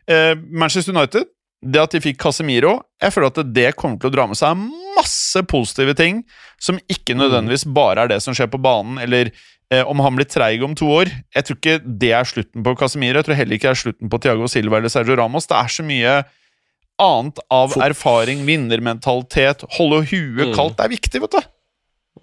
Uh, 0.10 0.36
Manchester 0.52 0.96
United, 0.96 1.28
det 1.66 1.82
at 1.82 1.92
de 1.96 2.00
fikk 2.04 2.20
Casemiro, 2.22 2.76
jeg 3.02 3.12
føler 3.16 3.32
at 3.32 3.54
det 3.56 3.72
kommer 3.80 3.98
til 4.00 4.12
å 4.12 4.14
dra 4.14 4.28
med 4.30 4.38
seg 4.38 4.60
masse 4.96 5.42
positive 5.50 5.96
ting 5.98 6.24
som 6.62 6.78
ikke 6.92 7.16
nødvendigvis 7.18 7.66
bare 7.74 8.06
er 8.06 8.12
det 8.14 8.22
som 8.24 8.36
skjer 8.38 8.48
på 8.54 8.60
banen, 8.62 9.00
eller 9.02 9.32
eh, 9.74 9.82
om 9.90 10.00
han 10.06 10.16
blir 10.16 10.30
treig 10.30 10.62
om 10.64 10.76
to 10.78 10.86
år. 11.02 11.10
Jeg 11.36 11.48
tror 11.48 11.58
ikke 11.60 11.78
det 12.06 12.12
er 12.14 12.24
slutten 12.30 12.64
på 12.64 12.76
Casemiro. 12.80 13.18
Jeg 13.20 13.26
tror 13.28 13.40
heller 13.42 13.58
ikke 13.58 13.68
det 13.72 13.76
er 13.76 13.82
slutten 13.82 14.12
på 14.14 14.22
Thiago 14.22 14.48
Silva 14.52 14.78
eller 14.78 14.94
Sergio 14.94 15.18
Ramos. 15.20 15.50
Det 15.50 15.58
er 15.58 15.74
så 15.74 15.84
mye 15.90 16.16
annet 17.02 17.42
av 17.52 17.74
Fot- 17.74 17.84
erfaring, 17.84 18.46
vinnermentalitet, 18.48 19.66
holde 19.80 20.06
huet 20.14 20.48
Mm. 20.48 20.56
kaldt. 20.56 20.78
Det 20.78 20.86
er 20.86 20.94
viktig, 20.96 21.22
vet 21.26 21.32
du. 21.32 21.42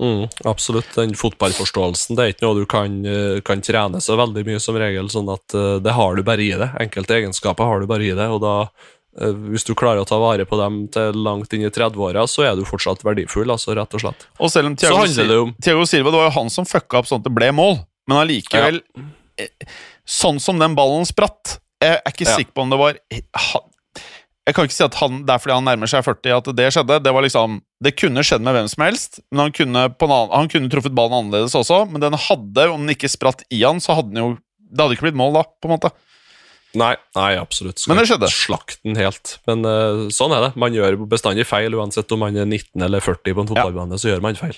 Mm, 0.00 0.22
absolutt. 0.48 0.88
Den 0.96 1.12
fotballforståelsen 1.14 2.16
det 2.16 2.22
er 2.24 2.32
ikke 2.32 2.46
noe 2.46 2.60
du 2.62 2.64
kan, 2.66 3.04
eh, 3.04 3.40
kan 3.44 3.60
trene 3.60 4.00
så 4.00 4.16
veldig 4.16 4.46
mye 4.46 4.60
som 4.60 4.74
regel. 4.74 5.10
sånn 5.12 5.28
at 5.32 5.54
eh, 5.54 5.78
Det 5.84 5.92
har 5.92 6.16
du 6.16 6.22
bare 6.22 6.40
i 6.40 6.56
det. 6.56 6.70
Enkelte 6.80 7.18
egenskaper 7.20 7.64
har 7.68 7.80
du 7.80 7.86
bare 7.86 8.00
i 8.06 8.14
det. 8.16 8.28
og 8.30 8.40
da 8.40 8.70
Hvis 9.12 9.66
du 9.68 9.74
klarer 9.76 10.00
å 10.00 10.08
ta 10.08 10.16
vare 10.16 10.46
på 10.48 10.56
dem 10.56 10.86
til 10.92 11.12
langt 11.20 11.52
inn 11.52 11.66
i 11.66 11.68
30-åra, 11.68 12.22
så 12.30 12.46
er 12.48 12.54
du 12.56 12.62
fortsatt 12.64 13.02
verdifull, 13.04 13.50
altså 13.52 13.74
rett 13.76 13.92
og 13.98 14.00
slett. 14.00 14.22
Og 14.40 14.48
selv 14.48 14.70
om 14.70 14.76
Thiago, 14.80 15.02
handler 15.02 15.28
det 15.28 15.40
om 15.42 15.50
Thiago 15.60 15.84
Silva 15.90 16.14
det 16.14 16.20
var 16.22 16.30
jo 16.30 16.36
han 16.38 16.48
som 16.54 16.64
fucka 16.68 17.02
opp 17.02 17.10
sånn 17.10 17.20
at 17.20 17.26
det 17.28 17.34
ble 17.36 17.50
mål, 17.52 17.76
men 18.08 18.22
allikevel 18.22 18.80
ja. 18.80 19.50
Sånn 20.08 20.40
som 20.42 20.58
den 20.60 20.74
ballen 20.76 21.04
spratt 21.08 21.58
Jeg 21.82 21.98
er 22.00 22.10
ikke 22.12 22.26
Ja. 22.28 22.36
sikker 22.36 22.52
på 22.56 22.64
om 22.64 22.70
det 22.72 22.78
var 22.80 22.96
han, 23.36 23.62
Jeg 24.48 24.54
kan 24.56 24.66
ikke 24.66 24.74
si 24.76 24.84
at 24.84 24.94
han, 24.98 25.20
det 25.26 25.34
er 25.34 25.38
fordi 25.44 25.54
han 25.54 25.64
nærmer 25.68 25.90
seg 25.92 26.04
40 26.04 26.34
at 26.36 26.50
det 26.56 26.66
skjedde. 26.74 26.98
Det 27.04 27.12
var 27.14 27.22
liksom 27.22 27.60
Det 27.82 27.92
kunne 27.96 28.24
skjedd 28.26 28.42
med 28.42 28.56
hvem 28.56 28.68
som 28.68 28.84
helst, 28.84 29.20
men 29.30 29.44
han 29.46 29.52
kunne, 29.52 29.84
annen, 29.88 30.32
han 30.32 30.48
kunne 30.48 30.70
truffet 30.72 30.94
ballen 30.94 31.14
annerledes 31.20 31.54
også. 31.54 31.84
Men 31.90 32.00
den 32.00 32.12
hadde, 32.18 32.66
om 32.72 32.80
den 32.86 32.96
ikke 32.96 33.10
spratt 33.12 33.44
i 33.50 33.62
han, 33.62 33.78
så 33.80 33.94
hadde 33.94 34.10
den 34.14 34.22
jo 34.24 34.30
Det 34.72 34.80
hadde 34.82 34.96
ikke 34.96 35.08
blitt 35.10 35.20
mål 35.20 35.34
da, 35.36 35.42
på 35.44 35.68
en 35.68 35.74
måte. 35.76 35.92
Nei, 36.74 36.94
nei 37.16 37.30
absolutt. 37.36 37.78
Skal 37.82 37.92
Men 37.94 38.02
det 38.02 38.08
skjedde. 38.10 38.28
Slakte 38.32 38.78
den 38.86 38.96
helt. 38.96 39.38
Men 39.46 39.64
uh, 39.66 40.06
sånn 40.14 40.32
er 40.36 40.46
det. 40.48 40.52
Man 40.56 40.72
gjør 40.76 40.96
bestandig 41.10 41.44
feil, 41.46 41.74
uansett 41.76 42.12
om 42.14 42.22
man 42.24 42.36
er 42.36 42.46
19 42.48 42.82
eller 42.86 43.00
40 43.04 43.34
på 43.36 43.44
en 43.44 43.50
fotballbane. 43.50 43.98
så 44.00 44.08
gjør 44.12 44.22
man 44.24 44.38
feil. 44.40 44.56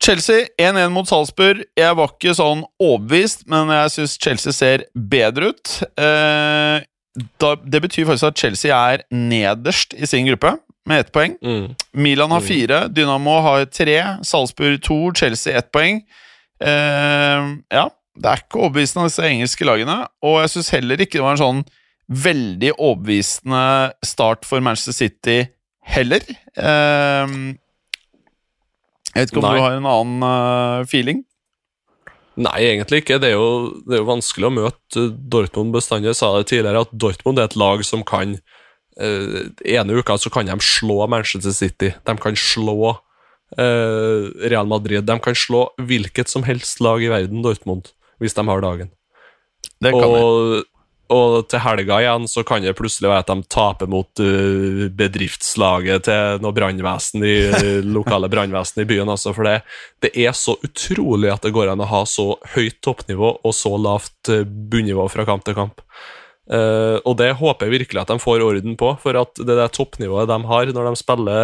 Chelsea 0.00 0.46
1-1 0.58 0.92
mot 0.94 1.08
Salzburg. 1.10 1.64
Jeg 1.76 1.96
var 1.98 2.12
ikke 2.14 2.34
sånn 2.38 2.62
overbevist, 2.80 3.42
men 3.50 3.72
jeg 3.74 3.90
syns 3.96 4.14
Chelsea 4.22 4.54
ser 4.54 4.84
bedre 4.94 5.50
ut. 5.52 5.72
Eh, 5.98 6.86
da, 7.42 7.50
det 7.66 7.80
betyr 7.82 8.06
faktisk 8.06 8.28
at 8.30 8.38
Chelsea 8.38 8.70
er 8.78 9.02
nederst 9.10 9.96
i 9.98 10.06
sin 10.06 10.28
gruppe, 10.30 10.54
med 10.88 11.02
ett 11.02 11.10
poeng. 11.12 11.34
Mm. 11.44 11.74
Milan 11.98 12.30
har 12.32 12.40
Mm. 12.40 12.46
fire, 12.46 12.78
Dynamo 12.88 13.40
har 13.44 13.64
tre, 13.66 13.98
Salzburg 14.24 14.80
to, 14.86 15.12
Chelsea 15.12 15.58
ett 15.58 15.72
poeng. 15.72 15.98
Eh, 16.62 17.48
ja, 17.74 17.88
det 18.18 18.30
er 18.30 18.42
ikke 18.42 18.62
overbevisende 18.64 19.04
av 19.04 19.10
disse 19.10 19.28
engelske 19.28 19.68
lagene, 19.68 20.00
og 20.26 20.40
jeg 20.42 20.52
syns 20.56 20.72
heller 20.74 21.04
ikke 21.04 21.18
det 21.20 21.24
var 21.26 21.36
en 21.36 21.44
sånn 21.44 21.62
veldig 22.08 22.74
overbevisende 22.74 23.62
start 24.06 24.46
for 24.48 24.64
Manchester 24.64 24.96
City 24.96 25.38
heller. 25.88 26.24
Eh, 26.58 27.38
jeg 29.14 29.24
vet 29.24 29.32
ikke 29.32 29.42
om 29.42 29.48
Nei. 29.48 29.56
du 29.56 29.64
har 29.64 29.78
en 29.78 29.90
annen 29.90 30.28
eh, 30.28 30.86
feeling? 30.90 31.24
Nei, 32.38 32.58
egentlig 32.68 33.02
ikke. 33.02 33.18
Det 33.18 33.32
er, 33.32 33.34
jo, 33.34 33.82
det 33.82 33.96
er 33.96 34.02
jo 34.04 34.12
vanskelig 34.12 34.46
å 34.46 34.54
møte 34.54 35.04
Dortmund 35.32 35.74
bestandig. 35.74 36.12
Jeg 36.12 36.20
sa 36.20 36.30
det 36.36 36.46
tidligere, 36.52 36.84
at 36.86 36.94
Dortmund 36.94 37.40
er 37.40 37.48
et 37.48 37.58
lag 37.58 37.82
som 37.86 38.04
kan 38.06 38.36
eh, 39.00 39.38
Ene 39.66 39.98
uka 39.98 40.18
så 40.20 40.30
kan 40.30 40.46
de 40.46 40.54
slå 40.62 41.00
Manchester 41.10 41.54
City. 41.56 41.90
De 42.06 42.16
kan 42.22 42.38
slå 42.38 42.92
eh, 43.58 44.28
Real 44.52 44.70
Madrid. 44.70 45.02
De 45.08 45.18
kan 45.24 45.38
slå 45.38 45.66
hvilket 45.82 46.30
som 46.30 46.46
helst 46.46 46.82
lag 46.84 47.02
i 47.02 47.10
verden, 47.10 47.42
Dortmund, 47.42 47.90
hvis 48.22 48.36
de 48.36 48.44
har 48.48 48.64
dagen. 48.64 48.90
Det 49.82 49.92
kan. 49.94 50.04
Og, 50.04 50.66
og 51.08 51.38
til 51.48 51.62
helga 51.64 52.00
igjen 52.02 52.26
så 52.28 52.42
kan 52.46 52.62
det 52.64 52.74
plutselig 52.76 53.08
være 53.08 53.24
at 53.24 53.30
de 53.30 53.46
taper 53.54 53.88
mot 53.90 54.22
uh, 54.22 54.84
bedriftslaget 54.98 56.04
til 56.08 56.42
noe 56.44 56.56
brannvesen 56.56 57.24
i 57.24 57.36
uh, 57.48 57.80
lokale 57.96 58.28
brannvesen 58.32 58.84
i 58.84 58.88
byen. 58.88 59.08
Altså, 59.08 59.32
for 59.36 59.48
det, 59.48 59.62
det 60.04 60.12
er 60.12 60.36
så 60.36 60.58
utrolig 60.60 61.32
at 61.32 61.46
det 61.46 61.54
går 61.56 61.72
an 61.72 61.84
å 61.84 61.88
ha 61.88 62.04
så 62.08 62.34
høyt 62.54 62.80
toppnivå 62.84 63.38
og 63.40 63.56
så 63.56 63.72
lavt 63.80 64.32
uh, 64.34 64.44
bunnivå 64.44 65.08
fra 65.12 65.26
kamp 65.28 65.46
til 65.48 65.56
kamp. 65.58 65.82
Uh, 66.48 66.96
og 67.04 67.18
det 67.20 67.34
håper 67.40 67.68
jeg 67.68 67.76
virkelig 67.82 68.02
at 68.02 68.12
de 68.12 68.20
får 68.20 68.44
orden 68.44 68.76
på, 68.80 68.94
for 69.02 69.16
at 69.20 69.40
det 69.40 69.56
der 69.56 69.72
toppnivået 69.72 70.30
de 70.30 70.38
har 70.48 70.76
når 70.76 70.90
de 70.90 71.00
spiller 71.00 71.34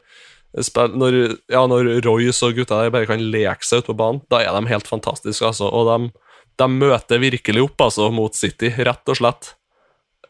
Spill, 0.00 0.28
når, 0.54 1.20
ja, 1.52 1.62
når 1.70 1.92
Royce 2.06 2.48
og 2.48 2.58
gutta 2.58 2.82
der 2.82 2.90
bare 2.94 3.06
kan 3.06 3.22
leke 3.22 3.66
seg 3.66 3.82
ute 3.82 3.92
på 3.92 3.98
banen, 4.00 4.22
da 4.32 4.42
er 4.42 4.56
de 4.56 4.72
helt 4.72 4.90
fantastiske. 4.90 5.46
Altså. 5.46 5.70
Og 5.70 5.86
de, 5.86 6.10
de 6.58 6.68
møter 6.74 7.22
virkelig 7.22 7.68
opp 7.68 7.86
altså, 7.86 8.10
mot 8.14 8.34
City, 8.34 8.72
rett 8.82 9.12
og 9.12 9.20
slett. 9.20 9.54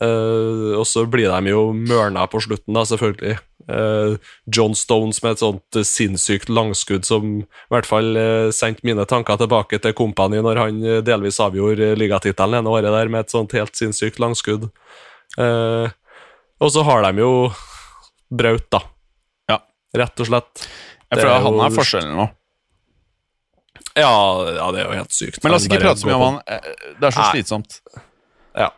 Uh, 0.00 0.80
og 0.80 0.86
så 0.88 1.02
blir 1.12 1.28
de 1.28 1.52
jo 1.52 1.70
mørna 1.76 2.24
på 2.30 2.40
slutten, 2.40 2.72
da, 2.72 2.86
selvfølgelig. 2.88 3.36
Uh, 3.68 4.16
John 4.48 4.72
Stones 4.74 5.20
med 5.22 5.36
et 5.36 5.42
sånt 5.42 5.80
sinnssykt 5.86 6.48
langskudd 6.50 7.04
som 7.06 7.42
i 7.42 7.70
hvert 7.70 7.86
fall 7.86 8.16
uh, 8.16 8.48
sendte 8.54 8.86
mine 8.88 9.04
tanker 9.06 9.36
tilbake 9.38 9.78
til 9.84 9.94
Company 9.94 10.40
når 10.42 10.62
han 10.62 10.80
delvis 11.04 11.38
avgjorde 11.44 11.92
ligatittelen 12.00 12.62
ene 12.62 12.72
året 12.72 12.96
der 12.96 13.12
med 13.12 13.26
et 13.26 13.34
sånt 13.34 13.52
helt 13.56 13.76
sinnssykt 13.76 14.18
langskudd. 14.22 14.70
Og 16.60 16.72
så 16.74 16.82
har 16.84 17.04
de 17.06 17.22
jo 17.22 17.30
Braut, 18.30 18.66
da. 18.72 18.82
Ja. 19.94 20.04
Rett 20.04 20.20
og 20.22 20.26
slett. 20.30 20.68
Det 21.10 21.18
føler 21.18 21.32
er 21.34 21.42
han 21.46 21.60
er 21.66 21.74
forskjellen 21.74 22.14
nå. 22.16 22.28
Ja, 23.98 24.10
ja, 24.54 24.66
det 24.72 24.82
er 24.84 24.86
jo 24.86 24.98
helt 25.00 25.14
sykt. 25.14 25.40
Men 25.42 25.52
la 25.52 25.58
oss 25.58 25.66
ikke 25.66 25.80
prate 25.82 26.00
så 26.02 26.06
mye 26.06 26.18
om 26.18 26.22
han. 26.28 26.38
Eh, 26.46 26.68
Det 27.00 27.08
er 27.08 27.14
så 27.16 27.24
Nei. 27.24 27.30
slitsomt. 27.34 27.80
Ja. 28.54 28.68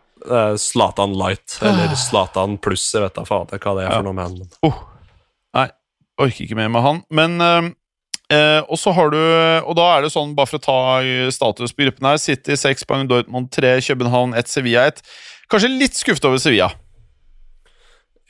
Zlatan 0.57 1.13
Light, 1.19 1.59
eller 1.61 1.93
Zlatan 1.99 2.57
pluss, 2.63 2.87
jeg 2.95 3.03
vet 3.03 3.15
da 3.19 3.25
fader 3.27 3.59
hva 3.59 3.75
det 3.77 3.85
er 3.85 3.91
Ja. 3.91 3.97
for 3.99 4.03
noe 4.07 4.13
med 4.17 4.25
han. 4.25 4.49
Oh. 4.63 4.79
Nei, 5.55 5.69
orker 6.19 6.45
ikke 6.47 6.57
mer 6.57 6.69
med 6.73 6.83
han. 6.83 7.03
Men 7.11 7.41
eh, 7.41 7.71
eh, 8.37 8.61
Og 8.69 8.79
så 8.79 8.93
har 8.95 9.11
du 9.11 9.19
Og 9.67 9.75
da 9.77 9.99
er 9.99 10.03
det 10.03 10.13
sånn, 10.13 10.35
bare 10.35 10.47
for 10.47 10.59
å 10.59 10.63
ta 10.63 11.31
status 11.31 11.73
på 11.73 11.85
gruppen 11.85 12.07
her 12.09 12.17
City 12.17 12.53
6 12.57 12.85
poeng, 12.85 13.07
Dortmund 13.09 13.51
3, 13.51 13.81
København 13.83 14.33
1, 14.35 14.49
Sevilla 14.49 14.87
1. 14.89 15.03
Kanskje 15.51 15.69
litt 15.79 15.93
skuffet 15.93 16.25
over 16.25 16.39
Sevilla. 16.39 16.71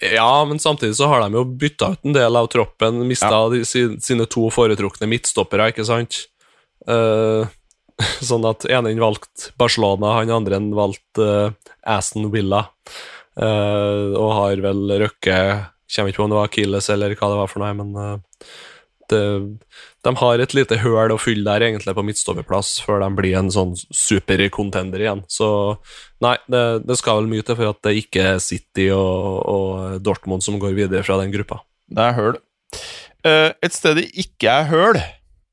Ja, 0.03 0.45
men 0.49 0.59
samtidig 0.59 0.97
så 0.99 1.07
har 1.11 1.23
de 1.23 1.39
jo 1.39 1.45
bytta 1.47 1.93
ut 1.95 2.07
en 2.09 2.17
del 2.17 2.37
av 2.37 2.49
troppen. 2.51 3.05
Mista 3.07 3.45
de, 3.53 3.63
sine 3.65 4.27
to 4.31 4.49
foretrukne 4.51 5.07
midtstoppere, 5.11 5.71
ikke 5.71 5.87
sant? 5.87 6.25
Uh, 6.91 7.47
sånn 8.31 8.47
at 8.49 8.67
ene 8.67 8.97
valgte 8.99 9.53
Barcelona, 9.61 10.17
han 10.19 10.33
andre 10.35 10.59
valgte 10.75 11.29
uh, 11.53 11.75
Aston 11.87 12.33
Villa. 12.35 12.65
Uh, 13.39 14.13
og 14.19 14.33
har 14.37 14.65
vel 14.67 14.91
Røkke 15.07 15.37
Kommer 15.93 16.13
ikke 16.13 16.23
på 16.23 16.25
om 16.25 16.33
det 16.33 16.37
var 16.39 16.49
Achilles 16.49 16.89
eller 16.93 17.15
hva 17.19 17.29
det 17.29 17.37
var 17.37 17.51
for 17.53 17.61
noe, 17.61 17.73
men 17.77 17.97
eh, 18.01 18.47
de 19.13 20.13
har 20.19 20.43
et 20.43 20.55
lite 20.57 20.79
høl 20.83 21.15
å 21.15 21.21
fylle 21.21 21.47
der 21.47 21.69
egentlig 21.69 21.95
på 21.97 22.05
midtstopperplass 22.07 22.75
før 22.85 23.03
de 23.05 23.11
blir 23.19 23.37
en 23.39 23.51
sånn 23.53 23.75
supercontender 23.79 25.05
igjen. 25.05 25.25
Så 25.31 25.49
nei, 26.25 26.37
det, 26.51 26.65
det 26.89 26.99
skal 27.01 27.23
vel 27.23 27.31
mye 27.33 27.47
til 27.47 27.59
for 27.59 27.73
at 27.73 27.83
det 27.87 27.97
ikke 28.03 28.29
er 28.35 28.43
City 28.43 28.89
og, 28.97 29.43
og 29.49 29.99
Dortmund 30.05 30.45
som 30.45 30.59
går 30.63 30.77
videre 30.79 31.05
fra 31.07 31.21
den 31.23 31.35
gruppa. 31.35 31.63
Det 31.93 32.09
er 32.09 32.17
høl. 32.19 32.39
Eh, 33.29 33.51
et 33.63 33.77
sted 33.77 34.01
det 34.01 34.09
ikke 34.19 34.51
er 34.51 34.71
høl, 34.73 35.03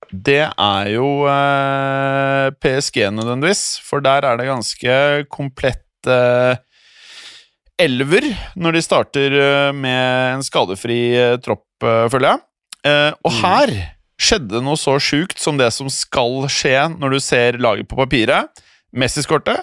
det 0.09 0.41
er 0.49 0.89
jo 0.95 1.09
eh, 1.29 2.49
PSG 2.57 3.03
nødvendigvis. 3.13 3.77
For 3.85 4.01
der 4.01 4.25
er 4.25 4.39
det 4.39 4.49
ganske 4.49 4.95
komplett 5.29 6.09
eh, 6.09 6.57
elver 7.79 8.27
når 8.59 8.77
de 8.77 8.83
starter 8.83 9.37
eh, 9.37 9.71
med 9.75 10.35
en 10.35 10.45
skadefri 10.45 11.01
eh, 11.15 11.37
tropp, 11.43 11.67
eh, 11.83 12.07
føler 12.11 12.33
jeg. 12.33 12.45
Eh, 12.87 13.11
og 13.25 13.33
her 13.41 13.73
skjedde 14.19 14.61
noe 14.63 14.79
så 14.79 14.97
sjukt 15.01 15.39
som 15.39 15.59
det 15.59 15.69
som 15.75 15.89
skal 15.91 16.45
skje 16.51 16.75
når 16.95 17.15
du 17.15 17.19
ser 17.23 17.59
laget 17.61 17.89
på 17.89 17.99
papiret. 17.99 18.51
Messi 18.95 19.23
skårte, 19.23 19.57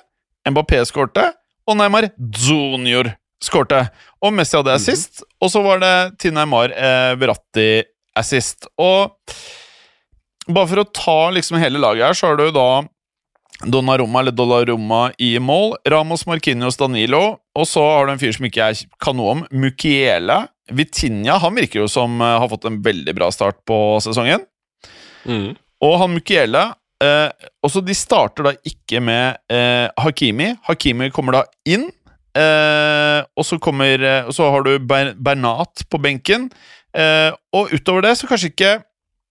Mbappé 0.46 0.82
skårte, 0.86 1.30
og 1.66 1.78
Neymar 1.78 2.10
Junior 2.16 3.10
skårte. 3.42 3.86
Og 4.22 4.34
Messi 4.34 4.56
hadde 4.56 4.74
assist, 4.76 5.24
og 5.42 5.50
så 5.52 5.62
var 5.64 5.82
det 5.82 5.94
til 6.22 6.34
Neymar 6.36 6.72
eh, 6.72 7.14
Verratti 7.20 7.84
assist. 8.16 8.68
Og 8.80 9.16
bare 10.46 10.70
for 10.70 10.82
å 10.82 10.90
ta 10.94 11.18
liksom 11.34 11.58
hele 11.60 11.80
laget 11.82 12.06
her, 12.08 12.16
så 12.16 12.30
har 12.30 12.40
du 12.40 12.48
da 12.54 12.68
Donnarumma 13.64 14.20
eller 14.20 14.34
Dollarumma 14.36 15.06
i 15.22 15.38
mål, 15.40 15.78
Ramos, 15.88 16.26
Marquinhos, 16.28 16.76
Danilo, 16.76 17.38
og 17.56 17.64
så 17.68 17.80
har 17.88 18.06
du 18.06 18.12
en 18.12 18.20
fyr 18.20 18.34
som 18.36 18.44
ikke 18.48 18.66
jeg 18.68 18.90
kan 19.00 19.16
noe 19.16 19.32
om, 19.32 19.44
Mukiele. 19.48 20.42
Vitinha 20.74 21.38
han 21.42 21.54
virker 21.58 21.84
jo 21.84 21.90
som 21.90 22.18
uh, 22.22 22.36
har 22.40 22.48
fått 22.50 22.66
en 22.68 22.80
veldig 22.82 23.14
bra 23.16 23.30
start 23.34 23.60
på 23.68 23.98
sesongen. 24.04 24.42
Og 25.82 25.94
han 26.00 26.12
Mukiele 26.14 26.62
uh, 27.02 27.30
Også 27.66 27.82
de 27.84 27.94
starter 27.98 28.46
da 28.46 28.52
ikke 28.66 29.02
med 29.04 29.38
uh, 29.52 29.88
Hakimi. 30.02 30.52
Hakimi 30.68 31.10
kommer 31.14 31.40
da 31.40 31.46
inn. 31.68 31.90
Og 32.36 33.46
så 33.48 33.56
kommer 33.56 34.02
og 34.26 34.34
Så 34.36 34.44
har 34.52 34.60
du 34.66 34.74
Ber 34.84 35.14
Bernat 35.16 35.86
på 35.88 35.96
benken. 36.04 36.50
Og 37.56 37.72
utover 37.72 38.04
det 38.04 38.10
så 38.20 38.28
kanskje 38.28 38.50
ikke 38.50 38.72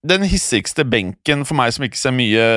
den 0.09 0.25
hissigste 0.25 0.81
benken 0.89 1.45
for 1.45 1.53
meg 1.59 1.75
som 1.75 1.85
ikke 1.85 2.01
ser 2.01 2.15
mye 2.17 2.47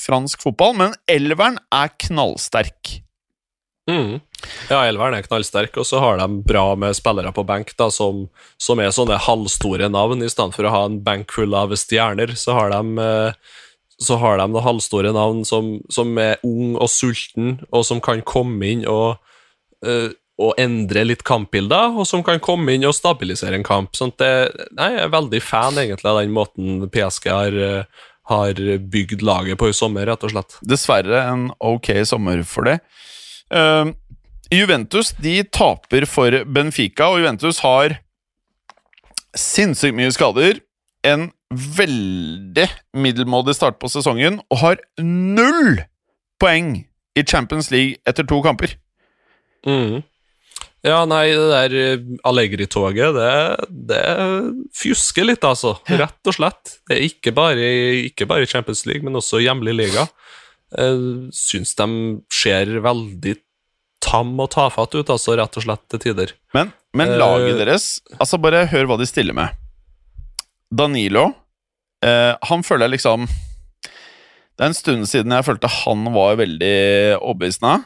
fransk 0.00 0.40
fotball, 0.40 0.72
men 0.80 0.96
elveren 1.04 1.60
er 1.68 1.92
knallsterk. 2.00 3.03
Mm. 3.90 4.20
Ja, 4.70 4.84
elveren 4.86 5.16
er 5.16 5.26
knallsterk, 5.26 5.76
og 5.80 5.86
så 5.88 6.00
har 6.00 6.20
de 6.20 6.40
bra 6.46 6.70
med 6.78 6.96
spillere 6.96 7.32
på 7.36 7.44
benk 7.48 7.74
som, 7.92 8.26
som 8.56 8.80
er 8.80 8.94
sånne 8.94 9.18
halvstore 9.20 9.90
navn. 9.92 10.24
I 10.24 10.30
stedet 10.32 10.56
for 10.56 10.68
å 10.68 10.72
ha 10.72 10.86
en 10.88 11.02
benk 11.04 11.32
full 11.32 11.54
av 11.56 11.74
stjerner, 11.76 12.32
så 12.38 12.56
har 12.56 12.72
de 12.72 13.04
eh, 13.04 13.54
så 13.98 14.18
har 14.18 14.38
de 14.38 14.48
noen 14.50 14.64
halvstore 14.64 15.12
navn 15.14 15.44
som, 15.46 15.78
som, 15.92 16.16
er 16.18 16.42
ung 16.46 16.74
og 16.74 16.90
sulten, 16.90 17.60
og 17.70 17.86
som 17.86 18.02
kan 18.04 18.24
komme 18.26 18.66
inn 18.72 18.82
og, 18.90 19.20
uh, 19.86 20.08
og 20.40 20.58
endre 20.60 21.04
litt 21.06 21.22
kampbilder, 21.26 21.94
og 21.94 22.08
som 22.10 22.24
kan 22.26 22.42
komme 22.42 22.74
inn 22.74 22.86
og 22.88 22.96
stabilisere 22.96 23.58
en 23.58 23.66
kamp. 23.66 23.94
Sånn 23.96 24.14
det, 24.20 24.32
jeg 24.74 24.98
er 25.04 25.14
veldig 25.14 25.42
fan 25.44 25.78
egentlig 25.80 26.10
av 26.10 26.20
den 26.22 26.34
måten 26.34 26.88
PSG 26.90 27.30
har, 27.30 27.54
uh, 27.54 28.10
har 28.32 28.64
bygd 28.90 29.22
laget 29.22 29.60
på 29.60 29.70
i 29.70 29.76
sommer, 29.76 30.08
rett 30.10 30.26
og 30.26 30.34
slett. 30.34 30.58
Dessverre 30.66 31.22
en 31.30 31.48
ok 31.62 31.94
sommer 32.08 32.42
for 32.48 32.70
det. 32.70 32.80
Uh, 33.54 33.94
Juventus 34.52 35.12
de 35.22 35.38
taper 35.54 36.06
for 36.10 36.42
Benfica, 36.44 37.08
og 37.10 37.22
Juventus 37.22 37.60
har 37.64 37.98
sinnssykt 39.38 39.96
mye 39.96 40.12
skader. 40.14 40.60
En 41.04 41.28
veldig 41.54 42.66
middelmådig 42.96 43.54
start 43.58 43.78
på 43.82 43.90
sesongen 43.92 44.40
og 44.48 44.60
har 44.62 44.80
null 45.02 45.84
poeng 46.42 46.80
i 47.14 47.22
Champions 47.22 47.70
League 47.70 48.00
etter 48.08 48.26
to 48.26 48.40
kamper. 48.44 48.74
Mm. 49.66 50.02
Ja, 50.84 50.98
nei, 51.08 51.30
det 51.32 51.44
der 51.48 51.74
eh, 51.80 52.08
Allegri-toget, 52.28 53.16
det, 53.16 53.68
det 53.88 54.02
fjusker 54.76 55.24
litt, 55.24 55.44
altså. 55.46 55.78
Rett 55.88 56.28
og 56.28 56.36
slett. 56.36 56.74
Det 56.84 56.98
er 56.98 57.06
ikke 57.06 57.32
bare, 57.36 57.70
ikke 58.10 58.28
bare 58.28 58.48
Champions 58.50 58.84
League, 58.88 59.06
men 59.06 59.16
også 59.16 59.40
hjemlig 59.40 59.78
liga. 59.78 60.04
Jeg 60.74 61.30
syns 61.38 61.72
de 61.78 61.88
ser 62.34 62.74
veldig 62.84 63.38
tam 64.04 64.34
og 64.40 64.50
tafatt 64.54 64.94
ut, 64.94 65.08
altså, 65.08 65.38
rett 65.40 65.60
og 65.60 65.64
slett, 65.66 65.84
til 65.92 66.02
tider. 66.08 66.34
Men, 66.56 66.74
men 66.94 67.16
laget 67.18 67.56
deres 67.62 67.86
Altså, 68.18 68.38
bare 68.38 68.66
hør 68.70 68.90
hva 68.90 68.98
de 69.00 69.08
stiller 69.08 69.36
med. 69.36 69.56
Danilo 70.74 71.32
Uh, 72.04 72.36
han 72.50 72.64
føler 72.64 72.88
jeg 72.88 72.98
liksom 72.98 73.24
Det 73.24 74.60
er 74.60 74.68
en 74.68 74.76
stund 74.76 75.08
siden 75.08 75.32
jeg 75.32 75.46
følte 75.46 75.70
han 75.72 76.04
var 76.14 76.36
veldig 76.38 76.76
overbevisende. 77.16 77.78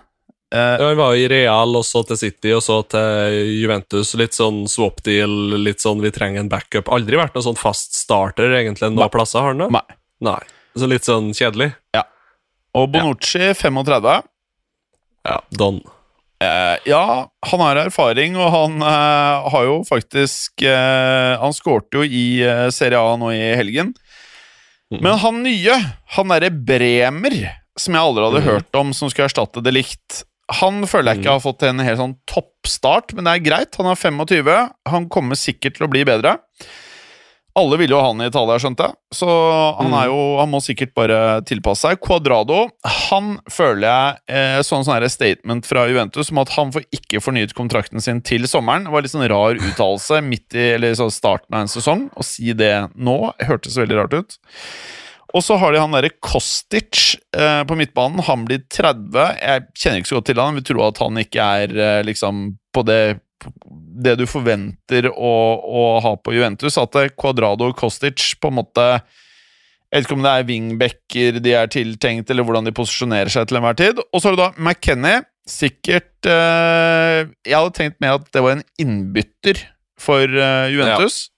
Uh, 0.49 0.75
ja, 0.81 0.89
han 0.89 0.99
var 0.99 1.15
jo 1.15 1.23
i 1.23 1.29
Real, 1.31 1.77
og 1.77 1.85
så 1.85 2.03
til 2.09 2.19
City, 2.21 2.51
og 2.57 2.63
så 2.65 2.81
til 2.89 3.39
Juventus. 3.53 4.15
Litt 4.21 4.37
sånn 4.37 4.63
swap 4.69 5.03
deal, 5.07 5.33
litt 5.61 5.85
sånn 5.85 6.03
vi 6.05 6.13
trenger 6.13 6.43
en 6.43 6.51
backup. 6.53 6.91
Aldri 6.93 7.21
vært 7.21 7.37
noen 7.37 7.47
sånn 7.51 7.61
fast 7.61 7.97
starter, 7.97 8.53
egentlig, 8.59 8.91
noen 8.93 9.13
plasser, 9.13 9.45
har 9.45 9.55
han 9.55 9.65
det? 9.65 9.71
Nei. 9.77 9.99
Nei. 10.29 10.41
Så 10.77 10.89
litt 10.89 11.09
sånn 11.09 11.31
kjedelig? 11.37 11.71
Ja. 11.97 12.05
Og 12.77 12.89
Bonucci, 12.93 13.43
ja. 13.47 13.57
35. 13.57 14.29
Ja, 15.29 15.41
Don. 15.61 15.81
Uh, 16.39 16.79
ja, 16.87 17.27
han 17.51 17.63
har 17.65 17.81
erfaring, 17.83 18.37
og 18.39 18.53
han 18.55 18.77
uh, 18.79 19.49
har 19.51 19.65
jo 19.67 19.81
faktisk 19.83 20.63
uh, 20.63 21.35
Han 21.43 21.51
skårte 21.51 21.99
jo 21.99 22.05
i 22.07 22.39
Serie 22.75 23.01
A 23.01 23.17
nå 23.19 23.33
i 23.35 23.57
helgen. 23.59 23.91
Mm. 24.89 25.01
Men 25.03 25.19
han 25.21 25.43
nye, 25.45 25.75
han 26.15 26.31
derre 26.33 26.53
Bremer, 26.55 27.37
som 27.79 27.97
jeg 27.97 28.11
aldri 28.11 28.29
hadde 28.29 28.45
mm. 28.45 28.49
hørt 28.53 28.79
om, 28.79 28.95
som 28.97 29.11
skulle 29.11 29.27
erstatte 29.29 29.61
det 29.65 29.75
likt 29.75 30.23
Han 30.63 30.81
føler 30.89 31.13
jeg 31.13 31.21
ikke 31.21 31.29
mm. 31.29 31.35
har 31.35 31.45
fått 31.45 31.67
en 31.69 31.85
helt 31.85 32.01
sånn 32.01 32.17
toppstart, 32.31 33.13
men 33.17 33.27
det 33.27 33.35
er 33.35 33.47
greit. 33.51 33.81
Han 33.83 33.91
er 33.91 33.99
25. 33.99 34.53
Han 34.95 35.11
kommer 35.13 35.39
sikkert 35.39 35.77
til 35.77 35.89
å 35.89 35.93
bli 35.93 36.07
bedre. 36.09 36.39
Alle 37.59 37.79
ville 37.81 37.95
jo 37.95 38.01
ha 38.01 38.11
han 38.11 38.23
i 38.23 38.29
Italia, 38.31 38.59
skjønte 38.63 38.87
jeg, 38.87 38.97
så 39.19 39.29
han, 39.79 39.91
er 39.91 40.07
mm. 40.07 40.13
jo, 40.13 40.21
han 40.39 40.51
må 40.53 40.61
sikkert 40.63 40.95
bare 40.99 41.19
tilpasse 41.49 41.89
seg. 41.89 42.01
Quadrado 42.05 42.69
han 43.09 43.35
føler 43.51 43.87
jeg 43.89 44.39
eh, 44.39 44.59
sånn 44.67 44.87
sånn 44.87 45.09
statement 45.11 45.67
fra 45.69 45.87
Juventus 45.91 46.33
om 46.33 46.43
at 46.45 46.53
han 46.55 46.71
får 46.75 46.87
ikke 46.95 47.23
fornyet 47.25 47.57
kontrakten 47.59 48.05
sin 48.05 48.23
til 48.23 48.47
sommeren. 48.51 48.87
Det 48.87 48.95
var 48.95 49.05
litt 49.05 49.15
sånn 49.15 49.27
rar 49.31 49.59
uttalelse 49.59 50.23
midt 50.25 50.55
i 50.55 50.71
eller 50.77 50.95
så 50.99 51.09
starten 51.13 51.55
av 51.55 51.67
en 51.67 51.73
sesong. 51.73 52.09
Å 52.15 52.27
si 52.27 52.55
det 52.57 52.73
nå 52.95 53.19
hørtes 53.49 53.79
veldig 53.81 54.01
rart 54.01 54.17
ut. 54.19 54.39
Og 55.37 55.45
så 55.45 55.59
har 55.61 55.75
de 55.75 55.81
han 55.83 55.93
derre 55.93 56.15
Kostic 56.25 57.19
eh, 57.37 57.63
på 57.69 57.77
midtbanen. 57.77 58.23
Han 58.25 58.47
blir 58.49 58.63
30. 58.65 59.19
Jeg 59.37 59.67
kjenner 59.77 60.01
ikke 60.01 60.13
så 60.13 60.21
godt 60.21 60.31
til 60.31 60.41
han, 60.41 60.57
vi 60.57 60.65
tror 60.71 60.87
at 60.89 61.01
han 61.03 61.21
ikke 61.21 61.49
er 61.63 61.75
eh, 61.77 62.05
liksom 62.09 62.47
på 62.75 62.85
det 62.89 63.03
det 64.03 64.17
du 64.21 64.27
forventer 64.29 65.09
å, 65.11 65.33
å, 65.59 65.85
ha 66.05 66.13
på 66.21 66.35
Juventus. 66.37 66.79
At 66.81 66.97
Cuadrado 67.19 67.71
og 67.71 67.79
Kostic 67.79 68.35
på 68.41 68.51
en 68.51 68.59
måte 68.61 68.87
Jeg 69.89 69.95
vet 69.95 70.07
ikke 70.07 70.19
om 70.19 70.27
det 70.27 70.35
er 70.35 70.47
wingbacker 70.49 71.41
de 71.45 71.55
er 71.57 71.73
tiltenkt, 71.73 72.31
eller 72.31 72.47
hvordan 72.47 72.69
de 72.69 72.75
posisjonerer 72.77 73.33
seg 73.33 73.49
til 73.49 73.61
enhver 73.61 73.79
tid. 73.79 74.03
Og 74.13 74.21
så 74.21 74.29
har 74.29 74.37
du 74.37 74.43
da 74.43 74.53
McKenny. 74.59 75.17
Sikkert 75.49 76.29
eh, 76.29 77.25
Jeg 77.49 77.57
hadde 77.57 77.73
tenkt 77.79 77.97
med 78.05 78.19
at 78.19 78.27
det 78.37 78.43
var 78.45 78.59
en 78.59 78.67
innbytter 78.83 79.63
for 79.99 80.29
eh, 80.29 80.69
Juventus. 80.75 81.29
Ja. 81.29 81.35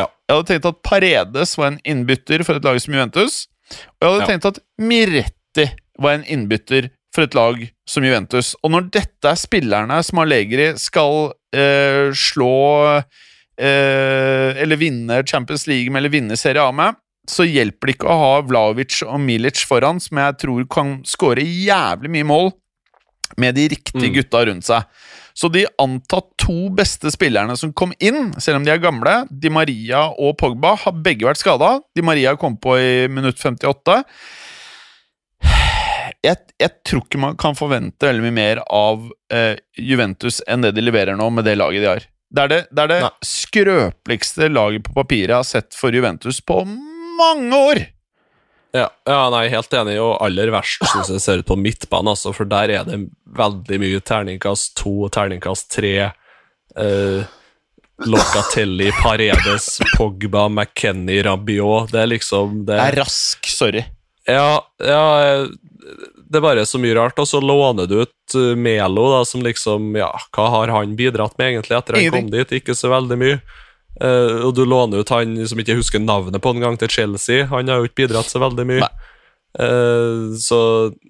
Ja. 0.00 0.06
Jeg 0.26 0.36
hadde 0.36 0.48
tenkt 0.50 0.68
at 0.70 0.82
Paredes 0.86 1.56
var 1.58 1.72
en 1.72 1.80
innbytter 1.86 2.44
for 2.46 2.58
et 2.58 2.66
lag 2.66 2.78
som 2.82 2.94
Juventus. 2.94 3.44
Og 3.70 4.02
jeg 4.02 4.10
hadde 4.10 4.24
ja. 4.24 4.28
tenkt 4.32 4.48
at 4.50 4.60
Miretti 4.82 5.66
var 6.00 6.18
en 6.18 6.26
innbytter 6.26 6.90
for 7.14 7.26
et 7.26 7.36
lag 7.36 7.62
som 7.88 8.06
Juventus. 8.06 8.54
Og 8.62 8.72
når 8.74 8.88
dette 8.94 9.32
er 9.32 9.38
spillerne 9.38 9.98
som 10.06 10.22
Allegri 10.22 10.70
skal 10.80 11.32
eh, 11.54 12.10
slå 12.14 12.54
eh, 13.58 14.60
Eller 14.62 14.80
vinne 14.80 15.22
Champions 15.26 15.66
League 15.70 15.90
med, 15.90 16.02
eller 16.02 16.14
vinne 16.14 16.38
Serie 16.38 16.62
A 16.62 16.70
med, 16.74 16.98
så 17.30 17.46
hjelper 17.46 17.90
det 17.90 17.96
ikke 17.98 18.10
å 18.10 18.20
ha 18.20 18.32
Vlaovic 18.46 19.02
og 19.06 19.20
Milic 19.22 19.62
foran, 19.68 20.00
som 20.02 20.18
jeg 20.22 20.38
tror 20.40 20.66
kan 20.72 20.98
skåre 21.06 21.44
jævlig 21.44 22.10
mye 22.16 22.26
mål 22.26 22.52
med 23.38 23.54
de 23.54 23.68
riktige 23.70 24.08
mm. 24.08 24.14
gutta 24.16 24.44
rundt 24.48 24.66
seg. 24.66 24.86
Så 25.36 25.48
de 25.52 25.62
antatt 25.80 26.26
to 26.40 26.68
beste 26.74 27.12
spillerne 27.14 27.54
som 27.56 27.72
kom 27.76 27.92
inn, 28.02 28.32
selv 28.42 28.58
om 28.58 28.66
de 28.66 28.72
er 28.74 28.82
gamle, 28.82 29.22
Di 29.30 29.52
Maria 29.52 30.08
og 30.10 30.34
Pogba, 30.40 30.74
har 30.82 30.96
begge 31.04 31.28
vært 31.28 31.40
skada. 31.40 31.76
Di 31.96 32.04
Maria 32.04 32.34
kom 32.40 32.58
på 32.60 32.74
i 32.80 33.06
minutt 33.12 33.38
58 33.40 34.00
jeg, 36.24 36.36
jeg, 36.60 36.72
tror 36.84 37.04
ikke 37.06 37.20
man 37.22 37.36
kan 37.40 37.56
forvente 37.56 38.08
veldig 38.08 38.24
mye 38.26 38.36
mer 38.36 38.62
av 38.66 39.06
eh, 39.32 39.54
Juventus 39.80 40.40
enn 40.48 40.66
det 40.66 40.74
de 40.76 40.84
leverer 40.84 41.16
nå, 41.16 41.30
med 41.32 41.46
det 41.48 41.56
laget 41.56 41.84
de 41.84 41.88
har. 41.88 42.08
Det 42.30 42.42
er 42.42 42.50
det, 42.52 42.58
det, 42.70 42.82
er 42.84 42.92
det 42.92 43.26
skrøpeligste 43.26 44.50
laget 44.52 44.84
på 44.86 44.94
papiret 44.94 45.32
jeg 45.32 45.38
har 45.38 45.48
sett 45.48 45.74
for 45.76 45.94
Juventus 45.94 46.42
på 46.44 46.62
mange 46.66 47.64
år! 47.72 47.82
Ja, 48.76 48.86
ja 49.08 49.22
nei, 49.34 49.48
helt 49.50 49.72
enig, 49.74 49.96
og 49.98 50.20
aller 50.22 50.52
verst 50.54 50.84
syns 50.92 51.10
jeg 51.10 51.22
ser 51.24 51.40
ut 51.42 51.48
på 51.48 51.58
midtbanen, 51.58 52.12
altså, 52.12 52.30
for 52.36 52.46
der 52.46 52.70
er 52.70 52.86
det 52.86 53.00
veldig 53.34 53.80
mye 53.82 54.02
terningkast 54.06 54.76
to, 54.78 55.08
terningkast 55.10 55.72
tre. 55.74 55.94
Eh, 56.78 57.32
Locatelli, 58.06 58.92
Paredes, 59.02 59.80
Pogba, 59.96 60.46
McKenny, 60.48 61.18
Rabiot 61.22 61.90
Det 61.92 61.98
er 62.00 62.06
liksom 62.08 62.62
Det 62.64 62.78
er 62.80 62.96
rask, 62.96 63.50
sorry. 63.50 63.82
Ja, 64.24 64.62
ja 64.80 65.02
det 65.80 66.38
er 66.38 66.44
bare 66.44 66.66
så 66.68 66.80
mye 66.82 66.96
rart. 66.98 67.18
Og 67.20 67.28
så 67.28 67.40
låner 67.42 67.88
du 67.90 68.00
ut 68.02 68.36
uh, 68.36 68.54
Melo, 68.56 69.08
da, 69.14 69.24
som 69.28 69.44
liksom 69.44 69.94
Ja, 69.98 70.12
hva 70.36 70.48
har 70.56 70.74
han 70.74 70.96
bidratt 70.98 71.36
med, 71.38 71.54
egentlig, 71.54 71.78
etter 71.78 71.98
han 71.98 72.14
kom 72.14 72.30
dit? 72.32 72.56
Ikke 72.60 72.76
så 72.78 72.92
veldig 72.92 73.20
mye. 73.20 73.40
Uh, 74.00 74.46
og 74.46 74.54
du 74.56 74.64
låner 74.64 75.02
ut 75.02 75.12
han 75.12 75.34
som 75.48 75.60
ikke 75.60 75.78
husker 75.80 76.02
navnet 76.02 76.42
på 76.42 76.54
en 76.54 76.64
gang, 76.64 76.78
til 76.80 76.92
Chelsea. 76.92 77.48
Han 77.50 77.70
har 77.70 77.80
jo 77.80 77.90
ikke 77.90 78.04
bidratt 78.04 78.30
så 78.32 78.42
veldig 78.42 78.68
mye. 78.68 78.90
Uh, 79.58 80.30
så 80.38 80.60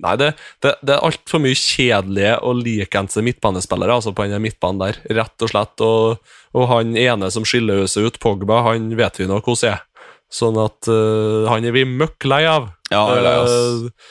Nei, 0.01 0.15
det, 0.17 0.31
det, 0.65 0.73
det 0.81 0.95
er 0.95 1.05
altfor 1.05 1.43
mye 1.45 1.59
kjedelige 1.59 2.39
og 2.41 2.63
likeendte 2.65 3.21
midtbanespillere 3.27 3.99
altså 3.99 4.15
på 4.17 4.25
den 4.31 4.41
midtbanen 4.41 4.81
der, 4.81 5.01
rett 5.21 5.45
og 5.45 5.53
slett. 5.53 5.85
Og, 5.85 6.33
og 6.57 6.71
han 6.73 6.97
ene 6.99 7.31
som 7.33 7.47
skiller 7.47 7.85
seg 7.91 8.09
ut, 8.09 8.21
Pogba, 8.23 8.63
han 8.71 8.89
vet 8.97 9.21
vi 9.21 9.29
nok 9.31 9.51
hvordan 9.51 9.77
er. 9.77 9.85
Sånn 10.31 10.57
at 10.63 10.87
uh, 10.87 11.51
han 11.51 11.67
er 11.67 11.75
vi 11.75 11.83
møkk 11.89 12.25
lei 12.31 12.45
av. 12.47 12.71
Ja, 12.93 13.03
lei, 13.19 13.35
uh, 13.43 14.11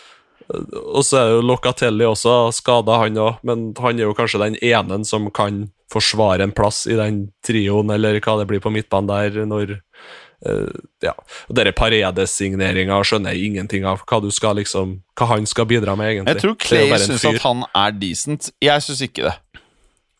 og 0.49 1.03
så 1.05 1.19
er 1.19 1.33
jo 1.35 1.43
Locatelli 1.45 2.07
også 2.07 2.49
skada, 2.55 2.97
han 3.03 3.19
òg, 3.21 3.41
men 3.45 3.69
han 3.77 3.99
er 3.99 4.07
jo 4.07 4.15
kanskje 4.17 4.41
den 4.41 4.57
ene 4.65 5.03
som 5.05 5.27
kan 5.33 5.67
forsvare 5.93 6.45
en 6.45 6.55
plass 6.55 6.85
i 6.89 6.97
den 6.97 7.27
trioen, 7.45 7.91
eller 7.93 8.17
hva 8.23 8.39
det 8.39 8.47
blir 8.49 8.63
på 8.63 8.71
midtbanen 8.73 9.09
der, 9.09 9.45
når 9.49 9.75
uh, 9.77 10.79
Ja. 11.05 11.13
Og 11.49 11.57
denne 11.57 11.73
Paredes-signeringa 11.75 12.97
skjønner 13.05 13.35
jeg 13.35 13.51
ingenting 13.51 13.85
av. 13.89 14.01
Hva 14.09 14.21
du 14.23 14.29
skal 14.33 14.57
liksom 14.61 14.99
Hva 15.19 15.29
han 15.33 15.45
skal 15.49 15.69
bidra 15.69 15.97
med, 15.99 16.13
egentlig. 16.13 16.35
Jeg 16.35 16.43
tror 16.45 16.57
Clay 16.63 16.97
syns 17.05 17.27
at 17.29 17.43
han 17.45 17.63
er 17.69 17.95
decent. 17.99 18.51
Jeg 18.63 18.85
syns 18.85 19.03
ikke 19.05 19.29
det. 19.29 19.37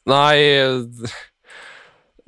Nei 0.09 0.37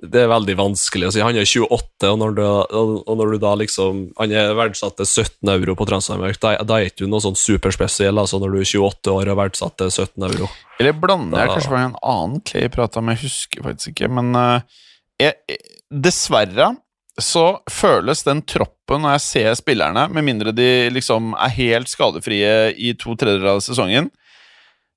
det 0.01 0.23
er 0.23 0.29
veldig 0.31 0.55
vanskelig 0.57 1.07
å 1.07 1.11
si. 1.13 1.21
Han 1.21 1.37
er 1.37 1.45
28, 1.45 2.09
og 2.09 2.17
når 2.17 2.35
du, 2.37 2.41
og 2.41 3.17
når 3.19 3.35
du 3.35 3.41
da 3.43 3.51
liksom 3.59 3.99
Han 4.17 4.33
er 4.33 4.55
verdsatt 4.57 4.97
til 4.97 5.05
17 5.05 5.51
euro 5.53 5.75
på 5.77 5.85
Transfermarkt. 5.89 6.41
Da, 6.41 6.55
da 6.65 6.79
er 6.79 6.89
ikke 6.89 7.03
du 7.03 7.11
noe 7.11 7.21
sånn 7.21 7.37
superspesiell 7.37 8.17
altså 8.17 8.39
når 8.41 8.55
du 8.55 8.61
er 8.63 8.69
28 8.81 9.13
år 9.13 9.33
og 9.33 9.41
verdsatt 9.43 9.77
til 9.77 9.93
17 9.93 10.27
euro. 10.31 10.49
Eller 10.81 10.97
blander 10.97 11.43
jeg 11.43 11.53
kanskje 11.53 11.75
med 11.75 11.87
en 11.91 11.99
annen 12.15 12.45
Clay 12.49 12.71
prata 12.73 13.03
med, 13.05 13.19
jeg 13.19 13.29
husker 13.29 13.67
faktisk 13.69 13.93
ikke. 13.93 14.09
Men 14.17 14.33
uh, 14.33 14.87
jeg, 15.21 15.59
dessverre 15.93 16.73
så 17.21 17.45
føles 17.69 18.25
den 18.25 18.41
troppen 18.47 19.03
når 19.03 19.19
jeg 19.19 19.25
ser 19.27 19.57
spillerne, 19.59 20.07
med 20.09 20.25
mindre 20.25 20.53
de 20.55 20.89
liksom 20.95 21.35
er 21.35 21.53
helt 21.59 21.91
skadefrie 21.91 22.71
i 22.73 22.95
to 22.97 23.13
tredjedeler 23.13 23.59
av 23.59 23.61
sesongen, 23.61 24.09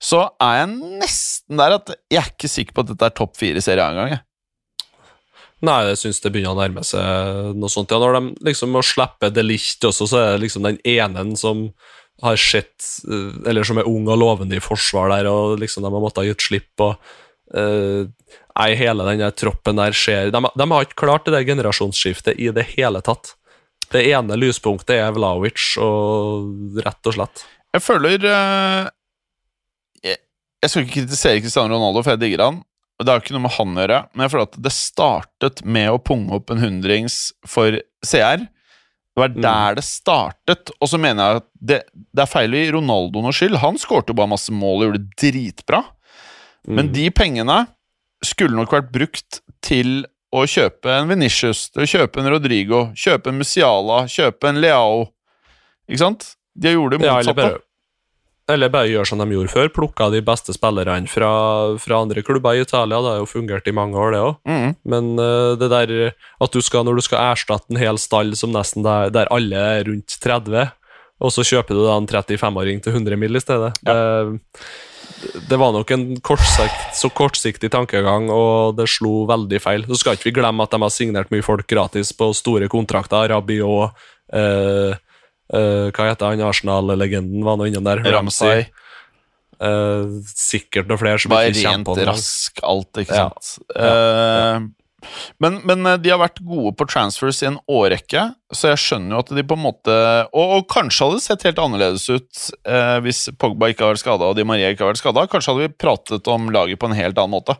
så 0.03 0.27
er 0.43 0.63
jeg 0.63 0.95
nesten 1.03 1.61
der 1.61 1.77
at 1.77 1.93
jeg 2.13 2.23
er 2.23 2.31
ikke 2.33 2.51
sikker 2.51 2.77
på 2.77 2.85
at 2.85 2.95
dette 2.95 3.11
er 3.11 3.19
topp 3.21 3.37
fire 3.41 3.61
i 3.61 3.65
serien 3.65 3.93
engang. 3.93 4.23
Nei, 5.65 5.81
jeg 5.91 6.01
syns 6.01 6.21
det 6.23 6.33
begynner 6.35 6.55
å 6.55 6.61
nærme 6.61 6.85
seg 6.87 7.55
noe 7.59 7.73
sånt. 7.73 7.93
Ja, 7.93 8.01
når 8.03 8.19
de 8.19 8.49
liksom 8.51 8.73
må 8.75 8.83
slippe 8.85 9.31
det 9.33 9.45
litt 9.47 9.85
også, 9.87 10.09
så 10.11 10.21
er 10.21 10.33
det 10.35 10.45
liksom 10.45 10.67
den 10.67 10.81
ene 10.85 11.25
som 11.41 11.69
har 12.23 12.37
sett 12.39 12.87
eh, 13.11 13.51
Eller 13.51 13.67
som 13.67 13.79
er 13.81 13.89
ung 13.91 14.07
og 14.09 14.21
lovende 14.21 14.59
i 14.59 14.63
forsvar 14.63 15.11
der, 15.13 15.29
og 15.31 15.59
liksom 15.63 15.85
de 15.85 15.93
har 15.93 16.03
måttet 16.05 16.23
ha 16.23 16.29
gitt 16.29 16.49
slipp. 16.49 16.73
og 16.81 16.99
uh, 17.55 18.07
hele 18.55 19.07
den 19.09 19.25
troppen 19.37 19.81
der 19.81 19.95
skjer 19.95 20.31
de, 20.33 20.41
de 20.41 20.67
har 20.71 20.87
ikke 20.87 21.03
klart 21.05 21.27
det 21.27 21.45
generasjonsskiftet 21.47 22.39
i 22.39 22.51
det 22.55 22.67
hele 22.75 23.03
tatt. 23.05 23.35
Det 23.93 24.03
ene 24.11 24.39
lyspunktet 24.39 24.97
er 24.97 25.15
Vlaovic, 25.15 25.75
og 25.83 26.79
rett 26.83 27.11
og 27.11 27.17
slett. 27.19 27.45
Jeg 27.75 27.83
føler 27.83 28.23
uh, 28.27 28.87
jeg, 30.03 30.19
jeg 30.63 30.71
skal 30.71 30.87
ikke 30.87 30.97
kritisere 31.01 31.43
Cristiano 31.43 31.75
Ronaldo, 31.77 32.03
for 32.03 32.15
jeg 32.15 32.25
digger 32.25 32.47
han. 32.47 32.63
Det 33.03 33.11
har 33.11 33.23
ikke 33.23 33.35
noe 33.35 33.43
med 33.47 33.55
han 33.57 33.75
å 33.75 33.83
gjøre, 33.83 34.01
men 34.15 34.25
jeg 34.25 34.33
føler 34.33 34.47
at 34.47 34.59
det 34.65 34.73
startet 34.75 35.63
med 35.67 35.89
å 35.91 35.99
punge 35.99 36.37
opp 36.37 36.53
en 36.55 36.63
hundrings 36.63 37.17
for 37.49 37.81
CR. 38.07 38.45
Det 39.15 39.23
var 39.23 39.35
der 39.35 39.77
det 39.79 39.85
startet. 39.87 40.71
Og 40.83 40.91
så 40.91 40.99
mener 40.99 41.23
jeg 41.23 41.41
at 41.43 41.49
det, 41.59 41.81
det 42.15 42.23
er 42.25 42.31
feil 42.31 42.55
i 42.59 42.65
Ronaldo 42.75 43.23
noe 43.23 43.35
skyld. 43.35 43.59
Han 43.63 43.79
skårte 43.79 44.15
jo 44.15 44.19
bare 44.19 44.31
masse 44.33 44.55
mål 44.55 44.77
og 44.81 44.87
gjorde 44.89 45.03
det 45.03 45.19
dritbra. 45.23 45.83
Men 46.67 46.91
de 46.95 47.09
pengene 47.15 47.59
skulle 48.25 48.57
nok 48.57 48.73
vært 48.73 48.91
brukt 48.95 49.41
til 49.65 50.05
å 50.35 50.43
kjøpe 50.51 50.91
en 50.91 51.11
Venitius, 51.11 51.69
til 51.71 51.85
å 51.85 51.91
kjøpe 51.91 52.23
en 52.23 52.31
Rodrigo, 52.33 52.81
kjøpe 52.99 53.31
en 53.31 53.39
Musiala, 53.39 54.01
kjøpe 54.11 54.51
en 54.51 54.59
Leao. 54.65 55.05
Ikke 55.87 56.01
sant? 56.01 56.27
De 56.59 56.73
gjorde 56.75 56.99
det 56.99 57.05
motsatte. 57.05 57.51
Eller 58.53 58.73
bare 58.73 58.91
gjøre 58.91 59.09
som 59.09 59.21
de 59.23 59.27
gjorde 59.33 59.53
før, 59.55 59.71
plukka 59.73 60.11
de 60.13 60.21
beste 60.25 60.53
spillerne 60.57 61.09
fra, 61.09 61.33
fra 61.81 62.01
andre 62.05 62.25
klubber 62.27 62.59
i 62.59 62.65
Italia. 62.65 63.01
Det 63.01 63.13
har 63.15 63.23
jo 63.23 63.31
fungert 63.31 63.69
i 63.71 63.77
mange 63.77 63.97
år, 63.97 64.13
det 64.13 64.23
òg. 64.25 64.35
Mm. 64.45 64.75
Men 64.93 65.13
uh, 65.17 65.57
det 65.61 65.71
der 65.73 65.95
at 66.13 66.53
du 66.53 66.61
skal, 66.65 66.85
når 66.85 67.01
du 67.01 67.07
skal 67.07 67.33
erstatte 67.33 67.73
en 67.73 67.81
hel 67.81 68.01
stall 68.01 68.35
som 68.37 68.53
nesten 68.53 68.85
der, 68.85 69.13
der 69.15 69.31
alle 69.33 69.69
er 69.79 69.87
rundt 69.89 70.19
30, 70.21 70.75
og 71.25 71.33
så 71.33 71.45
kjøper 71.47 71.77
du 71.77 71.85
da 71.87 71.95
en 71.97 72.11
35-åring 72.11 72.83
til 72.85 72.99
100 72.99 73.17
mill. 73.21 73.39
i 73.39 73.41
stedet 73.41 73.73
det, 73.81 73.95
det 75.49 75.57
var 75.57 75.73
nok 75.73 75.91
en 75.95 76.05
kortsikt, 76.25 76.97
så 76.97 77.09
kortsiktig 77.13 77.71
tankegang, 77.73 78.29
og 78.33 78.77
det 78.79 78.89
slo 78.93 79.25
veldig 79.29 79.61
feil. 79.63 79.87
Så 79.89 80.01
skal 80.01 80.19
ikke 80.19 80.31
vi 80.31 80.37
glemme 80.41 80.65
at 80.65 80.75
de 80.75 80.81
har 80.83 80.93
signert 80.93 81.33
mye 81.33 81.45
folk 81.45 81.67
gratis 81.71 82.13
på 82.17 82.33
store 82.37 82.69
kontrakter. 82.73 83.31
Rabiot 83.33 83.95
eh, 84.35 84.97
eh, 85.53 85.91
Hva 85.93 86.09
heter 86.11 86.31
han 86.33 86.41
Arsenal-legenden? 86.49 87.45
Var 87.45 87.57
nå 87.61 87.69
innom 87.69 87.85
der. 87.85 88.01
Ramsay. 88.15 88.65
Uh, 89.63 90.19
sikkert 90.27 90.89
noen 90.91 90.99
flere 90.99 91.21
som 91.23 91.31
Bare 91.31 91.53
ikke 91.53 91.71
rent 91.71 91.87
på 91.87 91.95
rask 92.05 92.59
alt, 92.67 92.91
ikke 93.05 93.15
Ja. 93.15 93.29
sant. 93.31 93.59
Eh, 93.77 94.65
Men, 95.39 95.59
men 95.69 95.85
eh, 95.87 95.99
de 96.01 96.09
har 96.11 96.19
vært 96.19 96.41
gode 96.41 96.73
på 96.81 96.87
transfers 96.89 97.43
i 97.45 97.47
en 97.51 97.59
årrekke, 97.69 98.23
så 98.57 98.71
jeg 98.73 98.81
skjønner 98.81 99.13
jo 99.15 99.19
at 99.21 99.33
de 99.37 99.43
på 99.45 99.53
en 99.59 99.63
måte 99.67 99.93
Og, 100.33 100.55
og 100.57 100.63
kanskje 100.73 101.05
hadde 101.05 101.19
det 101.21 101.25
sett 101.27 101.45
helt 101.45 101.61
annerledes 101.61 102.07
ut 102.09 102.47
uh, 102.67 102.99
hvis 103.05 103.27
Pogba 103.39 103.69
ikke 103.69 103.85
har 103.85 103.93
vært 103.93 104.01
skada 104.01 104.31
og 104.31 104.37
Di 104.39 104.47
Maria 104.49 104.71
ikke 104.73 104.87
har 104.87 104.95
vært 104.95 105.03
skada. 105.03 105.27
Kanskje 105.29 105.53
hadde 105.53 105.67
vi 105.69 105.75
pratet 105.85 106.31
om 106.33 106.49
laget 106.51 106.81
på 106.81 106.89
en 106.89 106.97
helt 106.97 107.21
annen 107.21 107.37
måte. 107.37 107.59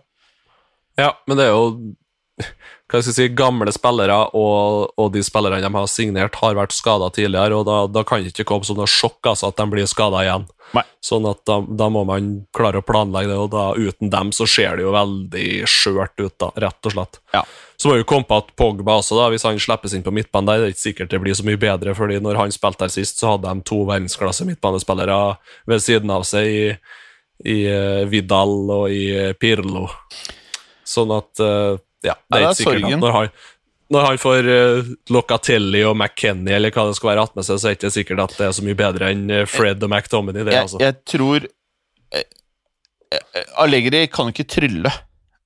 Ja, 0.97 1.13
men 1.29 1.37
det 1.37 1.47
er 1.51 1.53
jo 1.53 1.95
hva 2.39 3.01
skal 3.01 3.11
jeg 3.11 3.17
si, 3.17 3.27
gamle 3.37 3.73
spillere, 3.75 4.17
og, 4.37 4.91
og 5.01 5.13
de 5.15 5.23
spillerne 5.25 5.63
de 5.63 5.71
har 5.75 5.87
signert, 5.91 6.37
har 6.43 6.57
vært 6.59 6.75
skada 6.75 7.09
tidligere, 7.15 7.57
og 7.57 7.69
da, 7.69 7.77
da 7.91 8.03
kan 8.07 8.23
det 8.23 8.35
ikke 8.35 8.47
komme 8.49 8.67
som 8.67 8.79
noe 8.79 8.91
sjokk 8.91 9.31
altså, 9.31 9.51
at 9.51 9.61
de 9.61 9.67
blir 9.71 9.89
skada 9.91 10.25
igjen. 10.25 10.49
Nei. 10.75 10.83
Sånn 11.05 11.27
at 11.31 11.45
da, 11.47 11.61
da 11.63 11.89
må 11.93 12.03
man 12.09 12.33
klare 12.57 12.81
å 12.83 12.87
planlegge 12.87 13.31
det, 13.31 13.39
og 13.39 13.53
da 13.55 13.67
uten 13.79 14.11
dem 14.13 14.33
så 14.35 14.47
ser 14.51 14.77
det 14.77 14.85
jo 14.87 14.95
veldig 14.95 15.47
skjørt 15.71 16.19
ut, 16.21 16.35
da, 16.43 16.51
rett 16.67 16.91
og 16.91 16.97
slett. 16.97 17.21
Ja. 17.37 17.45
Så 17.81 17.91
må 17.91 17.97
vi 17.99 18.07
komme 18.09 18.29
på 18.29 18.39
at 18.43 18.53
Pogba 18.59 18.99
også, 19.01 19.17
da, 19.19 19.31
hvis 19.33 19.47
han 19.47 19.59
slippes 19.63 19.95
inn 19.97 20.05
på 20.07 20.15
midtbanen 20.15 20.51
der, 20.51 20.61
det 20.61 20.69
er 20.69 20.77
ikke 20.77 20.85
sikkert 20.85 21.15
det 21.15 21.23
blir 21.23 21.39
så 21.39 21.47
mye 21.47 21.61
bedre, 21.61 21.97
fordi 21.97 22.21
når 22.23 22.43
han 22.43 22.55
spilte 22.55 22.87
der 22.87 22.95
sist, 22.95 23.23
så 23.23 23.35
hadde 23.35 23.51
de 23.51 23.67
to 23.71 23.81
verdensklasse 23.89 24.47
midtbanespillere 24.49 25.19
ved 25.71 25.83
siden 25.83 26.13
av 26.15 26.27
seg 26.29 26.51
i, 26.51 26.69
i 27.51 27.59
eh, 27.71 28.05
Vidal 28.11 28.55
og 28.75 28.87
i 28.93 29.35
Pirlo. 29.41 29.89
Sånn 30.85 31.13
at 31.17 31.43
eh, 31.43 31.81
Ja, 32.05 32.15
det 32.31 32.39
er 32.39 32.45
Ja, 32.45 32.47
det 32.47 32.47
er 32.47 32.51
ikke 32.51 32.57
sikkert 32.61 32.81
sorgen. 32.83 32.95
at 32.95 33.01
når 33.05 33.13
han, 33.19 33.29
når 33.95 34.07
han 34.09 34.19
får 34.23 34.49
uh, 34.51 34.93
Locatelli 35.15 35.83
og 35.89 35.97
McKenny, 35.97 36.53
eller 36.57 36.71
hva 36.75 36.87
det 36.89 36.97
skal 36.99 37.11
være, 37.15 37.25
attmed 37.29 37.45
seg, 37.49 37.59
så 37.61 37.69
er 37.69 37.75
det 37.75 37.79
ikke 37.81 37.95
sikkert 37.99 38.23
at 38.27 38.37
det 38.39 38.47
er 38.49 38.55
så 38.59 38.65
mye 38.67 38.79
bedre 38.81 39.11
enn 39.15 39.25
eh, 39.31 39.45
Fred 39.51 39.83
og 39.85 39.91
McTominay. 39.93 40.45
Det, 40.45 40.53
Jeg, 40.57 40.69
altså. 40.69 40.81
jeg 40.83 40.97
tror 41.15 41.49
eh, 42.15 42.29
eh, 43.13 43.51
Allegri 43.65 44.07
kan 44.13 44.33
ikke 44.33 44.47
trylle. 44.49 44.93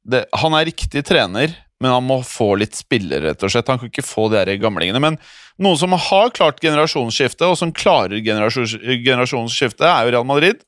Det, 0.08 0.24
han 0.40 0.54
er 0.56 0.68
riktig 0.70 1.02
trener, 1.04 1.52
men 1.82 1.92
han 1.92 2.06
må 2.06 2.20
få 2.26 2.54
litt 2.58 2.74
spillere, 2.78 3.28
rett 3.30 3.42
og 3.44 3.52
slett. 3.52 3.68
Han 3.70 3.78
kan 3.82 3.90
ikke 3.90 4.06
få 4.06 4.28
de 4.32 4.40
her 4.40 4.50
gamlingene. 4.58 4.98
Men 5.02 5.18
noen 5.62 5.78
som 5.78 5.92
har 5.94 6.32
klart 6.34 6.62
generasjonsskiftet, 6.64 7.44
og 7.46 7.58
som 7.60 7.74
klarer 7.76 8.18
generasjonsskiftet, 8.24 9.84
er 9.86 10.06
jo 10.08 10.14
Real 10.16 10.26
Madrid. 10.26 10.64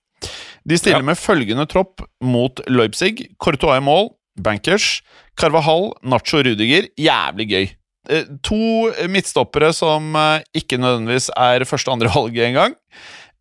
De 0.69 0.77
stiller 0.79 1.01
Ja. 1.01 1.09
med 1.09 1.17
følgende 1.19 1.67
tropp 1.67 2.03
mot 2.23 2.61
Leipzig. 2.69 3.31
Courtois 3.43 3.79
i 3.81 3.85
mål, 3.85 4.11
Bankers, 4.39 5.01
Carvahall, 5.41 5.91
Nacho 6.03 6.43
Rudiger. 6.45 6.89
Jævlig 7.01 7.47
gøy. 7.51 7.69
Eh, 8.11 8.25
To 8.47 8.61
midtstoppere 9.13 9.73
som 9.77 10.15
eh, 10.17 10.43
ikke 10.57 10.79
nødvendigvis 10.81 11.31
er 11.37 11.67
første- 11.69 11.91
og 11.93 11.99
andre 11.99 12.13
valget 12.15 12.49
engang. 12.51 12.75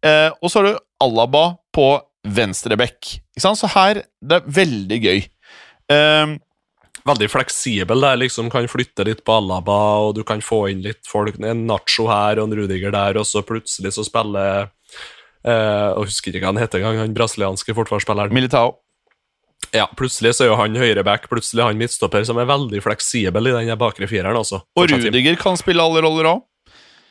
Eh, 0.04 0.30
og 0.42 0.50
så 0.52 0.60
har 0.62 0.70
du 0.70 0.80
Alaba 1.04 1.58
på 1.76 1.90
venstre 2.28 2.76
bekk. 2.80 3.20
Så 3.40 3.56
her 3.76 4.04
Det 4.22 4.42
er 4.42 4.52
veldig 4.52 5.00
gøy. 5.04 5.20
Veldig 7.08 7.30
fleksibel 7.32 8.04
der, 8.04 8.18
liksom 8.20 8.50
kan 8.52 8.68
flytte 8.70 9.06
litt 9.08 9.24
på 9.26 9.38
Alaba, 9.40 9.78
og 10.04 10.18
du 10.18 10.24
kan 10.28 10.42
få 10.44 10.66
inn 10.70 10.84
litt 10.84 11.08
folk. 11.08 11.40
En 11.40 11.66
Nacho 11.70 12.10
her 12.10 12.42
og 12.42 12.50
en 12.50 12.58
Rudiger 12.60 12.92
der, 12.94 13.18
og 13.18 13.26
så 13.26 13.42
plutselig 13.46 13.94
så 13.96 14.04
spiller 14.06 14.68
eh, 15.46 15.88
Jeg 15.96 16.10
husker 16.12 16.36
ikke 16.36 16.44
hva 16.44 16.54
han 16.54 16.62
heter 16.62 16.82
engang, 16.82 17.00
han 17.06 17.16
brasilianske 17.16 17.76
forsvarsspilleren. 17.78 18.36
Militao. 18.36 18.76
Ja, 19.76 19.86
plutselig 19.98 20.34
så 20.36 20.46
er 20.46 20.52
jo 20.52 20.58
han 20.58 20.78
høyreback, 20.80 21.28
plutselig 21.30 21.62
er 21.62 21.72
han 21.72 21.80
midtstopper, 21.80 22.24
som 22.26 22.40
er 22.42 22.48
veldig 22.50 22.82
fleksibel 22.82 23.52
i 23.52 23.54
den 23.54 23.74
bakre 23.80 24.08
fireren 24.10 24.40
også. 24.40 24.64
Og 24.80 24.90
Rudiger 24.90 25.38
kan 25.42 25.60
spille 25.60 25.84
alle 25.84 26.02
roller 26.06 26.32
òg. 26.32 26.46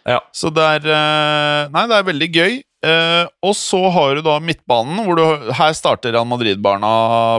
Ja. 0.09 0.23
Så 0.33 0.51
det 0.55 0.65
er 0.65 0.89
eh, 0.89 1.69
Nei, 1.75 1.85
det 1.91 1.99
er 1.99 2.09
veldig 2.09 2.29
gøy. 2.33 2.59
Eh, 2.89 3.25
og 3.45 3.55
så 3.59 3.81
har 3.93 4.17
du 4.17 4.23
da 4.25 4.39
midtbanen, 4.41 5.03
hvor 5.05 5.19
du 5.19 5.53
Her 5.59 5.75
starter 5.77 6.15
Real 6.15 6.29
Madrid-barna, 6.29 6.91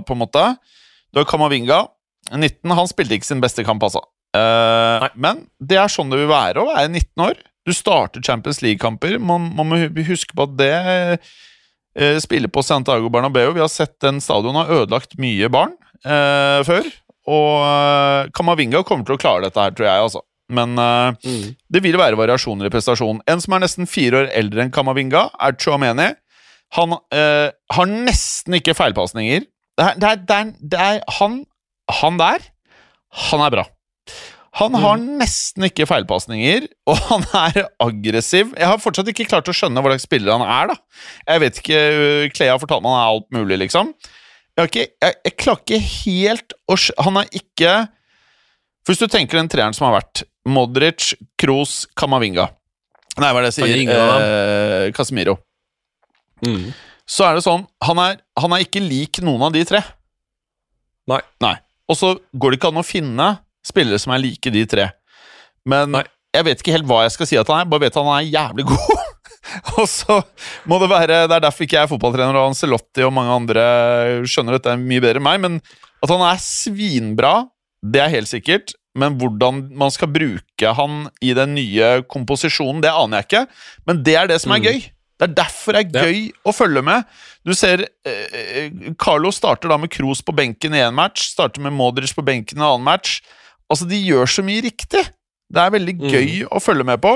på 0.05 0.15
en 0.15 0.21
måte. 0.21 0.45
Du 1.09 1.21
har 1.21 1.27
Kamavinga. 1.29 1.85
19. 2.29 2.75
Han 2.77 2.89
spilte 2.91 3.17
ikke 3.17 3.29
sin 3.31 3.41
beste 3.41 3.65
kamp, 3.65 3.83
altså. 3.83 4.03
Eh, 4.37 5.07
men 5.17 5.47
det 5.57 5.79
er 5.81 5.91
sånn 5.91 6.11
det 6.11 6.21
vil 6.21 6.29
være 6.31 6.61
å 6.61 6.69
være 6.69 6.91
19 6.91 7.25
år. 7.25 7.39
Du 7.67 7.73
starter 7.75 8.23
Champions 8.23 8.61
League-kamper. 8.63 9.17
Man, 9.17 9.49
man 9.57 9.71
må 9.71 9.81
huske 10.07 10.37
på 10.37 10.45
at 10.45 10.57
det 10.59 10.73
eh, 11.99 12.17
spiller 12.23 12.49
på 12.51 12.63
Santiago 12.65 13.11
Bernabeu. 13.13 13.51
Vi 13.55 13.61
har 13.63 13.69
sett 13.71 13.97
den 14.03 14.21
stadion 14.23 14.55
har 14.57 14.71
ødelagt 14.79 15.17
mye 15.21 15.49
barn 15.53 15.75
eh, 16.05 16.63
før. 16.67 16.87
Og 17.29 17.51
eh, 17.67 18.31
Kamavinga 18.33 18.81
kommer 18.87 19.05
til 19.05 19.17
å 19.17 19.21
klare 19.21 19.45
dette 19.47 19.61
her, 19.61 19.75
tror 19.77 19.89
jeg, 19.89 20.07
altså. 20.07 20.23
Men 20.49 20.71
eh, 20.81 21.11
Mm. 21.29 21.51
det 21.69 21.83
vil 21.85 21.97
være 21.99 22.17
variasjoner 22.17 22.65
i 22.69 22.73
prestasjonen. 22.73 23.19
En 23.29 23.41
som 23.43 23.53
er 23.53 23.61
nesten 23.67 23.85
fire 23.89 24.23
år 24.23 24.31
eldre 24.33 24.63
enn 24.65 24.71
Kamavinga, 24.73 25.27
er 25.37 25.53
Chouameni. 25.61 26.07
Han 26.77 26.95
eh, 27.13 27.49
har 27.75 27.89
nesten 27.89 28.57
ikke 28.57 28.73
feilpasninger. 28.77 29.45
Det 29.77 29.85
er, 29.85 29.99
det 30.01 30.09
er, 30.09 30.23
det 30.25 30.35
er, 30.39 30.49
det 30.73 30.79
er 30.85 30.97
han, 31.19 31.37
han 32.01 32.17
der, 32.19 32.43
han 33.29 33.41
er 33.45 33.53
bra. 33.53 33.63
Han 34.57 34.73
har 34.81 34.97
nesten 34.97 35.67
ikke 35.67 35.85
feilpasninger, 35.89 36.65
og 36.89 37.01
han 37.09 37.25
er 37.37 37.67
aggressiv. 37.85 38.53
Jeg 38.57 38.65
har 38.65 38.81
fortsatt 38.81 39.11
ikke 39.11 39.27
klart 39.29 39.49
å 39.51 39.53
skjønne 39.55 39.83
hva 39.83 39.93
slags 39.93 40.07
spiller 40.07 40.33
han 40.33 40.45
er. 40.45 40.71
da. 40.71 41.03
Jeg 41.29 41.43
vet 41.43 41.59
ikke, 41.61 41.83
øh, 41.99 42.23
Klea 42.33 42.55
har 42.55 42.61
fortalt 42.61 42.83
meg 42.83 42.95
han 42.95 43.03
er 43.03 43.13
alt 43.13 43.29
mulig, 43.35 43.59
liksom. 43.65 43.93
Jeg, 44.57 44.71
ikke, 44.71 44.87
jeg, 45.05 45.17
jeg 45.27 45.35
klarer 45.39 45.61
ikke 45.63 45.81
helt 45.85 46.55
å 46.65 46.77
skjønne. 46.79 47.05
Han 47.07 47.21
er 47.21 47.29
ikke 47.39 47.75
Hvis 48.89 48.99
du 48.99 49.05
tenker 49.11 49.37
den 49.37 49.49
treeren 49.51 49.75
som 49.77 49.85
har 49.85 49.99
vært 49.99 50.23
Modric, 50.49 51.11
Kroos, 51.39 51.83
Kamavinga 51.99 52.47
Nei, 53.19 53.29
hva 53.29 53.41
er 53.41 53.45
det 53.45 53.51
jeg 53.51 53.57
sier? 53.59 53.91
Eh, 54.23 54.89
Casemiro. 54.95 55.35
Mm. 56.45 56.69
Så 57.09 57.25
er 57.27 57.35
det 57.35 57.43
sånn 57.43 57.65
han 57.83 57.99
er, 58.01 58.19
han 58.39 58.53
er 58.55 58.63
ikke 58.63 58.81
lik 58.83 59.19
noen 59.25 59.43
av 59.49 59.55
de 59.55 59.63
tre. 59.67 59.81
Nei. 61.43 61.55
Og 61.89 61.97
så 61.99 62.13
går 62.31 62.53
det 62.53 62.59
ikke 62.59 62.71
an 62.71 62.79
å 62.79 62.85
finne 62.85 63.27
spillere 63.65 63.99
som 63.99 64.13
er 64.15 64.23
like 64.23 64.51
de 64.53 64.65
tre. 64.65 64.89
Men 65.65 65.91
Nei. 65.91 66.03
jeg 66.35 66.45
vet 66.47 66.61
ikke 66.63 66.75
helt 66.77 66.87
hva 66.89 67.03
jeg 67.05 67.11
skal 67.17 67.27
si 67.29 67.37
at 67.37 67.47
han 67.51 67.61
er, 67.63 67.69
bare 67.69 67.85
vet 67.87 67.95
han 67.99 68.07
er 68.15 68.29
jævlig 68.29 68.65
god. 68.71 69.05
og 69.79 69.85
så 69.89 70.19
må 70.69 70.77
det 70.81 70.89
være 70.91 71.21
Det 71.29 71.35
er 71.37 71.43
derfor 71.45 71.63
ikke 71.65 71.77
jeg 71.77 71.83
er 71.87 71.91
fotballtrener, 71.93 72.35
og 72.37 72.51
Ancelotti 72.51 73.03
og 73.07 73.13
mange 73.15 73.33
andre 73.39 73.63
skjønner 74.29 74.57
dette 74.57 74.75
mye 74.81 75.01
bedre 75.03 75.19
enn 75.21 75.25
meg, 75.25 75.39
men 75.45 75.59
at 76.03 76.11
han 76.13 76.21
er 76.23 76.39
svinbra, 76.43 77.33
det 77.83 78.01
er 78.03 78.13
helt 78.13 78.29
sikkert. 78.31 78.73
Men 78.99 79.17
hvordan 79.19 79.59
man 79.77 79.91
skal 79.93 80.09
bruke 80.11 80.71
han 80.75 81.03
i 81.23 81.33
den 81.37 81.53
nye 81.55 81.89
komposisjonen, 82.09 82.81
det 82.83 82.89
aner 82.91 83.19
jeg 83.21 83.27
ikke. 83.27 83.41
Men 83.87 83.99
det 84.03 84.15
er 84.17 84.27
det 84.31 84.39
som 84.41 84.51
er 84.55 84.59
Mm. 84.59 84.65
gøy. 84.65 84.79
Det 85.19 85.27
er 85.27 85.33
derfor 85.37 85.73
det 85.75 85.81
er 85.81 85.99
Ja. 85.99 86.05
gøy 86.07 86.31
å 86.47 86.53
følge 86.55 86.81
med. 86.83 87.03
Du 87.45 87.53
ser 87.53 87.85
eh, 88.05 88.71
Carlo 88.97 89.31
starter 89.31 89.69
da 89.69 89.77
med 89.77 89.91
Kroos 89.91 90.21
på 90.23 90.33
benken 90.35 90.73
i 90.73 90.79
én 90.81 90.93
match, 90.95 91.29
starter 91.35 91.61
med 91.61 91.73
Modric 91.73 92.13
på 92.15 92.23
benken 92.25 92.57
i 92.57 92.61
en 92.61 92.67
annen 92.67 92.83
match. 92.87 93.19
Altså, 93.69 93.87
de 93.89 93.99
gjør 94.01 94.25
så 94.27 94.43
mye 94.43 94.61
riktig. 94.65 95.03
Det 95.49 95.57
er 95.63 95.71
veldig 95.73 95.95
Mm. 95.99 96.09
gøy 96.13 96.47
å 96.53 96.59
følge 96.61 96.85
med 96.85 97.01
på. 97.01 97.15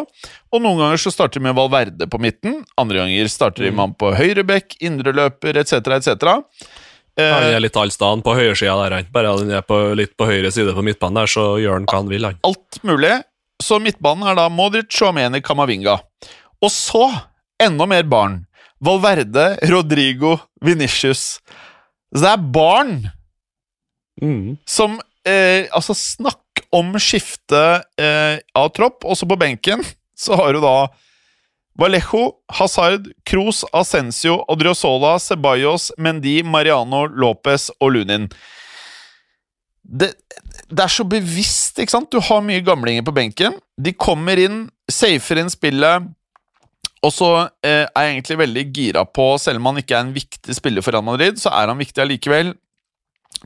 Og 0.52 0.62
noen 0.62 0.78
ganger 0.80 0.98
så 0.98 1.12
starter 1.14 1.40
de 1.40 1.44
med 1.48 1.56
Valverde 1.56 2.08
på 2.10 2.20
midten, 2.20 2.64
andre 2.78 2.98
ganger 3.04 3.28
starter 3.30 3.64
de 3.64 3.70
Mm. 3.72 3.76
med 3.76 3.84
han 3.84 3.94
på 3.94 4.16
høyre 4.18 4.44
bekk, 4.44 4.78
indreløper 4.82 5.58
etc., 5.58 5.88
etc. 5.98 6.24
Han 7.16 7.44
Eh, 7.44 7.54
er 7.54 7.60
litt 7.60 7.76
allstand 7.78 8.24
på 8.24 8.34
høyresida 8.34 8.74
der, 8.90 8.96
han. 8.96 9.06
Bare 9.14 9.38
han 9.38 9.52
er 9.52 9.62
på, 9.62 9.94
litt 9.96 10.18
på 10.18 10.26
høyre 10.26 10.52
side 10.52 10.74
på 10.74 10.82
midtbanen 10.82 11.14
der, 11.22 11.28
så 11.30 11.60
gjør 11.62 11.74
han 11.78 11.86
hva 11.86 11.98
han 12.02 12.10
vil, 12.10 12.24
han. 12.26 12.40
alt 12.44 12.80
mulig. 12.84 13.24
Så 13.62 13.78
midtbanen 13.80 14.28
er 14.28 14.36
da 14.36 14.50
Modric, 14.50 14.90
Chouameni, 14.90 15.40
Kamavinga. 15.40 16.00
Og 16.62 16.72
så, 16.72 17.06
enda 17.62 17.86
mer 17.86 18.02
barn. 18.04 18.48
Valverde, 18.84 19.60
Rodrigo, 19.70 20.40
Venicius. 20.62 21.40
Så 22.16 22.22
det 22.22 22.32
er 22.34 22.38
barn 22.52 23.12
Mm. 24.22 24.58
som 24.66 25.00
eh, 25.26 25.68
Altså, 25.72 25.94
snakk 25.96 26.40
om 26.74 26.94
skifte 27.02 27.64
eh, 28.02 28.38
av 28.58 28.72
tropp. 28.76 29.06
Også 29.06 29.28
på 29.30 29.40
benken 29.40 29.84
så 30.24 30.38
har 30.40 30.56
du 30.56 30.62
da 30.64 30.78
Vallejo, 31.80 32.36
Hazard, 32.54 33.08
Kroos, 33.26 33.64
Ascencio, 33.74 34.44
Odriozola, 34.52 35.16
Ceballos, 35.20 35.90
Mendy, 35.98 36.42
Mariano, 36.46 37.08
Lopez 37.10 37.72
og 37.80 37.96
Lunin. 37.96 38.28
Det, 39.84 40.12
det 40.70 40.84
er 40.86 40.94
så 40.94 41.06
bevisst, 41.08 41.82
ikke 41.82 41.96
sant? 41.96 42.12
Du 42.14 42.22
har 42.22 42.44
mye 42.46 42.62
gamlinger 42.64 43.06
på 43.06 43.16
benken. 43.16 43.58
De 43.78 43.96
kommer 43.98 44.38
inn, 44.40 44.68
safer 44.92 45.42
inn 45.42 45.50
spillet, 45.52 46.06
og 47.04 47.12
så 47.12 47.30
eh, 47.66 47.84
er 47.84 48.06
jeg 48.06 48.14
egentlig 48.14 48.40
veldig 48.40 48.66
gira 48.76 49.04
på, 49.10 49.34
selv 49.42 49.60
om 49.60 49.72
han 49.72 49.82
ikke 49.82 49.98
er 49.98 50.06
en 50.06 50.14
viktig 50.16 50.56
spiller 50.56 50.86
for 50.86 50.96
Real 50.96 51.06
Madrid, 51.06 51.42
så 51.42 51.52
er 51.52 51.72
han 51.72 51.82
viktig 51.82 52.06
allikevel. 52.06 52.54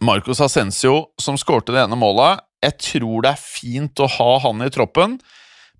Marcos 0.03 0.43
Ascencio 0.43 1.07
som 1.21 1.39
skårte 1.39 1.73
det 1.73 1.81
ene 1.81 1.97
målet. 1.97 2.43
Jeg 2.63 2.77
tror 2.81 3.21
det 3.23 3.31
er 3.35 3.41
fint 3.41 3.99
å 4.01 4.07
ha 4.09 4.29
han 4.47 4.61
i 4.65 4.69
troppen, 4.73 5.19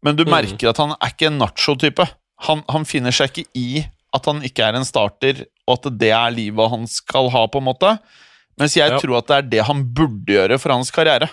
men 0.04 0.16
du 0.16 0.24
Mm. 0.26 0.32
merker 0.32 0.70
at 0.70 0.78
han 0.78 0.92
er 1.02 1.10
ikke 1.10 1.28
en 1.32 1.40
nacho-type. 1.40 2.06
Han, 2.48 2.64
han 2.70 2.86
finner 2.86 3.12
seg 3.12 3.32
ikke 3.34 3.48
i 3.58 3.86
at 4.14 4.26
han 4.30 4.42
ikke 4.46 4.64
er 4.68 4.76
en 4.78 4.86
starter, 4.86 5.46
og 5.68 5.80
at 5.86 5.98
det 5.98 6.12
er 6.14 6.32
livet 6.32 6.70
han 6.70 6.86
skal 6.88 7.30
ha, 7.34 7.48
på 7.48 7.58
en 7.60 7.66
måte. 7.66 8.00
Mens 8.60 8.74
jeg 8.78 8.90
Ja. 8.92 9.00
tror 9.00 9.18
at 9.18 9.28
det 9.28 9.38
er 9.38 9.50
det 9.50 9.66
han 9.68 9.84
burde 9.94 10.26
gjøre 10.34 10.60
for 10.60 10.72
hans 10.74 10.90
karriere. 10.92 11.30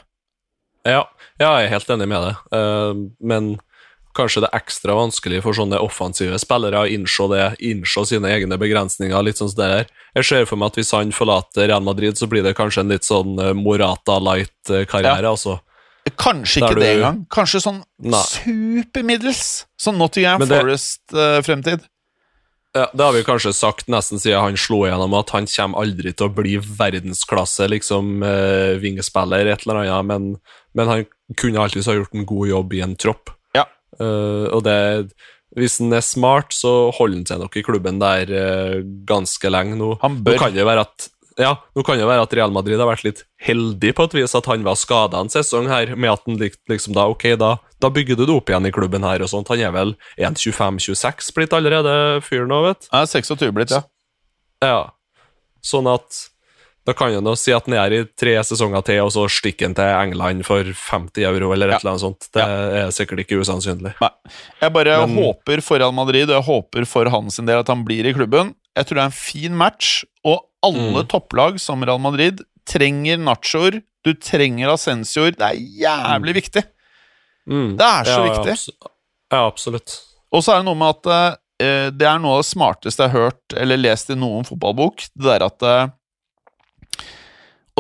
Ja, 0.84 1.05
ja, 1.40 1.59
jeg 1.61 1.66
er 1.66 1.72
helt 1.72 1.88
enig 1.88 2.09
med 2.09 2.20
deg. 2.26 2.36
uh, 2.53 2.95
men 3.20 3.59
kanskje 4.15 4.45
det 4.45 4.51
er 4.51 4.61
ekstra 4.62 4.95
vanskelig 4.97 5.43
for 5.45 5.57
sånne 5.57 5.81
offensive 5.83 6.39
spillere 6.43 6.85
å 6.85 6.91
innse 6.91 7.27
det, 7.33 7.45
innse 7.67 8.05
sine 8.09 8.31
egne 8.31 8.59
begrensninger. 8.61 9.23
litt 9.23 9.41
sånn 9.41 9.53
det 9.57 9.69
der. 9.73 9.87
Jeg 10.15 10.25
ser 10.31 10.49
for 10.51 10.61
meg 10.61 10.73
at 10.73 10.81
hvis 10.81 10.93
han 10.95 11.12
forlater 11.12 11.69
Real 11.69 11.83
Madrid, 11.85 12.17
så 12.19 12.29
blir 12.31 12.43
det 12.47 12.57
kanskje 12.57 12.85
en 12.85 12.95
litt 12.95 13.05
sånn 13.05 13.39
eh, 13.39 13.55
Morata 13.55 14.19
light-karriere. 14.23 15.29
altså. 15.29 15.59
Kanskje 16.21 16.61
ikke 16.61 16.77
du... 16.77 16.81
det 16.81 16.93
engang. 16.99 17.25
Kanskje 17.33 17.62
sånn 17.65 17.83
Nei. 18.05 18.23
supermiddels. 18.29 19.65
Sånn 19.81 19.99
Nottingham 19.99 20.45
det- 20.45 20.61
Forest-fremtid. 20.61 21.91
Ja, 22.75 22.89
Det 22.93 23.05
har 23.05 23.12
vi 23.15 23.23
kanskje 23.23 23.53
sagt 23.55 23.87
nesten 23.87 24.19
siden 24.19 24.41
han 24.43 24.57
slo 24.59 24.81
igjennom, 24.83 25.12
at 25.15 25.31
han 25.31 25.47
kommer 25.47 25.85
aldri 25.85 26.11
til 26.12 26.27
å 26.27 26.35
bli 26.35 26.57
verdensklasse 26.59 27.69
liksom 27.71 28.25
eh, 28.27 28.75
vingespiller, 28.83 29.47
et 29.47 29.62
eller 29.62 29.85
annet, 29.85 30.09
men, 30.09 30.27
men 30.75 30.91
han 30.91 31.05
kunne 31.39 31.62
alltid 31.62 31.87
ha 31.87 31.95
gjort 32.01 32.19
en 32.19 32.27
god 32.27 32.49
jobb 32.51 32.75
i 32.75 32.83
en 32.83 32.97
tropp. 32.99 33.31
Eh, 34.01 34.47
og 34.51 34.64
det 34.66 34.76
Hvis 35.55 35.78
han 35.78 35.95
er 35.95 36.03
smart, 36.03 36.51
så 36.51 36.90
holder 36.97 37.20
han 37.20 37.26
seg 37.28 37.42
nok 37.45 37.57
i 37.57 37.62
klubben 37.62 38.01
der 38.03 38.26
uh, 38.26 38.80
ganske 39.07 39.51
lenge 39.53 39.76
nå. 39.78 39.92
Han 40.03 40.16
Nå 40.24 40.34
kan 40.40 40.51
det 40.51 40.64
være 40.66 40.82
at 40.82 41.11
ja, 41.38 41.53
nå 41.74 41.82
kan 41.86 41.99
det 41.99 42.07
være 42.07 42.24
at 42.26 42.34
Real 42.34 42.53
Madrid 42.55 42.78
har 42.78 42.86
vært 42.86 43.05
litt 43.07 43.22
heldig 43.42 43.92
på 43.99 44.07
et 44.07 44.16
vis 44.18 44.34
at 44.38 44.47
han 44.47 44.62
var 44.66 44.78
skada 44.78 45.18
en 45.18 45.30
sesong 45.30 45.66
her, 45.70 45.95
med 45.99 46.12
at 46.12 46.22
han 46.28 46.38
liksom 46.70 46.95
da 46.95 47.09
Ok, 47.11 47.26
da, 47.38 47.57
da 47.82 47.90
bygger 47.90 48.18
du 48.18 48.24
det 48.24 48.34
opp 48.36 48.51
igjen 48.51 48.66
i 48.66 48.74
klubben 48.74 49.07
her 49.07 49.22
og 49.22 49.30
sånt. 49.30 49.51
Han 49.51 49.62
er 49.62 49.74
vel 49.74 49.95
1,25-26 50.18 51.32
blitt 51.34 51.57
allerede, 51.57 51.95
fyren 52.26 52.51
nå, 52.55 52.61
vet 52.68 52.86
Ja, 52.92 53.03
26 53.11 53.55
blitt, 53.57 53.74
ja. 53.74 53.82
ja. 54.62 54.78
Sånn 55.64 55.90
at 55.90 56.22
da 56.87 56.93
kan 56.93 57.12
nå 57.24 57.32
si 57.39 57.53
at 57.57 57.64
han 57.66 57.74
er 57.80 57.93
i 57.97 58.05
tre 58.18 58.35
sesonger 58.45 58.82
til, 58.85 59.01
og 59.07 59.11
så 59.14 59.24
stikker 59.32 59.66
han 59.70 59.74
til 59.78 59.85
England 59.89 60.45
for 60.45 60.62
50 60.64 61.24
euro 61.24 61.53
eller 61.55 61.68
et 61.68 61.72
Ja. 61.72 61.78
eller 61.80 61.91
annet 61.95 62.05
sånt. 62.05 62.28
Det 62.35 62.43
er 62.45 62.91
sikkert 62.93 63.22
ikke 63.24 63.41
usannsynlig. 63.41 63.95
Nei. 64.01 64.11
Jeg 64.61 64.72
bare 64.72 65.07
Men- 65.07 65.16
håper 65.16 65.62
for 65.62 65.78
Real 65.78 65.93
Madrid 65.93 66.28
og 66.30 66.37
jeg 66.43 66.49
håper 66.51 66.87
for 66.87 67.09
hans 67.09 67.37
del 67.37 67.59
at 67.59 67.68
han 67.68 67.85
blir 67.85 68.05
i 68.07 68.12
klubben. 68.12 68.55
Jeg 68.76 68.87
tror 68.87 68.95
det 68.97 69.03
er 69.03 69.11
en 69.11 69.11
fin 69.12 69.57
match, 69.57 70.05
og 70.24 70.41
alle 70.62 71.03
Mm. 71.05 71.09
topplag 71.09 71.59
som 71.61 71.82
Real 71.82 71.99
Madrid 71.99 72.41
trenger 72.66 73.16
nachoer. 73.18 73.82
Du 74.05 74.12
trenger 74.14 74.68
Asensioer. 74.72 75.32
Det 75.37 75.41
er 75.41 75.57
jævlig 75.57 76.35
viktig. 76.35 76.64
Mm. 77.49 77.76
Det 77.76 77.85
er 77.85 78.05
så 78.05 78.18
Ja, 78.18 78.24
ja, 78.26 78.43
viktig. 78.43 78.70
Ja, 79.32 79.47
absolutt. 79.51 80.01
Og 80.32 80.43
så 80.43 80.53
er 80.53 80.57
det 80.59 80.64
noe 80.66 80.74
med 80.74 80.89
at 80.89 81.07
uh, 81.07 81.91
det 81.91 82.03
er 82.03 82.18
noe 82.18 82.39
av 82.39 82.43
det 82.43 82.51
smarteste 82.51 82.99
jeg 83.05 83.11
har 83.12 83.30
hørt 83.30 83.57
eller 83.57 83.76
lest 83.76 84.11
i 84.11 84.14
noen 84.14 84.45
fotballbok. 84.45 84.97
Det 85.16 85.24
der 85.24 85.45
at 85.47 85.62
eh, 85.62 85.89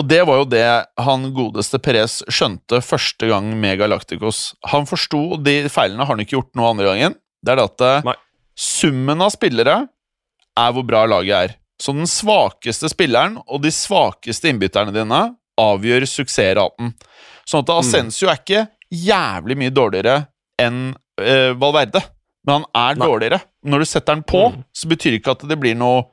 Og 0.00 0.06
det 0.10 0.20
var 0.26 0.40
jo 0.40 0.46
det 0.50 0.64
han 0.98 1.26
godeste 1.36 1.78
Perez 1.78 2.16
skjønte 2.26 2.80
første 2.82 3.28
gang 3.30 3.52
med 3.60 3.78
Galacticos. 3.78 4.54
Han 4.72 4.88
forsto, 4.90 5.36
de 5.38 5.68
feilene 5.70 6.02
har 6.02 6.10
han 6.16 6.22
ikke 6.24 6.34
gjort 6.38 6.50
noe 6.58 6.72
andre 6.72 6.88
gangen, 6.90 7.14
det 7.44 7.52
er 7.54 7.60
det 7.60 7.66
at 7.68 7.84
eh, 7.86 8.08
Nei. 8.08 8.14
summen 8.58 9.22
av 9.22 9.30
spillere 9.34 9.76
er 10.58 10.74
hvor 10.74 10.86
bra 10.88 11.04
laget 11.10 11.36
er. 11.38 11.54
Så 11.82 11.94
den 11.94 12.06
svakeste 12.10 12.88
spilleren 12.90 13.38
og 13.44 13.62
de 13.64 13.70
svakeste 13.74 14.50
innbytterne 14.50 14.94
dine 14.94 15.22
avgjør 15.60 16.06
suksessraten. 16.10 16.92
Sånn 17.46 17.62
at 17.66 17.72
Ascencio 17.76 18.30
er 18.30 18.40
ikke 18.40 18.64
jævlig 18.94 19.56
mye 19.60 19.74
dårligere 19.74 20.24
enn 20.62 20.94
eh, 21.20 21.52
Valverde, 21.58 22.00
men 22.46 22.62
han 22.62 22.66
er 22.74 22.98
Nei. 22.98 23.06
dårligere. 23.10 23.40
Når 23.66 23.82
du 23.84 23.88
setter 23.90 24.14
den 24.18 24.26
på, 24.26 24.42
Mm. 24.54 24.62
så 24.74 24.88
betyr 24.90 25.14
det 25.14 25.20
ikke 25.22 25.34
at 25.38 25.44
det 25.48 25.58
blir 25.60 25.74
noe 25.78 26.04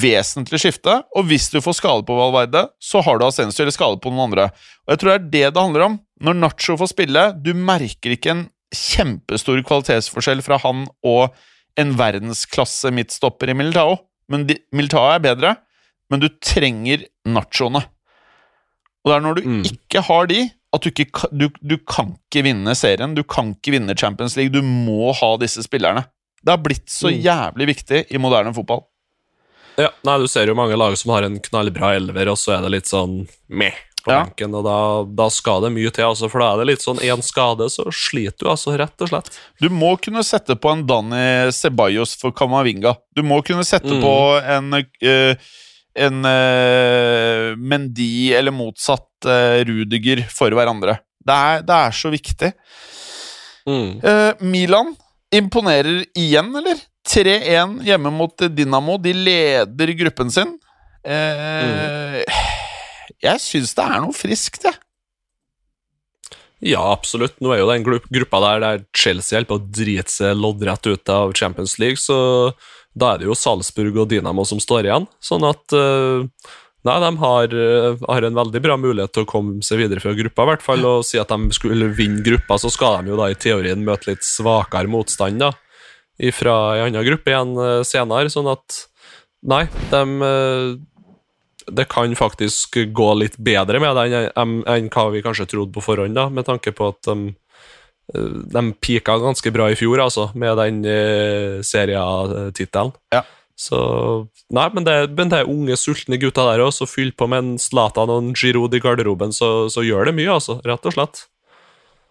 vesentlig 0.00 0.60
skifte. 0.62 0.96
Og 1.16 1.26
hvis 1.30 1.50
du 1.52 1.60
får 1.64 1.76
skade 1.78 2.04
på 2.08 2.16
Valverde, 2.18 2.66
så 2.82 3.02
har 3.04 3.18
du 3.20 3.26
Ascencio 3.26 3.62
eller 3.64 3.74
skade 3.76 4.00
på 4.02 4.10
noen 4.12 4.28
andre. 4.30 4.48
Og 4.86 4.94
jeg 4.94 5.00
tror 5.02 5.10
det 5.10 5.16
er 5.16 5.30
det 5.30 5.54
det 5.54 5.62
handler 5.62 5.86
om. 5.88 5.96
Når 6.24 6.38
Nacho 6.40 6.76
får 6.80 6.92
spille, 6.92 7.24
du 7.42 7.52
merker 7.54 8.14
ikke 8.16 8.30
en 8.34 8.44
kjempestor 8.74 9.60
kvalitetsforskjell 9.66 10.42
fra 10.44 10.58
han 10.64 10.86
og 11.06 11.34
en 11.78 11.92
verdensklasse 11.98 12.90
midtstopper 12.94 13.50
i 13.50 13.56
Militao. 13.58 13.96
Men 14.30 14.46
de, 14.48 14.56
Militao 14.72 15.04
er 15.12 15.22
bedre, 15.24 15.56
men 16.10 16.22
du 16.22 16.28
trenger 16.42 17.04
nachoene. 17.26 17.82
Og 19.04 19.10
det 19.10 19.16
er 19.18 19.24
når 19.26 19.34
du 19.40 19.42
Mm. 19.48 19.62
ikke 19.68 20.00
har 20.06 20.26
de, 20.30 20.50
at 20.74 20.80
du 20.82 20.88
ikke 20.90 21.28
du, 21.30 21.48
du 21.62 21.76
kan 21.78 22.14
ikke 22.16 22.42
vinne 22.46 22.74
serien. 22.74 23.14
Du 23.14 23.22
kan 23.22 23.52
ikke 23.54 23.72
vinne 23.76 23.94
Champions 23.96 24.36
League. 24.36 24.50
Du 24.54 24.62
må 24.62 25.12
ha 25.14 25.36
disse 25.36 25.62
spillerne. 25.62 26.06
Det 26.44 26.50
har 26.50 26.62
blitt 26.62 26.88
så 26.90 27.10
Mm. 27.12 27.20
jævlig 27.22 27.66
viktig 27.74 28.04
i 28.10 28.18
moderne 28.18 28.54
fotball. 28.54 28.82
Ja, 29.80 29.88
nei, 30.06 30.18
Du 30.22 30.28
ser 30.30 30.46
jo 30.46 30.54
mange 30.54 30.76
lag 30.78 30.94
som 30.98 31.10
har 31.14 31.22
en 31.26 31.40
knallbra 31.42 31.94
elver, 31.96 32.28
og 32.30 32.38
så 32.38 32.54
er 32.58 32.62
det 32.62 32.70
litt 32.76 32.86
sånn 32.90 33.24
meh 33.48 33.74
på 34.04 34.12
Ja. 34.12 34.24
benken. 34.24 34.54
og 34.54 34.64
da, 34.66 34.76
da 35.24 35.28
skal 35.32 35.62
det 35.64 35.72
mye 35.72 35.90
til, 35.90 36.04
altså, 36.04 36.28
for 36.30 36.38
da 36.44 36.52
er 36.52 36.58
det 36.60 36.66
litt 36.74 36.82
sånn 36.84 37.00
én 37.00 37.22
skade, 37.24 37.66
så 37.72 37.86
sliter 37.90 38.44
du 38.44 38.50
altså, 38.52 38.76
rett 38.78 39.00
og 39.00 39.08
slett. 39.08 39.30
Du 39.60 39.70
må 39.72 39.94
kunne 40.00 40.22
sette 40.22 40.54
på 40.60 40.70
en 40.72 40.84
Dani 40.86 41.50
Ceballos 41.56 42.14
for 42.20 42.30
Camavinga. 42.36 42.96
Du 43.16 43.22
må 43.22 43.42
kunne 43.44 43.64
sette 43.64 43.90
Mm. 43.90 44.02
på 44.02 44.14
en 44.44 44.74
uh, 44.74 45.34
en 45.96 46.24
uh, 46.26 47.54
Mendy 47.56 48.32
eller 48.34 48.50
motsatt 48.52 49.06
uh, 49.26 49.62
Rudiger 49.64 50.24
for 50.28 50.50
hverandre. 50.50 50.98
Det 51.24 51.34
er, 51.34 51.62
det 51.62 51.74
er 51.74 51.90
så 51.96 52.10
viktig. 52.12 52.52
Mm. 53.66 54.02
Uh, 54.04 54.32
Milan 54.44 54.94
imponerer 55.32 56.04
igjen, 56.18 56.50
eller? 56.58 56.76
3-1 57.08 57.82
hjemme 57.84 58.10
mot 58.14 58.46
Dinamo. 58.56 58.96
De 58.98 59.12
leder 59.16 59.92
gruppen 59.98 60.30
sin. 60.32 60.54
Eh, 61.04 62.22
Jeg 63.24 63.40
syns 63.40 63.74
det 63.76 63.84
er 63.84 64.00
noe 64.04 64.16
friskt, 64.16 64.64
jeg. 64.64 64.76
Ja, 66.64 66.80
absolutt. 66.94 67.36
Nå 67.44 67.52
er 67.52 67.60
jo 67.60 67.68
den 67.68 67.84
gruppa 67.84 68.40
der 68.40 68.62
der 68.62 68.84
Chelsea 68.96 69.36
holder 69.36 69.50
på 69.50 69.58
å 69.60 69.66
drite 69.82 70.12
seg 70.12 70.38
loddrett 70.40 70.86
ut 70.88 71.10
av 71.12 71.34
Champions 71.36 71.76
League, 71.82 72.00
så 72.00 72.16
da 72.96 73.12
er 73.14 73.20
det 73.20 73.28
jo 73.28 73.36
Salzburg 73.36 73.96
og 74.00 74.08
Dynamo 74.12 74.46
som 74.48 74.60
står 74.62 74.88
igjen. 74.88 75.08
Sånn 75.24 75.44
at 75.48 75.74
eh, 75.76 76.24
Nei, 76.84 76.98
de 77.00 77.08
har, 77.16 77.54
eh, 77.56 77.94
har 78.10 78.24
en 78.28 78.34
veldig 78.36 78.60
bra 78.60 78.74
mulighet 78.76 79.12
til 79.16 79.24
å 79.24 79.28
komme 79.28 79.64
seg 79.64 79.78
videre 79.80 80.02
fra 80.04 80.12
gruppa, 80.12 80.44
i 80.44 80.48
hvert 80.50 80.64
fall. 80.66 80.82
Og 80.84 81.04
si 81.08 81.16
at 81.16 81.30
de 81.32 81.54
skulle 81.56 81.86
vinne 81.96 82.20
gruppa, 82.26 82.58
så 82.60 82.68
skal 82.72 82.98
de 83.06 83.08
jo 83.14 83.16
da 83.16 83.30
i 83.32 83.38
teorien 83.40 83.80
møte 83.86 84.10
litt 84.10 84.26
svakere 84.28 84.90
motstand 84.92 85.40
da, 85.40 85.48
fra 86.34 86.56
en 86.78 86.88
annen 86.88 87.06
gruppe 87.06 87.32
igjen 87.32 87.54
eh, 87.58 87.84
senere. 87.86 88.32
Sånn 88.32 88.50
at 88.52 88.82
Nei, 89.44 89.66
de 89.90 90.02
eh, 90.24 90.68
det 91.66 91.84
kan 91.92 92.12
faktisk 92.16 92.78
gå 92.96 93.06
litt 93.20 93.36
bedre 93.40 93.80
med 93.80 93.96
det 93.96 94.20
enn, 94.36 94.60
enn, 94.68 94.90
hva 94.92 95.08
vi 95.12 95.22
kanskje 95.24 95.48
trodde 95.48 95.72
på 95.74 95.84
forhånd, 95.84 96.16
da, 96.16 96.26
med 96.32 96.46
tanke 96.48 96.74
på 96.76 96.90
at 96.92 97.08
de, 97.08 97.34
de 98.52 98.64
pika 98.84 99.16
ganske 99.20 99.52
bra 99.54 99.70
i 99.72 99.78
fjor, 99.78 100.02
altså, 100.04 100.28
med 100.36 100.58
den 100.60 100.82
uh, 100.84 101.62
serietittelen. 101.64 102.92
Ja. 103.14 103.24
Så 103.56 103.78
Nei, 104.54 104.66
men 104.74 104.84
det, 104.84 104.94
men 105.16 105.30
det 105.32 105.40
er 105.40 105.50
unge, 105.50 105.76
sultne 105.80 106.18
gutter 106.20 106.50
der 106.50 106.66
òg, 106.66 106.72
så 106.74 106.88
fyll 106.90 107.14
på 107.16 107.28
med 107.30 107.40
en 107.40 107.54
Zlatan 107.62 108.12
og 108.12 108.20
en 108.20 108.34
Giroud 108.36 108.74
i 108.76 108.82
garderoben, 108.82 109.32
så, 109.32 109.70
så 109.72 109.82
gjør 109.86 110.10
det 110.10 110.18
mye, 110.18 110.36
altså. 110.36 110.58
Rett 110.66 110.84
og 110.84 110.96
slett. 110.96 111.24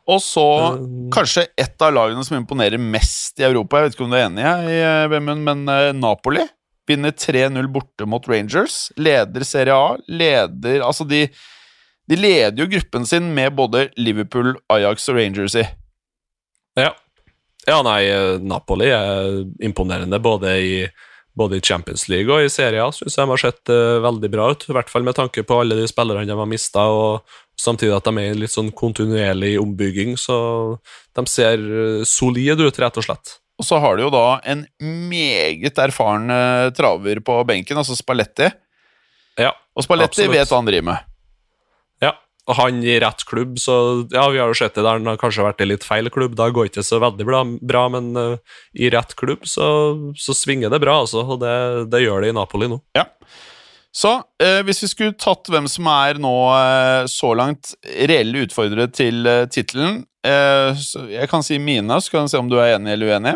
Og 0.09 0.19
så 0.19 0.43
Um, 0.75 1.07
kanskje 1.13 1.45
et 1.59 1.83
av 1.83 1.93
lagene 1.95 2.23
som 2.27 2.35
imponerer 2.35 2.81
mest 2.81 3.39
i 3.39 3.45
Europa. 3.47 3.79
Jeg 3.79 3.85
vet 3.85 3.95
ikke 3.95 4.05
om 4.07 4.11
du 4.11 4.17
er 4.17 4.27
enig, 4.27 4.43
jeg, 4.43 5.11
Vemund, 5.13 5.45
men 5.47 5.63
eh, 5.71 5.91
Napoli 5.95 6.43
vinner 6.87 7.11
3-0 7.15 7.69
borte 7.71 8.07
mot 8.09 8.27
Rangers. 8.27 8.91
Leder 8.99 9.45
Serie 9.47 9.75
A. 9.75 9.95
Leder 10.07 10.83
Altså, 10.83 11.07
de, 11.07 11.27
de 12.09 12.19
leder 12.19 12.59
jo 12.59 12.67
gruppen 12.73 13.07
sin 13.07 13.31
med 13.35 13.55
både 13.55 13.87
Liverpool, 13.95 14.57
Ajax 14.73 15.07
og 15.09 15.19
Rangers 15.21 15.55
i. 15.55 15.63
Ja. 16.79 16.91
ja, 17.67 17.79
nei, 17.85 18.01
eh, 18.09 18.35
Napoli 18.41 18.89
er 18.91 19.43
imponerende 19.63 20.19
både 20.19 20.57
i, 20.59 20.75
både 21.37 21.59
i 21.59 21.63
Champions 21.63 22.07
League 22.11 22.33
og 22.33 22.43
i 22.43 22.51
Serie 22.51 22.83
A. 22.83 22.91
Syns 22.91 23.15
jeg 23.15 23.23
de 23.23 23.35
har 23.35 23.43
sett 23.45 23.71
eh, 23.71 24.01
veldig 24.03 24.33
bra 24.33 24.51
ut, 24.51 24.67
i 24.67 24.75
hvert 24.75 24.91
fall 24.91 25.07
med 25.07 25.15
tanke 25.19 25.45
på 25.47 25.61
alle 25.63 25.79
de 25.79 25.87
spillerne 25.89 26.27
de 26.27 26.39
har 26.39 26.49
mista, 26.49 26.89
og 26.91 27.39
samtidig 27.59 27.95
at 27.95 28.07
de 28.07 28.17
er 28.21 28.33
i 28.33 28.41
litt 28.43 28.53
sånn 28.53 28.71
kontinuerlig 28.75 29.55
ombygging, 29.61 30.17
så 30.19 30.35
de 31.15 31.25
ser 31.29 31.61
eh, 31.61 32.03
solide 32.07 32.65
ut, 32.65 32.79
rett 32.81 32.99
og 32.99 33.07
slett. 33.07 33.37
Og 33.61 33.67
så 33.67 33.77
har 33.79 33.95
du 33.97 34.07
jo 34.07 34.11
da 34.13 34.41
en 34.49 34.65
meget 34.81 35.77
erfaren 35.79 36.31
eh, 36.33 36.69
traver 36.75 37.21
på 37.23 37.39
benken, 37.47 37.77
altså 37.79 37.95
Spalletti. 37.97 38.49
Ja, 39.39 39.53
Og 39.77 39.85
Spalletti 39.85 40.23
Absolutt. 40.25 40.35
vet 40.35 40.51
hva 40.51 40.61
han 40.61 40.69
driver 40.69 40.87
med. 40.91 41.09
ja. 42.03 42.13
Og 42.43 42.57
han 42.59 42.81
i 42.83 42.97
rett 42.99 43.21
klubb, 43.23 43.55
så 43.61 43.73
ja, 44.11 44.25
vi 44.27 44.41
har 44.41 44.49
jo 44.51 44.57
sett 44.57 44.75
det 44.75 44.83
der 44.83 44.97
han 44.97 45.07
har 45.07 45.15
kanskje 45.21 45.45
vært 45.45 45.61
i 45.63 45.67
litt 45.69 45.85
feil 45.87 46.09
klubb. 46.11 46.33
Da 46.35 46.49
går 46.51 46.67
det 46.67 46.73
ikke 46.73 46.83
så 46.83 46.99
veldig 46.99 47.23
bra, 47.29 47.39
bra 47.63 47.83
men 47.93 48.09
uh, 48.19 48.57
i 48.75 48.89
rett 48.91 49.15
klubb 49.15 49.47
så, 49.47 49.69
så 50.19 50.35
svinger 50.35 50.73
det 50.73 50.81
bra, 50.83 50.97
altså. 51.05 51.23
Og 51.23 51.39
det, 51.39 51.53
det 51.93 52.01
gjør 52.03 52.25
det 52.25 52.33
i 52.33 52.35
Napoli 52.35 52.67
nå. 52.67 52.81
Ja. 52.99 53.05
Så 53.93 54.15
eh, 54.41 54.61
hvis 54.65 54.81
vi 54.83 54.89
skulle 54.89 55.17
tatt 55.21 55.49
hvem 55.53 55.67
som 55.69 55.87
er 55.91 56.17
nå 56.21 56.33
eh, 56.57 57.05
så 57.11 57.33
langt 57.37 57.75
reelle 58.09 58.47
utfordrere 58.47 58.89
til 58.89 59.27
eh, 59.29 59.43
tittelen 59.53 59.99
eh, 60.25 60.85
Jeg 61.13 61.29
kan 61.29 61.45
si 61.45 61.59
mine, 61.61 61.99
så 62.01 62.15
kan 62.15 62.25
vi 62.25 62.33
se 62.33 62.41
om 62.41 62.49
du 62.49 62.57
er 62.57 62.73
enig 62.73 62.95
eller 62.95 63.13
uenig. 63.13 63.35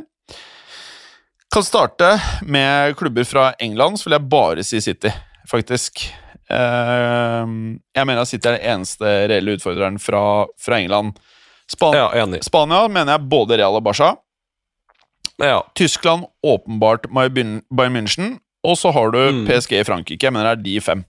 Kan 1.54 1.64
starte 1.64 2.16
med 2.42 2.98
klubber 2.98 3.28
fra 3.30 3.52
England, 3.64 4.00
så 4.00 4.10
vil 4.10 4.18
jeg 4.18 4.30
bare 4.34 4.66
si 4.66 4.82
City, 4.84 5.14
faktisk. 5.48 6.08
Eh, 6.50 7.54
jeg 7.94 8.10
mener 8.10 8.24
at 8.24 8.32
City 8.34 8.50
er 8.50 8.58
den 8.58 8.74
eneste 8.74 9.14
reelle 9.30 9.56
utfordreren 9.60 10.02
fra, 10.02 10.24
fra 10.58 10.82
England. 10.82 11.22
Span 11.70 11.96
Ja, 12.00 12.08
enig. 12.16 12.42
Spania 12.48 12.88
mener 12.88 13.18
jeg 13.18 13.30
både 13.30 13.58
Real 13.60 13.76
og 13.78 13.84
Barca. 13.84 14.16
Ja, 15.38 15.62
Tyskland 15.78 16.26
åpenbart 16.42 17.06
Bayern 17.14 17.62
München. 17.94 18.40
Og 18.66 18.78
så 18.78 18.92
har 18.92 19.12
du 19.12 19.20
Mm. 19.20 19.46
PSG 19.48 19.80
i 19.80 19.84
Frankrike. 19.84 20.24
Jeg 20.24 20.34
mener 20.34 20.56
det 20.56 20.60
er 20.60 20.64
de 20.64 20.80
fem. 20.82 21.06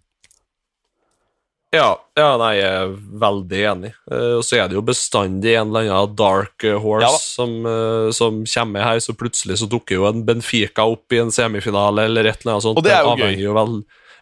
Ja, 1.69 1.99
ja, 2.17 2.29
nei, 2.41 2.55
jeg 2.57 2.69
er 2.81 2.93
veldig 3.21 3.59
enig. 3.69 3.91
Eh, 4.11 4.37
og 4.39 4.45
så 4.47 4.57
er 4.57 4.71
det 4.71 4.79
jo 4.79 4.83
bestandig 4.89 5.53
en 5.59 5.69
eller 5.69 5.91
annen 5.93 6.15
dark 6.17 6.65
eh, 6.65 6.79
horse 6.81 7.05
Ja 7.05 7.11
som, 7.21 7.59
eh, 7.69 8.09
som 8.17 8.39
kommer 8.49 8.87
her, 8.87 9.01
så 9.05 9.13
plutselig 9.13 9.59
så 9.61 9.69
dukker 9.69 9.99
jo 9.99 10.07
en 10.09 10.23
Benfica 10.25 10.87
opp 10.89 11.13
i 11.13 11.21
en 11.21 11.33
semifinale 11.35 12.07
eller 12.09 12.25
et 12.31 12.41
eller 12.41 12.55
annet 12.57 12.65
sånt. 12.65 12.81
Og 12.81 12.87
det 12.87 12.95
er 12.97 13.05
jo 13.05 13.17
gøy. 13.21 13.37
Jo 13.43 13.53
vel, 13.59 13.75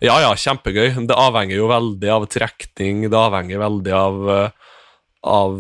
ja, 0.02 0.16
ja, 0.26 0.32
kjempegøy. 0.34 1.06
Det 1.06 1.14
avhenger 1.14 1.56
jo 1.60 1.68
veldig 1.70 2.10
av 2.16 2.26
trekning, 2.34 3.06
det 3.10 3.20
avhenger 3.20 3.62
veldig 3.62 3.94
av 3.94 4.52
av 5.26 5.54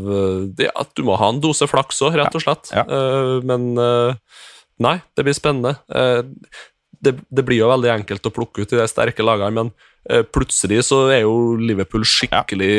det, 0.54 0.68
at 0.78 0.92
du 0.94 1.02
må 1.02 1.16
ha 1.18 1.28
en 1.32 1.40
dose 1.42 1.66
flaks 1.66 1.98
òg, 2.06 2.14
rett 2.14 2.34
og 2.38 2.42
slett. 2.44 2.68
Ja. 2.70 2.84
Men 3.42 3.74
nei, 3.74 4.92
det 5.18 5.24
blir 5.26 5.34
spennende. 5.34 5.72
Eh, 7.06 7.12
det, 7.12 7.26
det 7.30 7.44
blir 7.46 7.62
jo 7.62 7.70
veldig 7.70 7.92
enkelt 8.00 8.28
å 8.28 8.34
plukke 8.34 8.64
ut 8.64 8.74
i 8.74 8.80
de 8.80 8.86
sterke 8.90 9.24
lagene, 9.26 9.52
men 9.54 9.72
eh, 10.10 10.24
plutselig 10.26 10.84
så 10.88 11.06
er 11.14 11.24
jo 11.24 11.56
Liverpool 11.60 12.06
skikkelig 12.06 12.72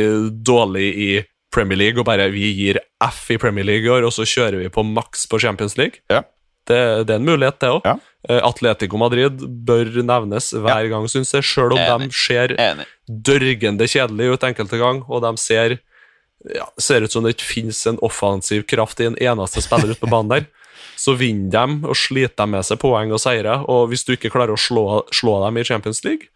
dårlig 0.45 0.88
i 0.93 1.11
Premier 1.53 1.80
League, 1.80 1.99
og 2.01 2.07
bare 2.09 2.28
vi 2.34 2.49
gir 2.51 2.82
F 3.03 3.30
i 3.34 3.39
Premier 3.41 3.65
League 3.67 3.88
i 3.88 3.93
år, 3.93 4.07
og 4.07 4.13
så 4.15 4.28
kjører 4.28 4.59
vi 4.61 4.73
på 4.73 4.84
maks 4.86 5.25
på 5.32 5.39
Champions 5.41 5.78
League. 5.80 6.03
Ja. 6.11 6.25
Det, 6.67 6.78
det 7.07 7.13
er 7.15 7.21
en 7.21 7.28
mulighet, 7.28 7.61
det 7.63 7.71
òg. 7.71 7.86
Ja. 7.88 7.95
Atletico 8.43 8.99
Madrid 8.99 9.39
bør 9.63 9.88
nevnes 10.03 10.49
hver 10.51 10.89
gang, 10.91 11.05
syns 11.07 11.32
jeg, 11.32 11.45
sjøl 11.47 11.78
om 11.78 11.80
Enig. 11.80 12.09
de 12.11 12.17
ser 12.19 12.51
Enig. 12.59 12.84
dørgende 13.07 13.88
kjedelig 13.88 14.34
ut 14.34 14.43
enkelte 14.49 14.80
gang, 14.82 14.99
og 15.07 15.23
de 15.23 15.32
ser 15.39 15.78
ja, 16.45 16.67
ser 16.78 17.01
ut 17.01 17.11
som 17.11 17.25
det 17.25 17.36
ikke 17.36 17.47
finnes 17.47 17.80
en 17.89 17.99
offensiv 18.05 18.65
kraft 18.69 18.99
i 19.01 19.07
en 19.09 19.17
eneste 19.19 19.63
spiller 19.63 19.93
ute 19.93 20.03
på 20.03 20.11
banen 20.11 20.34
der. 20.36 20.47
Så 20.98 21.14
vinner 21.18 21.52
de 21.54 21.88
og 21.88 21.95
sliter 21.95 22.36
de 22.43 22.52
med 22.56 22.66
seg 22.66 22.80
poeng 22.82 23.12
og 23.14 23.22
seire, 23.22 23.60
og 23.70 23.89
hvis 23.91 24.04
du 24.08 24.16
ikke 24.16 24.32
klarer 24.34 24.56
å 24.56 24.60
slå, 24.62 25.04
slå 25.14 25.38
dem 25.45 25.60
i 25.62 25.66
Champions 25.68 26.04
League, 26.04 26.28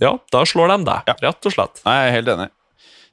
ja, 0.00 0.14
da 0.32 0.42
slår 0.48 0.72
de 0.74 0.84
deg, 0.88 1.02
Ja. 1.08 1.14
rett 1.28 1.46
og 1.48 1.52
slett. 1.52 1.82
Nei, 1.84 1.96
jeg 2.00 2.08
er 2.08 2.16
helt 2.16 2.28
enig. 2.34 2.50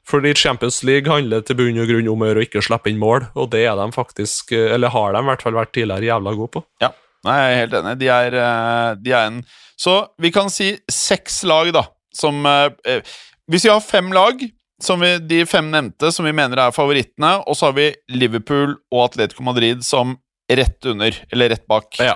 Fordi 0.05 0.33
Champions 0.35 0.81
League 0.83 1.07
handler 1.07 1.41
til 1.47 1.55
bunn 1.55 1.77
og 1.79 1.87
grunn 1.87 2.09
om 2.11 2.25
å 2.27 2.33
ikke 2.41 2.63
slippe 2.63 2.89
inn 2.91 2.99
mål, 2.99 3.29
og 3.39 3.51
det 3.51 3.61
er 3.69 3.75
de 3.79 3.85
faktisk, 3.95 4.51
eller 4.51 4.89
har 4.91 5.13
de 5.13 5.19
i 5.19 5.27
hvert 5.29 5.41
fall 5.45 5.53
vært 5.55 5.71
tidligere 5.75 6.09
jævla 6.09 6.35
gode 6.35 6.51
på. 6.57 6.63
Ja, 6.83 6.89
Nei, 7.23 7.37
jeg 7.39 7.51
er 7.53 7.59
helt 7.61 7.75
enig. 7.79 7.93
De 8.01 8.07
er, 8.11 8.33
eh, 8.35 8.95
de 8.99 9.11
er 9.15 9.27
en 9.29 9.45
Så 9.79 10.09
vi 10.19 10.29
kan 10.29 10.49
si 10.49 10.73
seks 10.91 11.43
lag, 11.47 11.71
da, 11.71 11.85
som 12.13 12.45
eh, 12.45 12.69
eh, 12.85 13.01
Hvis 13.49 13.63
vi 13.63 13.69
har 13.71 13.79
fem 13.79 14.11
lag, 14.11 14.43
som 14.81 14.99
vi, 14.99 15.17
de 15.19 15.45
fem 15.45 15.69
nevnte, 15.71 16.11
som 16.11 16.25
vi 16.25 16.33
mener 16.35 16.59
er 16.59 16.71
favorittene, 16.75 17.37
og 17.47 17.55
så 17.55 17.69
har 17.69 17.73
vi 17.77 17.95
Liverpool 18.11 18.75
og 18.91 19.05
Atletico 19.05 19.41
Madrid 19.43 19.83
som 19.87 20.17
rett 20.49 20.85
under, 20.85 21.15
eller 21.31 21.49
rett 21.49 21.67
bak. 21.67 21.95
Ja, 21.99 22.15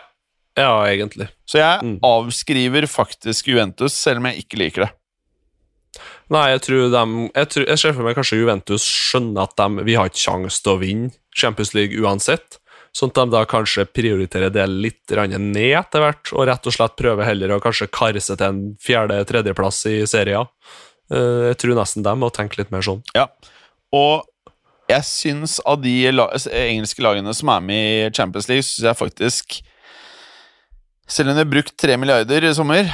ja 0.58 0.72
egentlig. 0.90 1.30
Så 1.48 1.60
jeg 1.62 1.82
Mm. 1.84 2.00
avskriver 2.04 2.88
faktisk 2.88 3.48
Juventus, 3.48 3.94
selv 3.94 4.18
om 4.18 4.26
jeg 4.26 4.44
ikke 4.46 4.58
liker 4.60 4.86
det. 4.86 4.92
Nei, 6.30 6.50
jeg 6.52 6.62
tror 6.62 6.90
de 6.92 7.30
Jeg, 7.34 7.50
tror, 7.50 7.66
jeg 7.68 7.80
ser 7.80 7.94
for 7.94 8.04
meg 8.04 8.16
kanskje 8.18 8.38
Juventus 8.42 8.84
skjønner 8.84 9.44
at 9.48 9.56
de, 9.56 9.84
vi 9.88 9.96
har 9.96 10.10
ikke 10.10 10.26
kjangs 10.26 10.62
til 10.62 10.74
å 10.76 10.80
vinne 10.82 11.12
Champions 11.36 11.74
League 11.74 11.96
uansett. 12.04 12.60
Sånn 12.94 13.10
at 13.14 13.16
de 13.20 13.32
da 13.32 13.46
kanskje 13.46 13.86
prioriterer 13.86 14.50
det 14.52 14.66
litt 14.70 15.06
ned 15.10 15.74
etter 15.78 16.00
hvert, 16.02 16.34
og 16.34 16.48
rett 16.48 16.66
og 16.68 16.74
slett 16.74 16.96
prøver 16.98 17.24
heller 17.26 17.50
å 17.56 17.62
kanskje 17.62 17.88
kare 17.92 18.20
seg 18.20 18.38
til 18.40 18.48
en 18.48 18.62
fjerde-tredjeplass 18.82 19.86
i 19.86 20.06
serien. 20.10 20.48
Eh, 21.12 21.54
Jeg 21.54 21.58
tror 21.62 21.76
nesten 21.78 22.04
de 22.04 22.10
må 22.16 22.32
tenke 22.34 22.58
litt 22.58 22.72
mer 22.72 22.82
sånn. 22.82 23.04
Ja. 23.16 23.28
Og 23.94 24.26
jeg 24.88 25.08
syns 25.08 25.58
av 25.68 25.82
de 25.84 25.96
la 26.14 26.30
engelske 26.48 27.04
lagene 27.04 27.34
som 27.36 27.52
er 27.52 27.66
med 27.66 27.88
i 27.88 28.14
Champions 28.16 28.48
League, 28.50 28.66
syns 28.66 28.88
jeg 28.88 29.00
faktisk 29.00 29.58
Selv 31.08 31.32
om 31.32 31.36
de 31.38 31.44
har 31.44 31.52
brukt 31.52 31.76
tre 31.80 31.96
milliarder 32.00 32.44
i 32.44 32.54
sommer, 32.56 32.90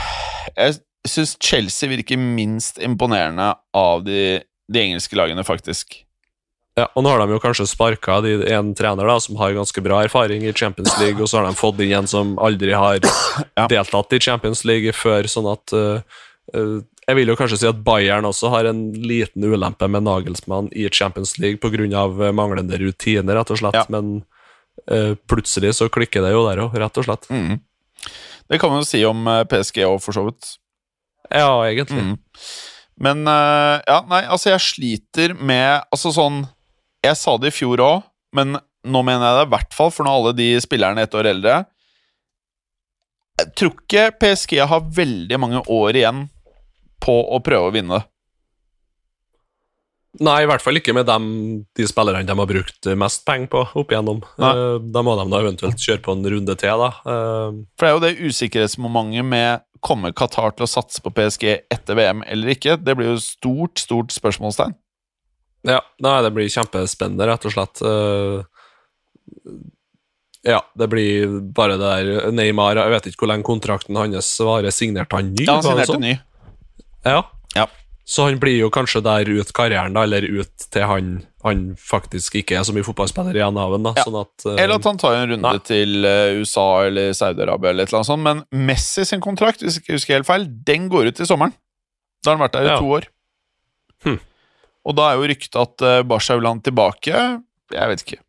jeg 0.54 0.76
syns 1.10 1.36
Chelsea 1.42 1.90
virker 1.90 2.20
minst 2.20 2.78
imponerende 2.78 3.48
av 3.74 4.04
de, 4.06 4.44
de 4.70 4.84
engelske 4.84 5.18
lagene, 5.18 5.42
faktisk. 5.48 5.98
Ja, 6.78 6.88
og 6.94 7.04
nå 7.06 7.10
har 7.10 7.22
de 7.22 7.34
jo 7.36 7.42
kanskje 7.42 7.68
sparka 7.70 8.20
en 8.54 8.72
trener 8.78 9.10
da, 9.10 9.20
som 9.22 9.38
har 9.42 9.54
ganske 9.54 9.82
bra 9.86 10.04
erfaring 10.06 10.46
i 10.46 10.54
Champions 10.54 10.94
League, 11.02 11.22
og 11.22 11.30
så 11.30 11.40
har 11.40 11.50
de 11.50 11.58
fått 11.58 11.82
inn 11.82 11.94
en 11.98 12.10
som 12.10 12.38
aldri 12.42 12.74
har 12.74 13.02
deltatt 13.70 14.14
i 14.14 14.22
Champions 14.22 14.64
League 14.66 14.94
før, 14.98 15.30
sånn 15.30 15.50
at 15.52 15.74
uh, 15.78 16.22
eh, 16.54 16.80
Jeg 17.08 17.18
vil 17.20 17.28
jo 17.28 17.36
kanskje 17.36 17.58
si 17.60 17.68
at 17.68 17.82
Bayern 17.84 18.26
også 18.28 18.50
har 18.54 18.70
en 18.70 18.86
liten 18.96 19.44
ulempe 19.44 19.90
med 19.92 20.06
Nagelsmann 20.06 20.70
i 20.72 20.86
Champions 20.90 21.36
League 21.42 21.60
pga. 21.60 22.32
manglende 22.32 22.78
rutiner, 22.80 23.36
rett 23.36 23.52
og 23.52 23.60
slett, 23.60 23.76
Ja. 23.76 23.86
men 23.90 24.24
uh, 24.92 25.16
plutselig 25.28 25.76
så 25.76 25.90
klikker 25.92 26.24
det 26.24 26.32
jo 26.32 26.46
der 26.48 26.64
òg, 26.64 26.78
rett 26.80 26.98
og 26.98 27.08
slett. 27.08 27.28
Mm. 27.30 27.60
Det 28.50 28.60
kan 28.60 28.70
man 28.72 28.84
jo 28.84 28.88
si 28.88 29.00
om 29.08 29.28
eh, 29.28 29.44
PSG 29.48 29.84
òg, 29.88 30.00
for 30.04 30.16
så 30.16 30.26
vidt. 30.28 30.58
Ja, 31.32 31.64
egentlig. 31.68 32.04
Mm. 32.04 32.18
Men 33.04 33.28
uh, 33.28 33.80
ja, 33.88 34.02
nei, 34.08 34.24
altså 34.28 34.52
jeg 34.52 34.62
sliter 34.62 35.32
med 35.34 35.82
Altså 35.90 36.12
sånn 36.14 36.44
Jeg 37.02 37.18
sa 37.18 37.34
det 37.42 37.50
i 37.50 37.56
fjor 37.56 37.82
òg, 37.82 38.04
men 38.38 38.60
nå 38.84 39.02
mener 39.02 39.24
jeg 39.26 39.38
det 39.40 39.48
i 39.48 39.52
hvert 39.56 39.74
fall 39.74 39.90
for 39.96 40.06
når 40.06 40.20
alle 40.20 40.34
de 40.38 40.48
spillerne 40.62 41.02
er 41.02 41.08
ett 41.08 41.16
år 41.16 41.30
eldre. 41.32 41.56
Jeg 43.40 43.54
tror 43.58 43.72
ikke 43.74 44.04
PSG 44.22 44.60
har 44.70 44.86
veldig 44.94 45.40
mange 45.42 45.64
år 45.72 45.98
igjen 45.98 46.26
på 47.04 47.16
å 47.36 47.40
prøve 47.44 47.70
å 47.70 47.76
vinne. 47.76 48.02
Nei, 50.22 50.44
i 50.44 50.46
hvert 50.46 50.62
fall 50.62 50.78
ikke 50.78 50.94
med 50.94 51.08
dem, 51.10 51.24
de 51.74 51.86
spillerne 51.90 52.22
de 52.28 52.34
har 52.38 52.50
brukt 52.50 52.86
mest 53.02 53.24
penger 53.26 53.50
på 53.50 53.64
opp 53.82 53.94
igjennom. 53.96 54.20
Eh, 54.38 54.76
da 54.94 55.02
må 55.02 55.16
de 55.18 55.24
da 55.32 55.40
eventuelt 55.42 55.82
kjøre 55.82 56.04
på 56.06 56.14
en 56.14 56.28
runde 56.36 56.56
til, 56.62 56.84
da. 56.84 56.90
Eh, 57.02 57.56
For 57.82 57.88
det 57.88 57.90
er 57.90 57.96
jo 57.96 58.04
det 58.04 58.30
usikkerhetsmomentet 58.30 59.26
med 59.26 59.64
Kommer 59.84 60.14
Qatar 60.16 60.54
til 60.56 60.64
å 60.68 60.70
satse 60.70 61.02
på 61.04 61.12
PSG 61.18 61.48
etter 61.74 61.98
VM 61.98 62.22
eller 62.30 62.54
ikke? 62.54 62.78
Det 62.80 62.94
blir 62.96 63.10
jo 63.10 63.18
stort, 63.20 63.82
stort 63.82 64.14
spørsmålstegn. 64.16 64.78
Ja, 65.68 65.82
nei, 66.04 66.14
det 66.24 66.32
blir 66.36 66.52
kjempespennende, 66.52 67.26
rett 67.28 67.48
og 67.50 67.56
slett. 67.56 67.82
Eh, 67.82 68.38
ja, 70.54 70.60
det 70.78 70.88
blir 70.92 71.40
bare 71.56 71.78
det 71.80 71.90
der 71.90 72.32
Neymar 72.36 72.76
Jeg 72.76 72.92
vet 72.92 73.06
ikke 73.10 73.24
hvor 73.24 73.30
lenge 73.32 73.48
kontrakten 73.48 73.96
hans 73.98 74.30
varer. 74.44 74.72
Signerte 74.76 75.16
han 75.18 75.34
ny? 75.34 75.46
Ja, 75.48 75.58
han 75.58 75.66
signerte 75.66 75.96
sånn? 75.96 76.06
ny. 76.06 76.14
Ja, 77.06 77.24
Ja. 77.56 77.68
Så 78.06 78.26
han 78.28 78.36
blir 78.40 78.58
jo 78.60 78.68
kanskje 78.70 79.00
der 79.02 79.30
ut 79.32 79.52
karrieren, 79.56 79.94
da, 79.96 80.02
eller 80.04 80.26
ut 80.28 80.66
til 80.74 80.84
han, 80.84 81.12
han 81.46 81.62
faktisk 81.80 82.36
ikke 82.36 82.58
er 82.60 82.66
så 82.68 82.74
mye 82.76 82.84
fotballspiller 82.84 83.38
igjen 83.38 83.56
av 83.62 83.78
da, 83.80 83.94
Ja. 83.96 84.04
sånn 84.04 84.18
at... 84.20 84.44
eh, 84.46 84.58
Eller 84.64 84.76
at 84.76 84.84
han 84.90 84.98
tar 85.00 85.16
en 85.22 85.30
runde 85.32 85.54
Nei. 85.54 85.62
til 85.64 86.04
eh, 86.10 86.34
USA 86.42 86.66
eller 86.90 87.14
Saudi-Arabia 87.16 87.70
eller 87.72 87.84
et 87.88 87.94
eller 87.94 88.02
annet 88.02 88.10
sånt. 88.12 88.24
Men 88.26 88.44
Messi 88.68 89.06
sin 89.08 89.22
kontrakt, 89.24 89.64
hvis 89.64 89.78
jeg 89.80 89.86
ikke 89.86 89.96
husker 89.96 90.18
helt 90.18 90.28
feil, 90.28 90.50
den 90.68 90.90
går 90.92 91.08
ut 91.14 91.22
i 91.24 91.26
sommeren. 91.30 91.56
Da 92.24 92.32
har 92.34 92.38
han 92.38 92.44
vært 92.44 92.58
der 92.60 92.68
i 92.68 92.74
Ja. 92.74 92.78
to 92.84 92.92
år. 93.00 93.08
Hm. 94.04 94.20
Og 94.86 94.96
da 95.00 95.08
er 95.14 95.16
jo 95.22 95.28
ryktet 95.32 95.56
at 95.64 95.82
uh, 95.88 96.04
Barca 96.04 96.36
vil 96.36 96.44
ha 96.50 96.52
han 96.58 96.62
tilbake. 96.68 97.24
Jeg 97.72 97.88
vet 97.94 98.04
ikke. 98.04 98.20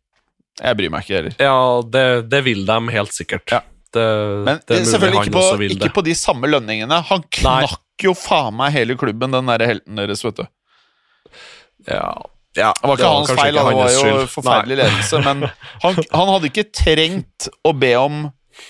Jeg 0.63 0.77
bryr 0.79 0.89
meg 0.95 1.03
ikke 1.03 1.17
heller. 1.19 1.35
Ja, 1.37 1.55
det, 1.83 2.05
det 2.31 2.43
vil 2.47 2.63
de 2.65 2.79
helt 2.95 3.11
sikkert. 3.11 3.51
Ja. 3.51 3.59
Det, 3.95 4.05
Men 4.45 4.59
det 4.67 4.77
er 4.77 4.85
selvfølgelig 4.89 5.21
han 5.21 5.27
ikke 5.29 5.39
på, 5.39 5.45
ikke 5.69 5.87
det. 5.87 5.93
på 5.95 6.03
de 6.05 6.15
samme 6.19 6.45
lønningene. 6.51 6.97
Han 7.09 7.21
knakk 7.39 7.81
jo 8.03 8.13
faen 8.17 8.55
meg 8.59 8.69
hele 8.75 8.93
klubben, 8.99 9.31
den 9.33 9.45
derre 9.51 9.67
helten 9.69 9.93
deres, 10.01 10.21
vet 10.25 10.37
du. 10.41 10.45
Ja, 11.87 12.09
ja, 12.55 12.69
Det 12.71 12.87
var 12.87 12.95
ikke 12.97 13.09
hans 13.11 13.27
kanskje 13.29 13.41
feil, 13.41 13.55
ikke 13.55 13.59
det 13.59 13.65
var 13.67 13.73
hans 13.83 13.97
jo 13.99 14.03
forferdelig 14.31 14.75
ledelse, 14.79 15.15
men 15.25 15.37
han, 15.83 15.93
han 16.15 16.29
hadde 16.31 16.47
ikke 16.51 16.67
trengt 16.71 17.41
å 17.67 17.71
be 17.75 17.91
om 17.99 18.15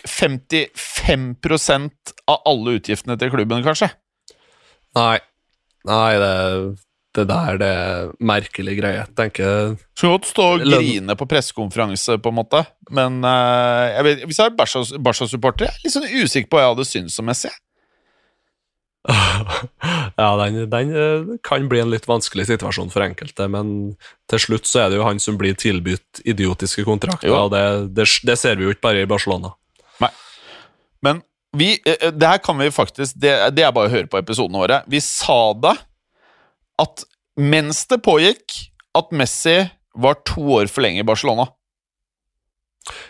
55% 0.10 2.14
av 2.34 2.38
alle 2.50 2.70
utgiftene 2.80 3.18
til 3.22 3.30
klubben, 3.34 3.62
kanskje. 3.66 3.90
Nei, 4.98 5.18
nei 5.86 6.14
det, 6.22 6.34
det 7.16 7.26
der 7.30 7.58
det 7.62 7.68
er 7.72 8.10
merkelig 8.20 8.78
greie. 8.80 9.04
Tenker 9.18 9.76
Skulle 9.96 10.18
godt 10.18 10.30
stå 10.30 10.48
og 10.56 10.66
grine 10.66 11.16
på 11.20 11.28
pressekonferanse, 11.32 12.18
på 12.22 12.32
en 12.34 12.38
måte, 12.42 12.64
men 12.94 13.22
uh, 13.26 13.86
jeg 13.96 14.08
vet, 14.10 14.26
hvis 14.30 14.40
jeg 14.42 14.52
er 14.52 14.58
Barca- 14.58 15.00
Barca-supporter, 15.10 15.68
jeg 15.70 15.74
er 15.80 15.86
litt 15.86 15.96
sånn 15.96 16.10
usikker 16.12 16.50
på 16.52 16.60
hva 16.60 16.66
jeg 16.66 16.74
hadde 16.76 16.88
syntes 16.92 17.20
om 17.24 17.30
Messi. 17.32 17.52
Ja, 20.18 20.30
den, 20.40 20.70
den 20.72 20.92
eh, 20.96 21.36
kan 21.44 21.68
bli 21.70 21.82
en 21.84 21.92
litt 21.92 22.08
vanskelig 22.10 22.48
situasjon 22.50 22.90
for 22.94 23.04
enkelte, 23.06 23.46
men 23.52 23.68
til 24.32 24.42
slutt 24.42 24.66
så 24.70 24.86
er 24.86 24.94
det 24.94 24.98
jo 25.02 25.06
han 25.06 25.20
som 25.22 25.36
blir 25.38 25.54
tilbudt 25.60 26.22
idiotiske 26.26 26.86
kontrakter, 26.88 27.28
Jo. 27.30 27.44
og 27.46 27.52
det, 27.54 27.64
det, 27.98 28.08
det 28.26 28.38
ser 28.40 28.56
vi 28.58 28.66
jo 28.66 28.74
ikke 28.74 28.86
bare 28.88 29.04
i 29.04 29.10
Barcelona. 29.10 29.52
Nei, 30.02 30.10
Men 31.06 31.20
vi, 31.56 31.74
eh, 31.86 32.08
det 32.16 32.28
her 32.32 32.40
kan 32.44 32.58
vi 32.60 32.72
faktisk 32.74 33.16
Det, 33.22 33.32
det 33.56 33.64
er 33.68 33.72
bare 33.76 33.88
å 33.88 33.94
høre 33.94 34.10
på 34.12 34.18
episodene 34.20 34.60
våre. 34.64 34.80
Vi 34.92 35.00
sa 35.04 35.38
det 35.54 35.76
at 36.82 37.06
mens 37.40 37.84
det 37.92 38.02
pågikk, 38.06 38.56
at 38.96 39.12
Messi 39.12 39.60
var 39.96 40.20
to 40.28 40.44
år 40.60 40.72
for 40.72 40.86
lenge 40.86 41.04
i 41.04 41.08
Barcelona. 41.08 41.50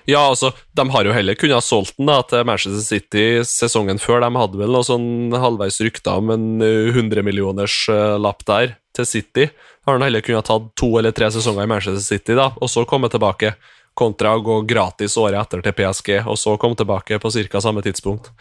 Ja, 0.07 0.22
altså, 0.30 0.53
de 0.78 0.86
har 0.89 1.07
jo 1.07 1.13
heller 1.16 1.36
kunnet 1.36 1.57
ha 1.57 1.63
solgt 1.63 1.97
den 1.97 2.07
da 2.07 2.22
til 2.30 2.45
Manchester 2.47 2.84
City 2.86 3.26
sesongen 3.49 3.99
før. 3.99 4.22
De 4.24 4.30
hadde 4.39 4.59
vel 4.61 4.72
noe 4.72 4.88
sånn 4.88 5.34
halvveis 5.36 5.82
rykter 5.84 6.22
om 6.22 6.32
en 6.36 6.45
eh, 6.63 6.93
100 6.93 7.26
millioners 7.26 7.76
eh, 7.91 8.16
lapp 8.22 8.45
der 8.47 8.78
til 8.95 9.09
City. 9.09 9.49
Har 9.86 9.97
han 9.97 10.05
heller 10.05 10.24
kunnet 10.26 10.47
tatt 10.47 10.70
to 10.80 10.93
eller 10.99 11.16
tre 11.16 11.28
sesonger 11.34 11.66
i 11.66 11.72
Manchester 11.74 12.05
City, 12.05 12.38
da, 12.38 12.51
og 12.55 12.72
så 12.72 12.86
komme 12.89 13.11
tilbake. 13.11 13.55
Kontra 13.95 14.34
å 14.36 14.43
gå 14.43 14.61
gratis 14.68 15.13
året 15.20 15.39
etter 15.39 15.61
til 15.63 15.76
PSG, 15.76 16.09
og 16.28 16.39
så 16.39 16.55
komme 16.59 16.76
tilbake 16.76 17.20
på 17.20 17.32
ca. 17.32 17.61
samme 17.63 17.84
tidspunkt. 17.84 18.32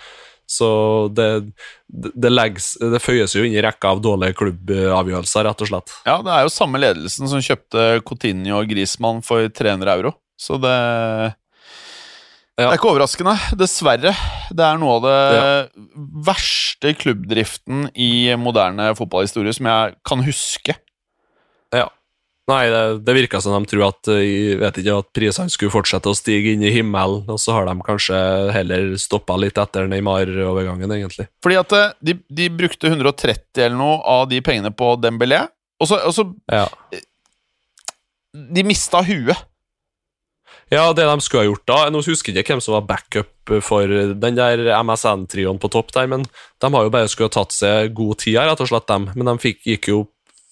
Så 0.47 0.69
det, 1.17 1.29
det, 1.89 2.31
legges, 2.31 2.75
det 2.81 3.01
føyes 3.03 3.33
jo 3.37 3.45
inn 3.47 3.55
i 3.57 3.63
rekka 3.65 3.95
av 3.95 4.03
dårlige 4.05 4.37
klubbavgjørelser, 4.39 5.47
rett 5.49 5.65
og 5.65 5.71
slett. 5.71 5.95
Ja, 6.05 6.19
det 6.25 6.35
er 6.35 6.45
jo 6.45 6.53
samme 6.53 6.81
ledelsen 6.83 7.31
som 7.31 7.43
kjøpte 7.45 7.87
Coutinho 8.05 8.59
og 8.61 8.69
Griezmann 8.69 9.23
for 9.25 9.49
300 9.49 9.95
euro. 9.97 10.15
Så 10.41 10.59
det 10.61 10.75
Det 12.55 12.67
er 12.69 12.77
ikke 12.77 12.93
overraskende, 12.93 13.35
dessverre. 13.59 14.13
Det 14.53 14.63
er 14.63 14.79
noe 14.79 14.99
av 15.01 15.07
det 15.09 15.85
verste 16.29 16.93
klubbdriften 17.01 17.89
i 17.97 18.35
moderne 18.39 18.93
fotballhistorie 18.99 19.55
som 19.57 19.67
jeg 19.71 19.97
kan 20.07 20.23
huske. 20.23 20.77
Ja. 21.75 21.89
Nei, 22.51 22.67
det, 22.69 22.81
det 23.07 23.15
virka 23.17 23.39
som 23.41 23.55
de 23.57 23.71
tror 23.71 23.87
at, 23.87 24.09
eh, 24.13 24.21
jeg 24.21 24.59
vet 24.61 24.81
ikke, 24.83 24.99
at 25.01 25.07
prisene 25.17 25.53
skulle 25.53 25.73
fortsette 25.73 26.11
å 26.13 26.17
stige 26.19 26.53
inn 26.53 26.65
i 26.67 26.73
himmelen, 26.75 27.23
og 27.33 27.41
så 27.41 27.55
har 27.57 27.65
de 27.71 27.73
kanskje 27.87 28.19
heller 28.53 28.91
stoppa 29.01 29.39
litt 29.41 29.57
etter 29.61 29.89
Neymar-overgangen, 29.89 30.93
egentlig. 30.93 31.31
Fordi 31.45 31.57
at 31.63 31.73
eh, 31.79 31.95
de, 32.05 32.19
de 32.29 32.51
brukte 32.53 32.93
130 32.93 33.65
eller 33.65 33.79
noe 33.81 33.97
av 34.05 34.29
de 34.29 34.43
pengene 34.45 34.75
på 34.77 34.93
Dembélé, 35.01 35.41
og 35.81 35.89
så, 35.89 36.03
og 36.05 36.13
så 36.17 36.29
Ja. 36.53 36.69
De 38.35 38.65
mista 38.67 39.01
huet. 39.07 39.37
ja, 40.73 40.85
det 40.93 41.05
de 41.07 41.21
skulle 41.23 41.45
ha 41.45 41.47
gjort 41.47 41.67
da 41.71 41.77
Nå 41.93 42.01
husker 42.03 42.33
jeg 42.33 42.43
ikke 42.43 42.57
hvem 42.57 42.63
som 42.65 42.75
var 42.75 42.87
backup 42.89 43.53
for 43.63 43.87
den 43.87 44.35
der 44.35 44.59
MSN-trioen 44.83 45.61
på 45.63 45.71
topp 45.71 45.93
der, 45.95 46.09
men 46.11 46.25
de 46.27 46.71
har 46.75 46.87
jo 46.87 46.91
bare 46.91 47.09
skulle 47.09 47.29
ha 47.31 47.35
tatt 47.37 47.55
seg 47.55 47.93
god 47.95 48.19
tid 48.25 48.39
her, 48.41 48.49
rett 48.51 48.63
og 48.65 48.69
slett, 48.71 48.89
dem. 48.91 49.07
Men 49.15 49.29
de 49.31 49.35
fikk, 49.43 49.61
gikk 49.69 49.89
jo, 49.93 50.01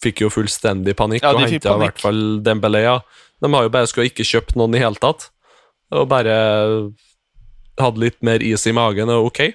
fikk 0.02 0.24
jo 0.24 0.30
fullstendig 0.32 0.96
panikk 0.98 1.24
Ja, 1.24 1.32
og 1.34 1.44
henta 1.46 1.76
i 1.76 1.82
hvert 1.84 2.02
fall 2.02 2.20
Dembélé. 2.44 2.84
Ja. 2.84 2.98
De 3.42 3.50
har 3.52 3.66
jo 3.66 3.72
bare 3.74 3.88
skulle 3.90 4.10
ikke 4.10 4.26
kjøpt 4.26 4.56
noen 4.58 4.76
i 4.76 4.82
hele 4.82 4.98
tatt, 5.02 5.30
og 5.92 6.08
bare 6.10 6.36
hadde 7.80 8.02
litt 8.02 8.20
mer 8.24 8.42
is 8.44 8.66
i 8.68 8.74
magen, 8.76 9.10
og 9.10 9.30
ok, 9.30 9.46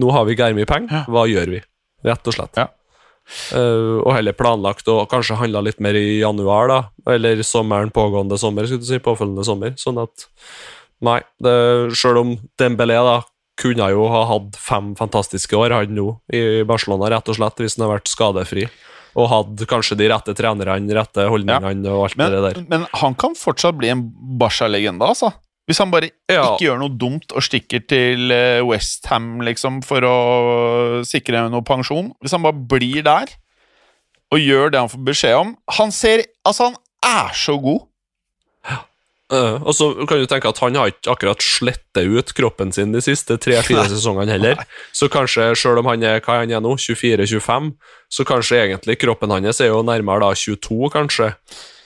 nå 0.00 0.12
har 0.14 0.28
vi 0.28 0.38
gærmye 0.38 0.68
penger, 0.68 1.08
hva 1.12 1.26
gjør 1.28 1.56
vi? 1.56 1.64
Rett 2.06 2.30
og 2.30 2.36
slett. 2.36 2.58
Ja. 2.58 2.70
Uh, 3.54 4.02
og 4.02 4.10
heller 4.16 4.34
planlagt 4.34 4.88
og 4.90 5.04
kanskje 5.10 5.38
handla 5.38 5.62
litt 5.62 5.80
mer 5.82 5.96
i 5.98 6.18
januar, 6.20 6.70
da. 6.70 6.78
Eller 7.14 7.42
sommeren, 7.46 7.92
pågående 7.94 8.38
sommer, 8.40 8.66
skulle 8.66 8.82
du 8.82 8.88
si. 8.88 8.98
Påfølgende 9.02 9.46
sommer. 9.46 9.76
Sånn 9.80 10.00
at 10.02 10.26
Nei. 11.02 11.18
Det, 11.42 11.52
selv 11.98 12.22
om 12.22 12.34
Dembélé 12.60 12.98
da 13.02 13.20
kunne 13.58 13.88
jo 13.92 14.06
ha 14.10 14.22
hatt 14.30 14.56
fem 14.58 14.92
fantastiske 14.98 15.56
år, 15.58 15.74
han 15.74 15.94
nå, 15.96 16.06
i 16.34 16.62
Barcelona, 16.66 17.10
rett 17.12 17.28
og 17.30 17.38
slett, 17.38 17.60
hvis 17.62 17.76
han 17.76 17.86
har 17.86 17.96
vært 17.96 18.10
skadefri. 18.10 18.66
Og 19.18 19.28
hadde 19.28 19.66
kanskje 19.68 19.96
de 20.00 20.06
rette 20.08 20.32
trenerne, 20.38 20.94
rette 20.96 21.26
holdningene 21.28 21.90
og 21.92 22.06
alt 22.06 22.16
Men, 22.16 22.30
det 22.32 22.42
der. 22.46 22.60
men 22.70 22.86
han 22.96 23.14
kan 23.20 23.34
fortsatt 23.36 23.76
bli 23.76 23.90
en 23.92 24.06
Barca-legende, 24.40 25.04
altså. 25.04 25.32
Hvis 25.68 25.78
han 25.78 25.90
bare 25.92 26.08
Ja. 26.28 26.56
ikke 26.56 26.64
gjør 26.66 26.78
noe 26.80 26.96
dumt 26.98 27.30
og 27.36 27.42
stikker 27.44 27.84
til 27.86 28.32
Westham 28.66 29.40
liksom, 29.46 29.82
for 29.84 30.00
å 30.02 31.04
sikre 31.06 31.44
noe 31.52 31.62
pensjon. 31.62 32.12
Hvis 32.22 32.32
han 32.34 32.42
bare 32.42 32.56
blir 32.56 33.02
der 33.06 33.26
og 34.32 34.40
gjør 34.40 34.72
det 34.72 34.80
han 34.80 34.88
får 34.88 35.04
beskjed 35.04 35.36
om 35.36 35.56
Han 35.76 35.90
ser 35.92 36.24
Altså, 36.46 36.70
han 36.72 36.76
er 37.04 37.32
så 37.36 37.54
god. 37.62 37.84
Eh, 39.32 39.62
og 39.64 39.72
så 39.76 39.88
kan 40.08 40.20
du 40.20 40.28
tenke 40.28 40.50
at 40.50 40.60
han 40.60 40.76
har 40.76 40.90
ikke 40.92 41.12
akkurat 41.14 41.44
slettet 41.44 42.04
ut 42.04 42.32
kroppen 42.36 42.72
sin 42.74 42.92
de 42.92 43.00
siste 43.04 43.38
tre-fire 43.40 43.86
sesongene 43.88 44.34
heller. 44.34 44.64
Så 44.92 45.08
kanskje, 45.12 45.52
selv 45.56 45.80
om 45.80 45.88
han 45.88 46.04
er 46.04 46.20
hva 46.20 46.42
han 46.42 46.52
er 46.52 46.60
nå, 46.64 46.74
24-25, 46.76 47.72
så 48.12 48.26
kanskje 48.28 48.60
egentlig 48.66 48.98
kroppen 49.00 49.32
hans 49.32 49.62
er 49.62 49.72
jo 49.72 49.84
nærmere 49.86 50.26
da 50.26 50.34
22, 50.36 50.90
kanskje. 50.92 51.32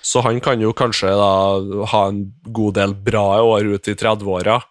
Så 0.07 0.23
han 0.27 0.41
kan 0.43 0.61
jo 0.63 0.75
kanskje 0.77 1.11
da 1.19 1.31
ha 1.93 2.03
en 2.11 2.25
god 2.55 2.77
del 2.79 2.95
bra 3.07 3.43
år 3.43 3.75
ut 3.77 3.89
i 3.91 3.95
30-åra. 3.95 4.63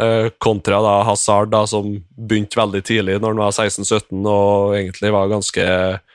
uh, 0.00 0.30
kontra 0.38 0.78
da 0.80 1.02
Hazard, 1.04 1.50
da, 1.52 1.66
som 1.68 1.90
begynte 2.16 2.56
veldig 2.56 2.80
tidlig 2.88 3.18
når 3.20 3.34
han 3.34 3.42
var 3.42 3.52
16-17, 3.52 4.22
og 4.24 4.76
egentlig 4.78 5.12
var 5.12 5.28
ganske 5.28 5.66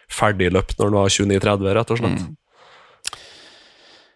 ferdigløpt 0.09 0.79
når 0.79 0.89
han 0.89 0.97
var 0.97 1.13
29-30, 1.13 1.75
rett 1.77 1.93
og 1.93 2.01
slett. 2.01 2.25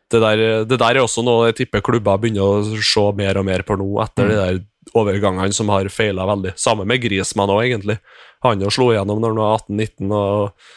Det 0.10 0.20
der, 0.24 0.42
det 0.66 0.80
der 0.82 0.98
er 0.98 1.04
også 1.04 1.22
noe 1.26 1.50
jeg 1.52 1.56
tipper 1.62 1.84
klubber 1.86 2.18
begynner 2.18 2.42
å 2.42 2.82
se 2.82 3.06
mer 3.18 3.38
og 3.38 3.46
mer 3.46 3.62
på 3.68 3.78
nå, 3.78 3.88
etter 4.04 4.28
de 4.32 4.36
der 4.40 4.60
overgangene 4.98 5.54
som 5.54 5.70
har 5.70 5.86
feila 5.94 6.26
veldig. 6.26 6.56
Samme 6.58 6.86
med 6.90 7.02
Griezmann 7.04 7.52
òg, 7.54 7.62
egentlig. 7.68 8.00
Han 8.46 8.62
jo 8.64 8.72
slo 8.74 8.90
igjennom 8.94 9.22
når 9.22 9.36
han 9.36 9.42
var 9.44 9.60
18-19, 9.70 10.12
og, 10.18 10.68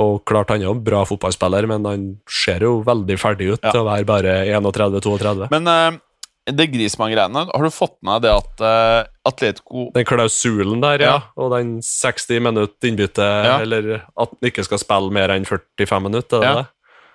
og 0.00 0.12
klart 0.26 0.50
han 0.50 0.62
er 0.64 0.66
jo 0.70 0.74
en 0.74 0.84
bra 0.84 1.04
fotballspiller, 1.06 1.68
men 1.70 1.86
han 1.86 2.06
ser 2.26 2.66
jo 2.66 2.80
veldig 2.86 3.18
ferdig 3.20 3.52
ut 3.54 3.60
Ja. 3.62 3.70
til 3.70 3.82
å 3.84 3.88
være 3.92 4.08
bare 4.10 4.38
31-32. 4.58 5.50
Men 5.54 5.68
uh 5.70 5.98
det 6.50 6.70
Griezmann-greiene, 6.72 7.42
har 7.52 7.62
du 7.62 7.70
fått 7.70 7.98
med 8.02 8.22
deg 8.24 8.24
det 8.24 8.30
at 8.32 8.62
uh, 8.64 9.10
Atletico 9.28 9.90
Den 9.94 10.06
klausulen 10.08 10.80
der, 10.82 11.02
ja, 11.04 11.10
Ja. 11.12 11.18
og 11.36 11.52
den 11.52 11.76
60 11.84 12.40
minutt 12.42 12.80
innbytte, 12.88 13.22
Ja. 13.22 13.58
eller 13.60 14.00
at 14.18 14.32
han 14.32 14.48
ikke 14.48 14.64
skal 14.66 14.80
spille 14.82 15.12
mer 15.14 15.28
enn 15.30 15.44
45 15.46 16.02
minutter, 16.08 16.42
er 16.42 16.56
Ja. 16.56 16.64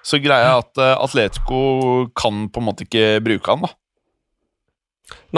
Så 0.06 0.20
greia 0.22 0.52
er 0.52 0.60
at 0.62 0.78
eh, 0.78 0.92
Atletico 1.02 1.60
kan 2.18 2.46
på 2.54 2.62
en 2.62 2.68
måte 2.68 2.86
ikke 2.86 3.08
bruke 3.26 3.50
han, 3.56 3.66
da. 3.66 3.72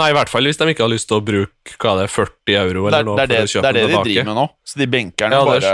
Nei, 0.00 0.10
i 0.12 0.14
hvert 0.16 0.30
fall 0.32 0.46
hvis 0.48 0.56
de 0.60 0.68
ikke 0.72 0.84
har 0.86 0.92
lyst 0.92 1.08
til 1.10 1.18
å 1.18 1.24
bruke 1.24 1.74
hva 1.80 1.94
er 1.96 2.04
det, 2.06 2.10
40 2.14 2.54
euro 2.62 2.86
eller 2.88 3.02
er 3.02 3.06
noe 3.08 3.16
det, 3.20 3.26
det, 3.32 3.38
for 3.50 3.60
å 3.60 3.62
det, 3.64 3.68
er 3.68 3.76
det 3.76 3.82
de 3.82 3.88
tilbake. 3.92 4.08
driver 4.08 4.28
med 4.30 4.38
nå. 4.38 4.44
Så 4.64 4.80
de 4.80 4.86
benker 4.92 5.28
den 5.28 5.36
Ja, 5.36 5.44
bare 5.48 5.72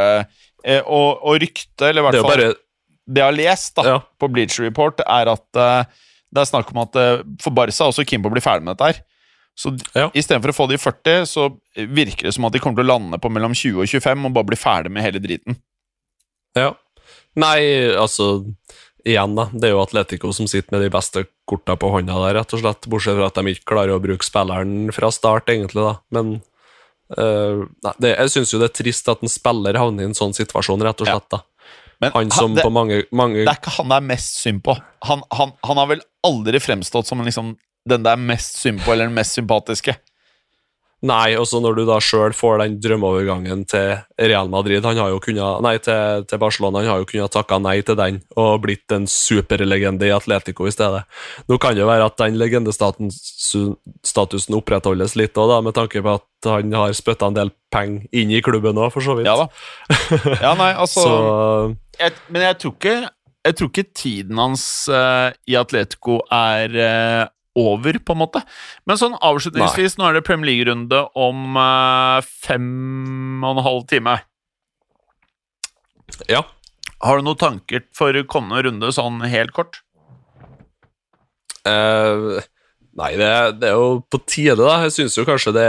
eh, 0.65 0.81
og, 0.87 1.09
og 1.31 1.39
ryktet, 1.43 1.85
eller 1.91 2.03
i 2.03 2.07
hvert 2.07 2.17
det 2.19 2.23
fall 2.25 2.33
bare 2.35 2.53
det 3.05 3.21
jeg 3.21 3.29
har 3.29 3.37
lest 3.37 3.75
da, 3.77 3.83
Ja. 3.85 3.97
på 4.19 4.29
Bleacher 4.33 4.65
Report, 4.65 5.03
er 5.05 5.31
at 5.35 5.61
eh, 5.61 6.07
det 6.35 6.41
er 6.43 6.49
snakk 6.49 6.71
om 6.75 6.81
at 6.83 6.97
for 7.45 7.55
Barca 7.55 7.85
er 7.85 7.91
også 7.93 8.07
keen 8.09 8.23
på 8.25 8.31
å 8.31 8.35
bli 8.35 8.43
ferdig 8.43 8.65
med 8.67 8.75
dette 8.75 8.89
her. 8.91 9.03
Så 9.55 9.71
Ja. 9.95 10.09
istedenfor 10.11 10.51
å 10.51 10.57
få 10.57 10.65
de 10.71 10.79
40, 10.83 11.29
så 11.31 11.45
virker 11.95 12.27
det 12.27 12.33
som 12.35 12.47
at 12.49 12.57
de 12.57 12.59
kommer 12.65 12.81
til 12.81 12.89
å 12.89 12.95
lande 12.97 13.21
på 13.23 13.31
mellom 13.31 13.53
20 13.55 13.85
og 13.85 13.87
25 13.87 14.25
og 14.27 14.33
bare 14.35 14.49
bli 14.49 14.59
ferdig 14.59 14.91
med 14.91 15.05
hele 15.07 15.21
driten. 15.23 15.61
Ja. 16.59 16.73
Nei, 17.41 17.61
altså 17.99 18.45
Igjen, 19.05 19.35
da. 19.37 19.51
Det 19.53 19.69
er 19.69 19.75
jo 19.75 19.83
Atletico 19.83 20.31
som 20.33 20.47
sitter 20.49 20.73
med 20.73 20.81
de 20.81 20.89
beste 20.95 21.27
korta 21.45 21.75
på 21.77 21.91
hånda 21.93 22.15
der, 22.23 22.39
rett 22.39 22.55
og 22.57 22.63
slett. 22.63 22.87
Bortsett 22.89 23.19
fra 23.19 23.27
at 23.29 23.37
de 23.37 23.53
ikke 23.53 23.69
klarer 23.75 23.93
å 23.93 24.01
bruke 24.01 24.25
spilleren 24.25 24.89
fra 24.97 25.11
start, 25.13 25.51
egentlig, 25.53 25.85
da. 25.85 25.99
Men 26.15 26.39
Eh, 27.13 27.65
nei, 27.85 27.93
det, 28.01 28.15
jeg 28.15 28.33
syns 28.33 28.55
jo 28.55 28.61
det 28.63 28.71
er 28.71 28.79
trist 28.81 29.11
at 29.13 29.21
en 29.25 29.31
spiller 29.31 29.77
havner 29.79 30.07
i 30.07 30.09
en 30.09 30.17
sånn 30.17 30.35
situasjon, 30.37 30.83
rett 30.87 31.05
og 31.05 31.11
slett. 31.11 31.29
da. 31.35 31.43
Men 32.03 32.15
Han 32.17 32.33
som 32.35 32.57
det, 32.57 32.65
på 32.65 32.73
mange, 32.75 33.03
mange 33.15 33.45
det 33.45 33.53
er 33.53 33.61
ikke 33.61 33.77
han 33.77 33.93
det 33.93 33.99
er 34.01 34.09
mest 34.09 34.41
synd 34.41 34.65
på. 34.67 34.75
Han, 35.09 35.23
han, 35.37 35.53
han 35.65 35.81
har 35.81 35.91
vel 35.93 36.03
aldri 36.27 36.61
fremstått 36.61 37.09
som 37.09 37.23
liksom 37.25 37.55
den 37.89 38.05
det 38.05 38.15
er 38.17 38.21
mest 38.21 38.59
synd 38.59 38.81
på, 38.83 38.95
eller 38.95 39.11
den 39.11 39.17
mest 39.17 39.37
sympatiske. 39.37 39.95
Nei, 41.05 41.35
også 41.37 41.59
når 41.61 41.75
du 41.77 41.83
da 41.85 41.99
sjøl 42.01 42.33
får 42.33 42.63
den 42.63 42.79
drømmeovergangen 42.81 43.67
til 43.69 43.99
Real 44.17 44.49
Madrid 44.49 44.81
han 44.87 44.97
har 44.97 45.11
jo 45.13 45.19
kunnet, 45.21 45.61
Nei, 45.65 45.77
til, 45.85 46.25
til 46.31 46.39
Barcelona. 46.41 46.81
Han 46.81 46.89
har 46.89 46.99
jo 47.03 47.09
kunnet 47.11 47.33
takka 47.35 47.59
nei 47.61 47.83
til 47.85 47.97
den 47.99 48.23
og 48.41 48.63
blitt 48.65 48.93
en 48.95 49.05
superlegende 49.11 50.07
i 50.09 50.15
Atletico 50.17 50.65
i 50.69 50.73
stedet. 50.73 51.03
Nå 51.51 51.59
kan 51.61 51.75
det 51.77 51.83
jo 51.85 51.91
være 51.91 52.07
at 52.09 52.17
den 52.23 52.39
legendestatusen 52.41 54.57
opprettholdes 54.57 55.17
litt 55.21 55.37
òg, 55.37 55.53
med 55.67 55.75
tanke 55.77 56.01
på 56.01 56.11
at 56.17 56.25
han 56.49 56.73
har 56.73 56.97
spytta 56.97 57.29
en 57.29 57.37
del 57.37 57.51
penger 57.75 58.09
inn 58.17 58.31
i 58.33 58.41
klubben 58.45 58.79
òg, 58.81 58.89
for 58.95 59.03
så 59.05 59.13
vidt. 59.19 59.29
Ja 59.29 59.37
da. 59.45 59.47
Ja, 60.41 60.53
nei, 60.57 60.73
altså 60.83 61.01
Så 61.05 61.15
jeg, 62.01 62.11
Men 62.33 62.41
jeg 62.49 62.57
tror 62.63 62.75
ikke 62.75 62.97
Jeg 63.45 63.55
tror 63.59 63.69
ikke 63.71 63.93
tiden 63.95 64.39
hans 64.41 64.89
uh, 64.89 65.29
i 65.45 65.55
Atletico 65.61 66.23
er 66.33 66.69
eh, 66.81 67.29
over, 67.55 67.99
på 68.03 68.15
en 68.15 68.23
måte. 68.25 68.43
Men 68.89 68.99
sånn 69.01 69.17
avslutningsvis, 69.23 69.97
nå 69.99 70.09
er 70.09 70.19
det 70.19 70.25
Premier 70.27 70.51
League-runde 70.51 71.05
om 71.15 71.59
uh, 71.59 72.19
fem 72.25 73.45
og 73.45 73.55
en 73.55 73.67
halv 73.69 73.87
time. 73.91 74.19
ja. 76.31 76.45
Har 77.05 77.21
du 77.21 77.27
noen 77.27 77.41
tanker 77.41 77.83
for 77.93 78.17
kommende 78.31 78.65
runde, 78.65 78.91
sånn 78.95 79.21
helt 79.29 79.53
kort? 79.53 79.83
Uh, 81.69 82.41
nei, 82.97 83.11
det, 83.21 83.29
det 83.61 83.69
er 83.71 83.77
jo 83.77 83.99
på 84.09 84.21
tide, 84.25 84.57
da. 84.61 84.79
Jeg 84.87 84.95
syns 84.97 85.19
jo 85.19 85.27
kanskje 85.29 85.53
det, 85.57 85.69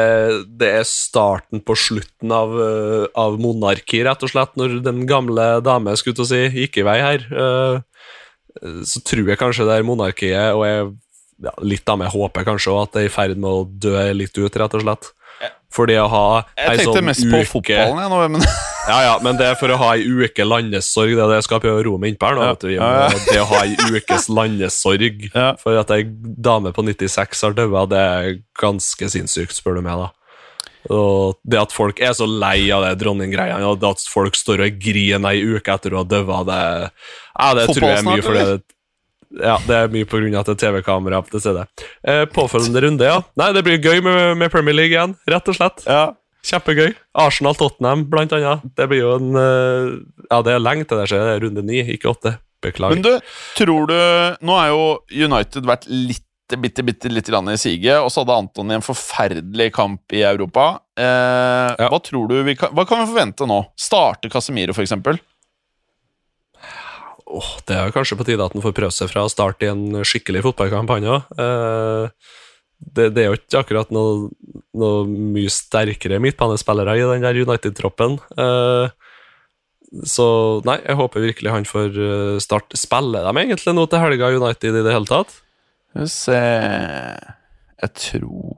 det 0.62 0.70
er 0.80 0.88
starten 0.88 1.64
på 1.66 1.76
slutten 1.80 2.32
av, 2.32 2.56
eh, 2.62 3.08
av 3.20 3.36
monarki, 3.42 4.00
rett 4.08 4.24
og 4.24 4.32
slett, 4.32 4.56
når 4.60 4.80
den 4.86 5.04
gamle 5.10 5.48
dame 5.66 5.96
skulle 6.00 6.20
til 6.22 6.28
å 6.28 6.30
si, 6.30 6.44
gikk 6.62 6.80
i 6.80 6.88
vei 6.88 7.00
her. 7.04 7.28
Så 8.88 9.02
tror 9.04 9.28
jeg 9.28 9.42
kanskje 9.42 9.68
det 9.68 9.80
er 9.80 9.88
monarkiet, 9.88 10.54
og 10.56 10.64
jeg, 10.70 10.94
ja, 11.44 11.52
litt 11.62 11.90
av 11.92 12.00
meg 12.00 12.14
håper 12.14 12.48
kanskje 12.48 12.76
at 12.80 12.96
det 12.96 13.06
er 13.06 13.10
i 13.10 13.14
ferd 13.14 13.38
med 13.38 13.52
å 13.52 13.66
dø 13.66 14.00
litt 14.16 14.38
ut, 14.38 14.60
rett 14.62 14.78
og 14.78 14.86
slett. 14.86 15.12
Fordi 15.76 15.98
å 16.00 16.06
ha 16.08 16.26
Jeg 16.56 16.80
tenkte 16.80 16.94
sånn 16.96 17.08
mest 17.10 17.26
på 17.28 17.42
fotballen, 17.50 18.00
jeg 18.06 18.12
nå, 18.14 18.20
men 18.38 18.46
Ja, 18.86 18.98
ja, 19.02 19.14
men 19.26 19.38
det 19.40 19.48
er 19.50 19.56
for 19.58 19.74
å 19.74 19.78
ha 19.82 19.88
ei 19.98 20.06
uke 20.06 20.46
landessorg, 20.46 21.16
det 21.18 21.24
er 21.24 21.32
det 21.32 21.40
jeg 21.40 21.48
skal 21.48 21.62
prøve 21.64 21.82
å 21.82 21.86
roe 21.88 22.00
meg 22.02 22.14
innpå 22.14 22.30
her 22.30 22.38
nå. 22.38 22.44
Ja. 22.46 22.68
Ja, 22.70 22.90
ja. 23.10 23.24
Det 23.26 23.40
å 23.42 23.48
ha 23.50 23.64
ei 23.66 23.74
ukes 23.98 24.28
landesorg 24.30 25.26
for 25.64 25.80
at 25.82 25.94
ei 25.96 26.06
dame 26.06 26.72
på 26.76 26.86
96 26.86 27.42
har 27.48 27.58
daua, 27.58 27.88
det 27.90 28.04
er 28.04 28.30
ganske 28.62 29.10
sinnssykt, 29.10 29.58
spør 29.58 29.80
du 29.80 29.88
meg, 29.88 30.06
da. 30.06 30.12
Og 30.94 31.40
det 31.42 31.58
at 31.58 31.74
folk 31.74 31.98
er 31.98 32.14
så 32.14 32.28
lei 32.30 32.70
av 32.70 32.86
det 32.86 32.94
dronninggreiene, 33.02 33.66
og 33.66 33.84
at 33.90 34.06
folk 34.06 34.38
står 34.38 34.68
og 34.68 34.78
griner 34.78 35.34
ei 35.34 35.42
uke 35.58 35.74
etter 35.74 35.98
å 35.98 36.04
ha 36.04 36.10
daua, 36.14 36.44
det, 36.46 36.62
ja, 36.94 37.50
det 37.58 37.68
tror 37.72 37.88
jeg 37.90 37.98
er 37.98 38.06
mye 38.06 38.26
fordi 38.26 38.48
det 38.52 38.60
ja, 39.42 39.56
det 39.68 39.76
er 39.78 39.90
mye 39.94 40.08
av 40.08 40.42
at 40.44 40.52
det 40.52 40.56
er 40.56 40.62
TV-kamera 40.66 41.22
til 41.30 41.44
stede. 41.44 41.66
Eh, 42.08 42.26
påfølgende 42.32 42.84
runde, 42.86 43.10
ja. 43.10 43.18
Nei, 43.40 43.52
det 43.56 43.64
blir 43.68 43.82
gøy 43.82 44.02
med, 44.06 44.38
med 44.42 44.54
Premier 44.54 44.76
League 44.78 44.96
igjen, 44.96 45.18
rett 45.28 45.52
og 45.52 45.58
slett. 45.58 45.84
ja. 45.90 46.14
Kjempegøy. 46.46 46.92
Arsenal-Tottenham, 47.18 48.04
blant 48.06 48.34
annet. 48.38 48.62
Det 48.78 48.86
blir 48.92 49.00
jo 49.02 49.16
en 49.18 49.32
eh, 49.42 49.88
Ja, 50.30 50.44
det 50.46 50.54
er 50.54 50.62
lenge 50.62 50.86
til 50.86 51.00
det 51.02 51.08
skjer. 51.10 51.24
Det 51.26 51.32
er 51.32 51.44
runde 51.48 51.64
ni, 51.66 51.80
ikke 51.96 52.12
åtte. 52.12 52.36
Beklager. 52.62 52.96
Men 52.98 53.02
du, 53.06 53.34
tror 53.58 53.90
du 53.90 53.96
Nå 54.46 54.56
er 54.58 54.70
jo 54.72 54.86
United 55.26 55.66
vært 55.68 55.90
litt 55.90 56.22
bitte, 56.62 56.84
bitte 56.86 57.10
litt 57.10 57.30
i 57.30 57.58
siget, 57.58 57.98
og 57.98 58.12
så 58.14 58.22
hadde 58.22 58.36
Antony 58.38 58.76
en 58.78 58.86
forferdelig 58.86 59.72
kamp 59.74 60.14
i 60.14 60.22
Europa. 60.22 60.80
Eh, 60.98 61.74
Ja. 61.82 61.90
hva 61.90 62.00
tror 62.00 62.28
du 62.30 62.44
vi 62.44 62.56
kan, 62.56 62.70
Hva 62.70 62.86
kan 62.86 63.02
vi 63.02 63.12
forvente 63.12 63.48
nå? 63.48 63.66
Starte 63.76 64.30
Casemiro, 64.30 64.74
for 64.74 64.84
eksempel? 64.84 65.18
Åh, 67.26 67.52
det 67.66 67.78
er 67.78 67.94
kanskje 67.94 68.18
på 68.20 68.26
tide 68.28 68.46
at 68.46 68.54
han 68.54 68.64
får 68.64 68.76
prøve 68.78 68.94
seg 68.94 69.10
fra 69.10 69.24
å 69.26 69.32
starte 69.32 69.66
i 69.66 69.72
en 69.72 70.04
skikkelig 70.06 70.44
fotballkamp, 70.46 70.92
han 70.94 71.08
òg. 71.10 71.32
det, 72.96 73.08
det 73.16 73.24
er 73.24 73.32
jo 73.32 73.40
ikke 73.40 73.64
akkurat 73.64 73.94
noe, 73.96 74.30
noe 74.78 75.08
mye 75.10 75.50
sterkere 75.50 76.22
midtbanespillere 76.22 76.98
i 77.00 77.08
den 77.10 77.26
der 77.26 77.42
United-troppen. 77.42 78.20
Eh, 78.38 78.94
så 80.06 80.28
nei, 80.68 80.78
jeg 80.84 81.00
håper 81.00 81.24
virkelig 81.24 81.54
han 81.54 81.68
får 81.70 81.90
start. 81.96 82.44
starte. 82.44 82.80
Spiller 82.80 83.26
de 83.26 83.42
egentlig 83.42 83.74
nå 83.78 83.88
til 83.90 84.04
helga, 84.04 84.32
United, 84.36 84.76
i 84.76 84.86
det 84.86 84.94
hele 84.94 85.10
tatt? 85.10 85.40
Skal 85.96 86.04
vi 86.04 86.12
se 86.12 86.40
Jeg 87.82 87.92
tror 87.96 88.58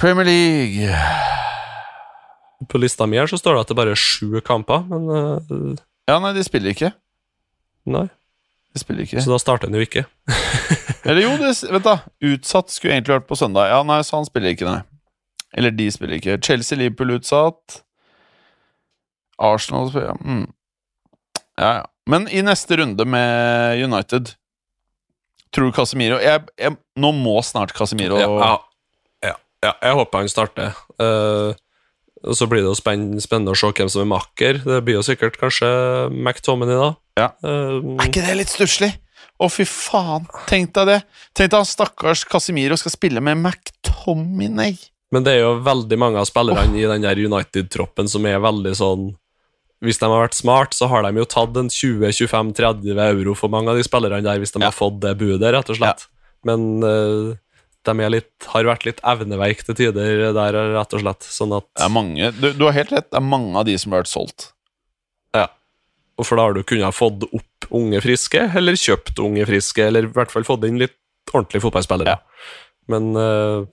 Premier 0.00 0.24
League 0.24 1.49
På 2.70 2.78
lista 2.78 3.06
mi 3.10 3.18
her 3.18 3.26
så 3.30 3.38
står 3.40 3.56
det 3.56 3.64
at 3.64 3.72
det 3.72 3.78
bare 3.80 3.94
er 3.96 3.98
sju 3.98 4.40
kamper, 4.46 4.84
men 4.90 5.10
eh, 5.16 5.84
Ja, 6.10 6.18
nei, 6.22 6.32
de 6.36 6.44
spiller 6.46 6.74
ikke. 6.74 6.92
nei. 7.90 8.06
De 8.70 8.78
spiller 8.78 9.02
ikke. 9.02 9.18
Så 9.18 9.32
da 9.32 9.38
starter 9.42 9.66
han 9.66 9.74
jo 9.74 9.82
ikke. 9.82 10.04
Eller 11.08 11.24
jo, 11.24 11.32
det, 11.40 11.50
vent 11.72 11.86
da. 11.86 11.96
Utsatt 12.22 12.70
skulle 12.70 12.94
egentlig 12.94 13.16
vært 13.16 13.26
på 13.26 13.38
søndag. 13.38 13.66
Ja, 13.72 13.80
nei, 13.82 13.98
så 14.06 14.20
han 14.20 14.28
spiller 14.28 14.54
ikke, 14.54 14.68
nei. 14.68 14.84
Eller 15.58 15.74
de 15.74 15.88
spiller 15.90 16.20
ikke. 16.20 16.36
Chelsea-Liverpool 16.46 17.16
utsatt. 17.16 17.80
Arsenal 19.40 19.88
spiller 19.90 20.14
mm. 20.20 20.44
Ja, 21.58 21.70
ja. 21.80 21.86
Men 22.10 22.28
i 22.28 22.42
neste 22.44 22.76
runde 22.76 23.04
med 23.08 23.80
United 23.80 24.34
Tror 25.54 25.70
du 25.70 25.72
Casemiro 25.74 26.18
jeg, 26.20 26.42
jeg, 26.60 26.76
Nå 27.00 27.12
må 27.16 27.38
snart 27.46 27.72
Casemiro 27.76 28.20
Ja, 28.20 28.28
ja, 28.28 28.50
ja, 29.30 29.34
ja, 29.64 29.72
jeg 29.88 29.96
håper 29.98 30.22
han 30.22 30.30
starter. 30.32 30.76
Eh, 31.00 31.56
og 32.24 32.34
Så 32.36 32.46
blir 32.50 32.60
det 32.60 32.68
jo 32.68 32.76
spennende 32.76 33.52
å 33.54 33.56
se 33.56 33.70
hvem 33.72 33.88
som 33.88 34.02
er 34.02 34.10
makker. 34.10 34.58
Det 34.64 34.80
blir 34.84 34.98
jo 34.98 35.04
sikkert 35.06 35.38
kanskje 35.40 35.68
McTominay, 36.12 36.76
da. 36.76 36.90
Ja. 37.20 37.28
Um, 37.42 37.94
Er 38.00 38.08
ikke 38.10 38.24
det 38.26 38.36
litt 38.36 38.52
stusslig? 38.52 38.90
Å, 39.40 39.48
fy 39.48 39.64
faen. 39.64 40.26
Tenk 40.50 40.74
deg 40.76 40.86
det. 40.90 40.98
Tenk 41.32 41.50
deg 41.52 41.58
han 41.62 41.68
stakkars 41.68 42.26
Casimiro 42.28 42.76
skal 42.76 42.92
spille 42.92 43.22
med 43.24 43.38
McTominay. 43.40 44.76
men 45.12 45.24
det 45.24 45.32
er 45.38 45.40
jo 45.46 45.54
veldig 45.66 45.96
mange 45.98 46.20
av 46.20 46.28
spillerne 46.28 46.76
i 46.78 46.84
den 46.86 47.02
der 47.02 47.18
United-troppen 47.18 48.06
som 48.08 48.26
er 48.30 48.38
veldig 48.38 48.74
sånn 48.78 49.08
Hvis 49.82 49.98
de 49.98 50.04
har 50.06 50.20
vært 50.26 50.36
smart, 50.36 50.74
så 50.76 50.86
har 50.92 51.02
de 51.08 51.16
jo 51.18 51.24
tatt 51.24 51.56
en 51.56 51.70
20-25-30 51.72 53.00
euro 53.00 53.32
for 53.34 53.48
mange 53.48 53.72
av 53.72 53.78
de 53.80 53.82
spillerne 53.86 54.20
der, 54.22 54.38
hvis 54.38 54.52
de 54.52 54.60
Ja. 54.60 54.66
har 54.68 54.76
fått 54.76 55.00
det 55.00 55.16
budet, 55.16 55.52
rett 55.54 55.70
og 55.72 55.76
slett. 55.78 56.04
Men 56.44 56.82
eh, 56.84 57.36
de 57.88 57.94
er 58.04 58.12
litt, 58.12 58.30
har 58.52 58.68
vært 58.68 58.86
litt 58.88 59.00
evneveik 59.08 59.62
til 59.64 59.76
tider 59.78 60.30
der, 60.36 60.58
rett 60.74 60.96
og 60.96 61.04
slett. 61.04 61.28
Sånn 61.32 61.54
at 61.56 61.66
Det 61.78 61.86
er 61.86 61.94
mange, 61.94 62.30
du, 62.36 62.50
du 62.56 62.66
har 62.66 62.76
helt 62.76 62.92
rett. 62.92 63.08
Det 63.08 63.20
er 63.20 63.24
mange 63.24 63.54
av 63.56 63.66
de 63.68 63.76
som 63.80 63.94
har 63.94 64.04
vært 64.04 64.12
solgt. 64.12 64.50
Ja. 65.36 65.46
Og 66.20 66.28
for 66.28 66.36
da 66.36 66.48
har 66.48 66.56
du 66.56 66.62
kunnet 66.66 66.88
ha 66.88 66.92
fått 66.92 67.24
opp 67.30 67.70
unge 67.76 68.02
friske, 68.04 68.44
eller 68.60 68.78
kjøpt 68.78 69.22
unge 69.22 69.46
friske, 69.48 69.86
eller 69.86 70.08
i 70.08 70.12
hvert 70.12 70.32
fall 70.32 70.44
fått 70.48 70.66
inn 70.68 70.80
litt 70.80 70.96
ordentlige 71.32 71.64
fotballspillere. 71.64 72.18
Men 72.90 73.10
uh, 73.16 73.64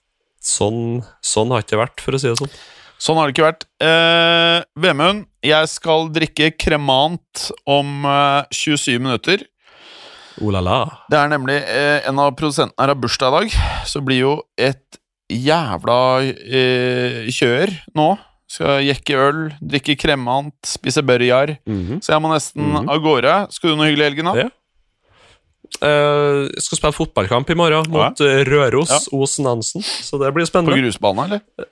sånn, 0.44 1.04
sånn 1.26 1.54
har 1.54 1.66
ikke 1.66 1.82
vært, 1.82 2.04
for 2.04 2.16
å 2.16 2.22
si 2.22 2.30
det 2.32 2.40
sånn. 2.40 2.58
Sånn 3.02 3.20
har 3.20 3.30
det 3.30 3.36
ikke 3.36 3.46
vært. 3.46 3.66
Eh, 3.84 4.60
Vemund, 4.82 5.28
jeg 5.46 5.70
skal 5.70 6.08
drikke 6.10 6.50
kremant 6.58 7.44
om 7.70 8.08
eh, 8.10 8.48
27 8.50 8.96
minutter. 8.98 9.44
Oh 10.42 10.52
la 10.54 10.60
la. 10.62 10.78
Det 11.10 11.18
er 11.18 11.30
nemlig 11.32 11.58
eh, 11.66 12.08
en 12.08 12.20
av 12.20 12.32
produsentene 12.38 12.78
her 12.84 12.92
har 12.94 13.00
bursdag 13.02 13.28
i 13.28 13.38
dag, 13.38 13.56
så 13.90 14.02
blir 14.06 14.20
jo 14.22 14.34
et 14.58 15.00
jævla 15.34 15.98
eh, 16.24 17.26
kjør 17.34 17.74
nå. 17.98 18.10
Skal 18.48 18.80
jekke 18.86 19.18
øl, 19.20 19.40
drikke 19.60 19.98
kremant, 20.00 20.56
spise 20.64 21.02
børjar. 21.04 21.58
Mhm. 21.68 22.00
Så 22.06 22.14
jeg 22.14 22.22
må 22.24 22.30
nesten 22.32 22.64
Mhm. 22.64 22.88
av 22.90 23.02
gårde. 23.04 23.34
Skal 23.52 23.72
du 23.72 23.76
noe 23.76 23.90
hyggelig 23.90 24.06
i 24.06 24.10
helgen, 24.12 24.26
da? 24.32 24.36
Ja. 24.46 24.50
Uh, 25.84 26.48
jeg 26.48 26.64
skal 26.64 26.78
spille 26.80 26.96
fotballkamp 26.96 27.50
i 27.52 27.56
morgen 27.60 27.90
mot 27.92 28.22
ja. 28.24 28.44
Røros, 28.48 28.90
Ja. 28.90 29.00
Osen 29.12 29.46
Hansen. 29.46 29.82
så 29.84 30.16
det 30.18 30.34
blir 30.34 30.46
spennende. 30.48 30.72
På 30.72 30.80
grusbanen 30.80 31.28
grusbane, 31.28 31.42
eller? 31.60 31.68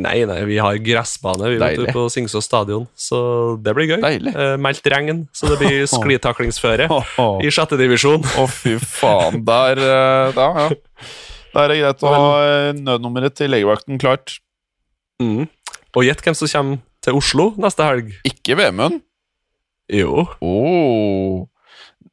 Nei, 0.00 0.20
nei, 0.24 0.38
vi 0.46 0.56
har 0.62 0.76
gressbane 0.80 1.48
vi 1.50 1.56
vet, 1.58 1.80
på 1.92 2.04
Singsås 2.12 2.46
stadion, 2.46 2.84
så 2.94 3.56
det 3.60 3.72
blir 3.74 3.88
gøy. 3.90 3.98
Deilig. 4.04 4.32
Eh, 4.38 4.54
meldt 4.62 4.86
regn, 4.86 5.24
så 5.34 5.50
det 5.50 5.58
blir 5.60 5.82
sklitaklingsføre 5.90 6.86
i 7.42 7.50
sjette 7.52 7.76
divisjon. 7.80 8.22
Å 8.38 8.46
fy 8.48 8.76
faen. 8.78 9.42
Der, 9.44 9.82
eh, 9.82 10.30
da, 10.36 10.46
ja. 10.56 10.68
Der 11.50 11.64
er 11.64 11.72
det 11.74 11.80
greit 11.82 12.04
å 12.06 12.14
ha 12.14 12.30
eh, 12.46 12.70
nødnummeret 12.78 13.34
til 13.40 13.50
legevakten 13.50 13.98
klart. 14.00 14.36
Mm. 15.20 15.48
Og 15.98 16.06
gjett 16.06 16.22
hvem 16.22 16.38
som 16.38 16.48
kommer 16.54 16.80
til 17.02 17.18
Oslo 17.18 17.50
neste 17.60 17.84
helg? 17.84 18.14
Ikke 18.30 18.56
Vemund. 18.60 19.00
Jo, 19.90 20.28
Oh. 20.38 21.48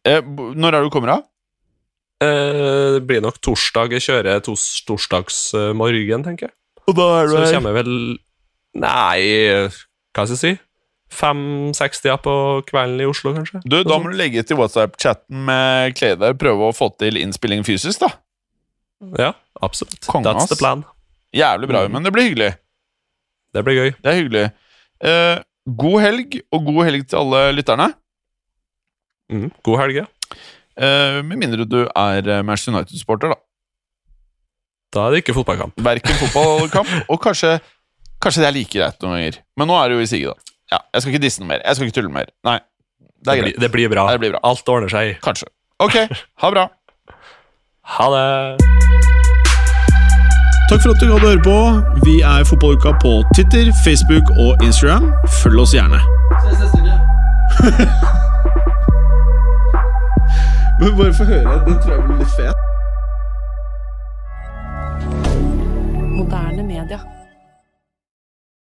Eh, 0.07 0.23
når 0.25 0.73
er 0.79 0.85
du 0.87 0.89
kommer 0.89 1.13
av? 1.19 1.25
eh, 2.25 2.97
det 2.97 3.03
blir 3.05 3.21
nok 3.21 3.37
torsdag. 3.43 3.93
Jeg 3.93 4.01
kjører 4.07 4.41
tors 4.41 4.63
torsdagsmorgen, 4.87 6.23
tenker 6.25 6.47
jeg. 6.49 6.55
Og 6.87 6.95
da 6.95 7.07
er 7.21 7.33
Så 7.33 7.43
kommer 7.57 7.75
vel 7.75 7.91
Nei, 8.77 9.19
hva 10.13 10.25
skal 10.27 10.35
jeg 10.35 10.41
si? 10.41 10.51
Fem-seks-tida 11.17 12.17
på 12.19 12.33
kvelden 12.67 13.01
i 13.01 13.07
Oslo, 13.07 13.31
kanskje? 13.33 13.61
Du, 13.65 13.79
Da 13.87 13.97
må 13.97 14.11
du 14.11 14.17
legge 14.19 14.43
til 14.45 14.59
WhatsApp-chatten 14.59 15.45
med 15.47 15.95
Kleder 15.97 16.35
prøve 16.37 16.67
å 16.67 16.75
få 16.75 16.91
til 16.99 17.17
innspilling 17.17 17.63
fysisk, 17.65 18.03
da. 18.03 18.11
Ja, 19.17 19.31
absolutt. 19.63 20.01
Konge, 20.09 20.27
That's 20.27 20.45
ass. 20.45 20.51
the 20.51 20.59
plan. 20.59 20.83
Jævlig 21.35 21.69
bra, 21.71 21.85
men 21.91 22.05
det 22.05 22.11
blir 22.13 22.27
hyggelig. 22.27 22.51
Det 23.55 23.63
blir 23.65 23.79
gøy. 23.79 23.89
Det 24.03 24.11
er 24.11 24.19
hyggelig. 24.19 24.43
Eh, 25.07 25.39
god 25.79 25.97
helg, 26.03 26.37
og 26.51 26.69
god 26.69 26.83
helg 26.89 27.07
til 27.07 27.21
alle 27.23 27.41
lytterne. 27.55 27.87
Mm. 29.31 29.49
God 29.63 29.81
helg, 29.83 30.01
ja. 30.03 30.07
Eh, 30.77 31.19
med 31.25 31.39
mindre 31.41 31.65
du 31.65 31.79
er 31.87 32.27
eh, 32.27 32.43
Manchester 32.45 32.75
United-supporter, 32.75 33.33
da. 33.33 33.41
Da 34.95 35.03
er 35.07 35.11
det 35.15 35.19
ikke 35.23 35.33
fotballkamp. 35.35 35.73
Verken 35.83 36.15
fotballkamp, 36.21 36.87
og 37.11 37.17
kanskje, 37.23 37.51
kanskje 38.23 38.41
det 38.43 38.47
er 38.49 38.55
like 38.55 38.71
greit 38.79 38.97
noen 39.03 39.13
ganger. 39.17 39.35
Men 39.59 39.65
nå 39.71 39.75
er 39.81 39.85
det 39.91 39.95
jo 39.99 40.03
i 40.05 40.09
sige, 40.13 40.25
da. 40.31 40.35
Ja, 40.71 40.79
Jeg 40.93 40.99
skal 41.03 41.11
ikke 41.13 41.23
disse 41.23 41.39
noe 41.43 41.49
mer. 41.51 41.59
Jeg 41.63 41.73
skal 41.77 41.85
ikke 41.89 41.97
tulle 42.01 42.11
mer. 42.11 42.27
Nei, 42.47 42.57
det 42.59 42.65
Det 43.23 43.27
er 43.27 43.31
blir, 43.41 43.45
greit. 43.51 43.61
det 43.65 43.69
blir 43.75 43.87
bra. 43.93 44.03
Det 44.11 44.19
blir 44.23 44.31
bra. 44.35 44.41
Alt 44.47 44.67
ordner 44.71 44.91
seg. 44.91 45.05
Kanskje. 45.23 45.47
Ok, 45.83 45.95
ha 46.43 46.47
bra. 46.55 46.65
Ha 47.97 48.05
det! 48.15 48.27
Takk 50.67 50.81
for 50.83 50.91
at 50.91 50.99
du 50.99 51.05
hadde 51.13 51.27
høre 51.29 51.43
på. 51.45 51.57
Vi 52.03 52.15
er 52.27 52.43
Fotballuka 52.47 52.91
på 52.99 53.11
Twitter, 53.35 53.65
Facebook 53.85 54.25
og 54.35 54.51
Instagram. 54.65 55.05
Følg 55.39 55.57
oss 55.63 55.71
gjerne. 55.77 55.99
Ses 56.43 56.59
neste 56.59 56.77
uke. 56.83 56.95
Men 60.81 60.89
bare 60.99 61.13
få 61.15 61.23
høre. 61.31 61.53
Den 61.67 61.75
tror 61.81 61.91
jeg 61.95 62.01
blir 62.09 62.17
litt 62.19 62.33
fet. 62.35 62.57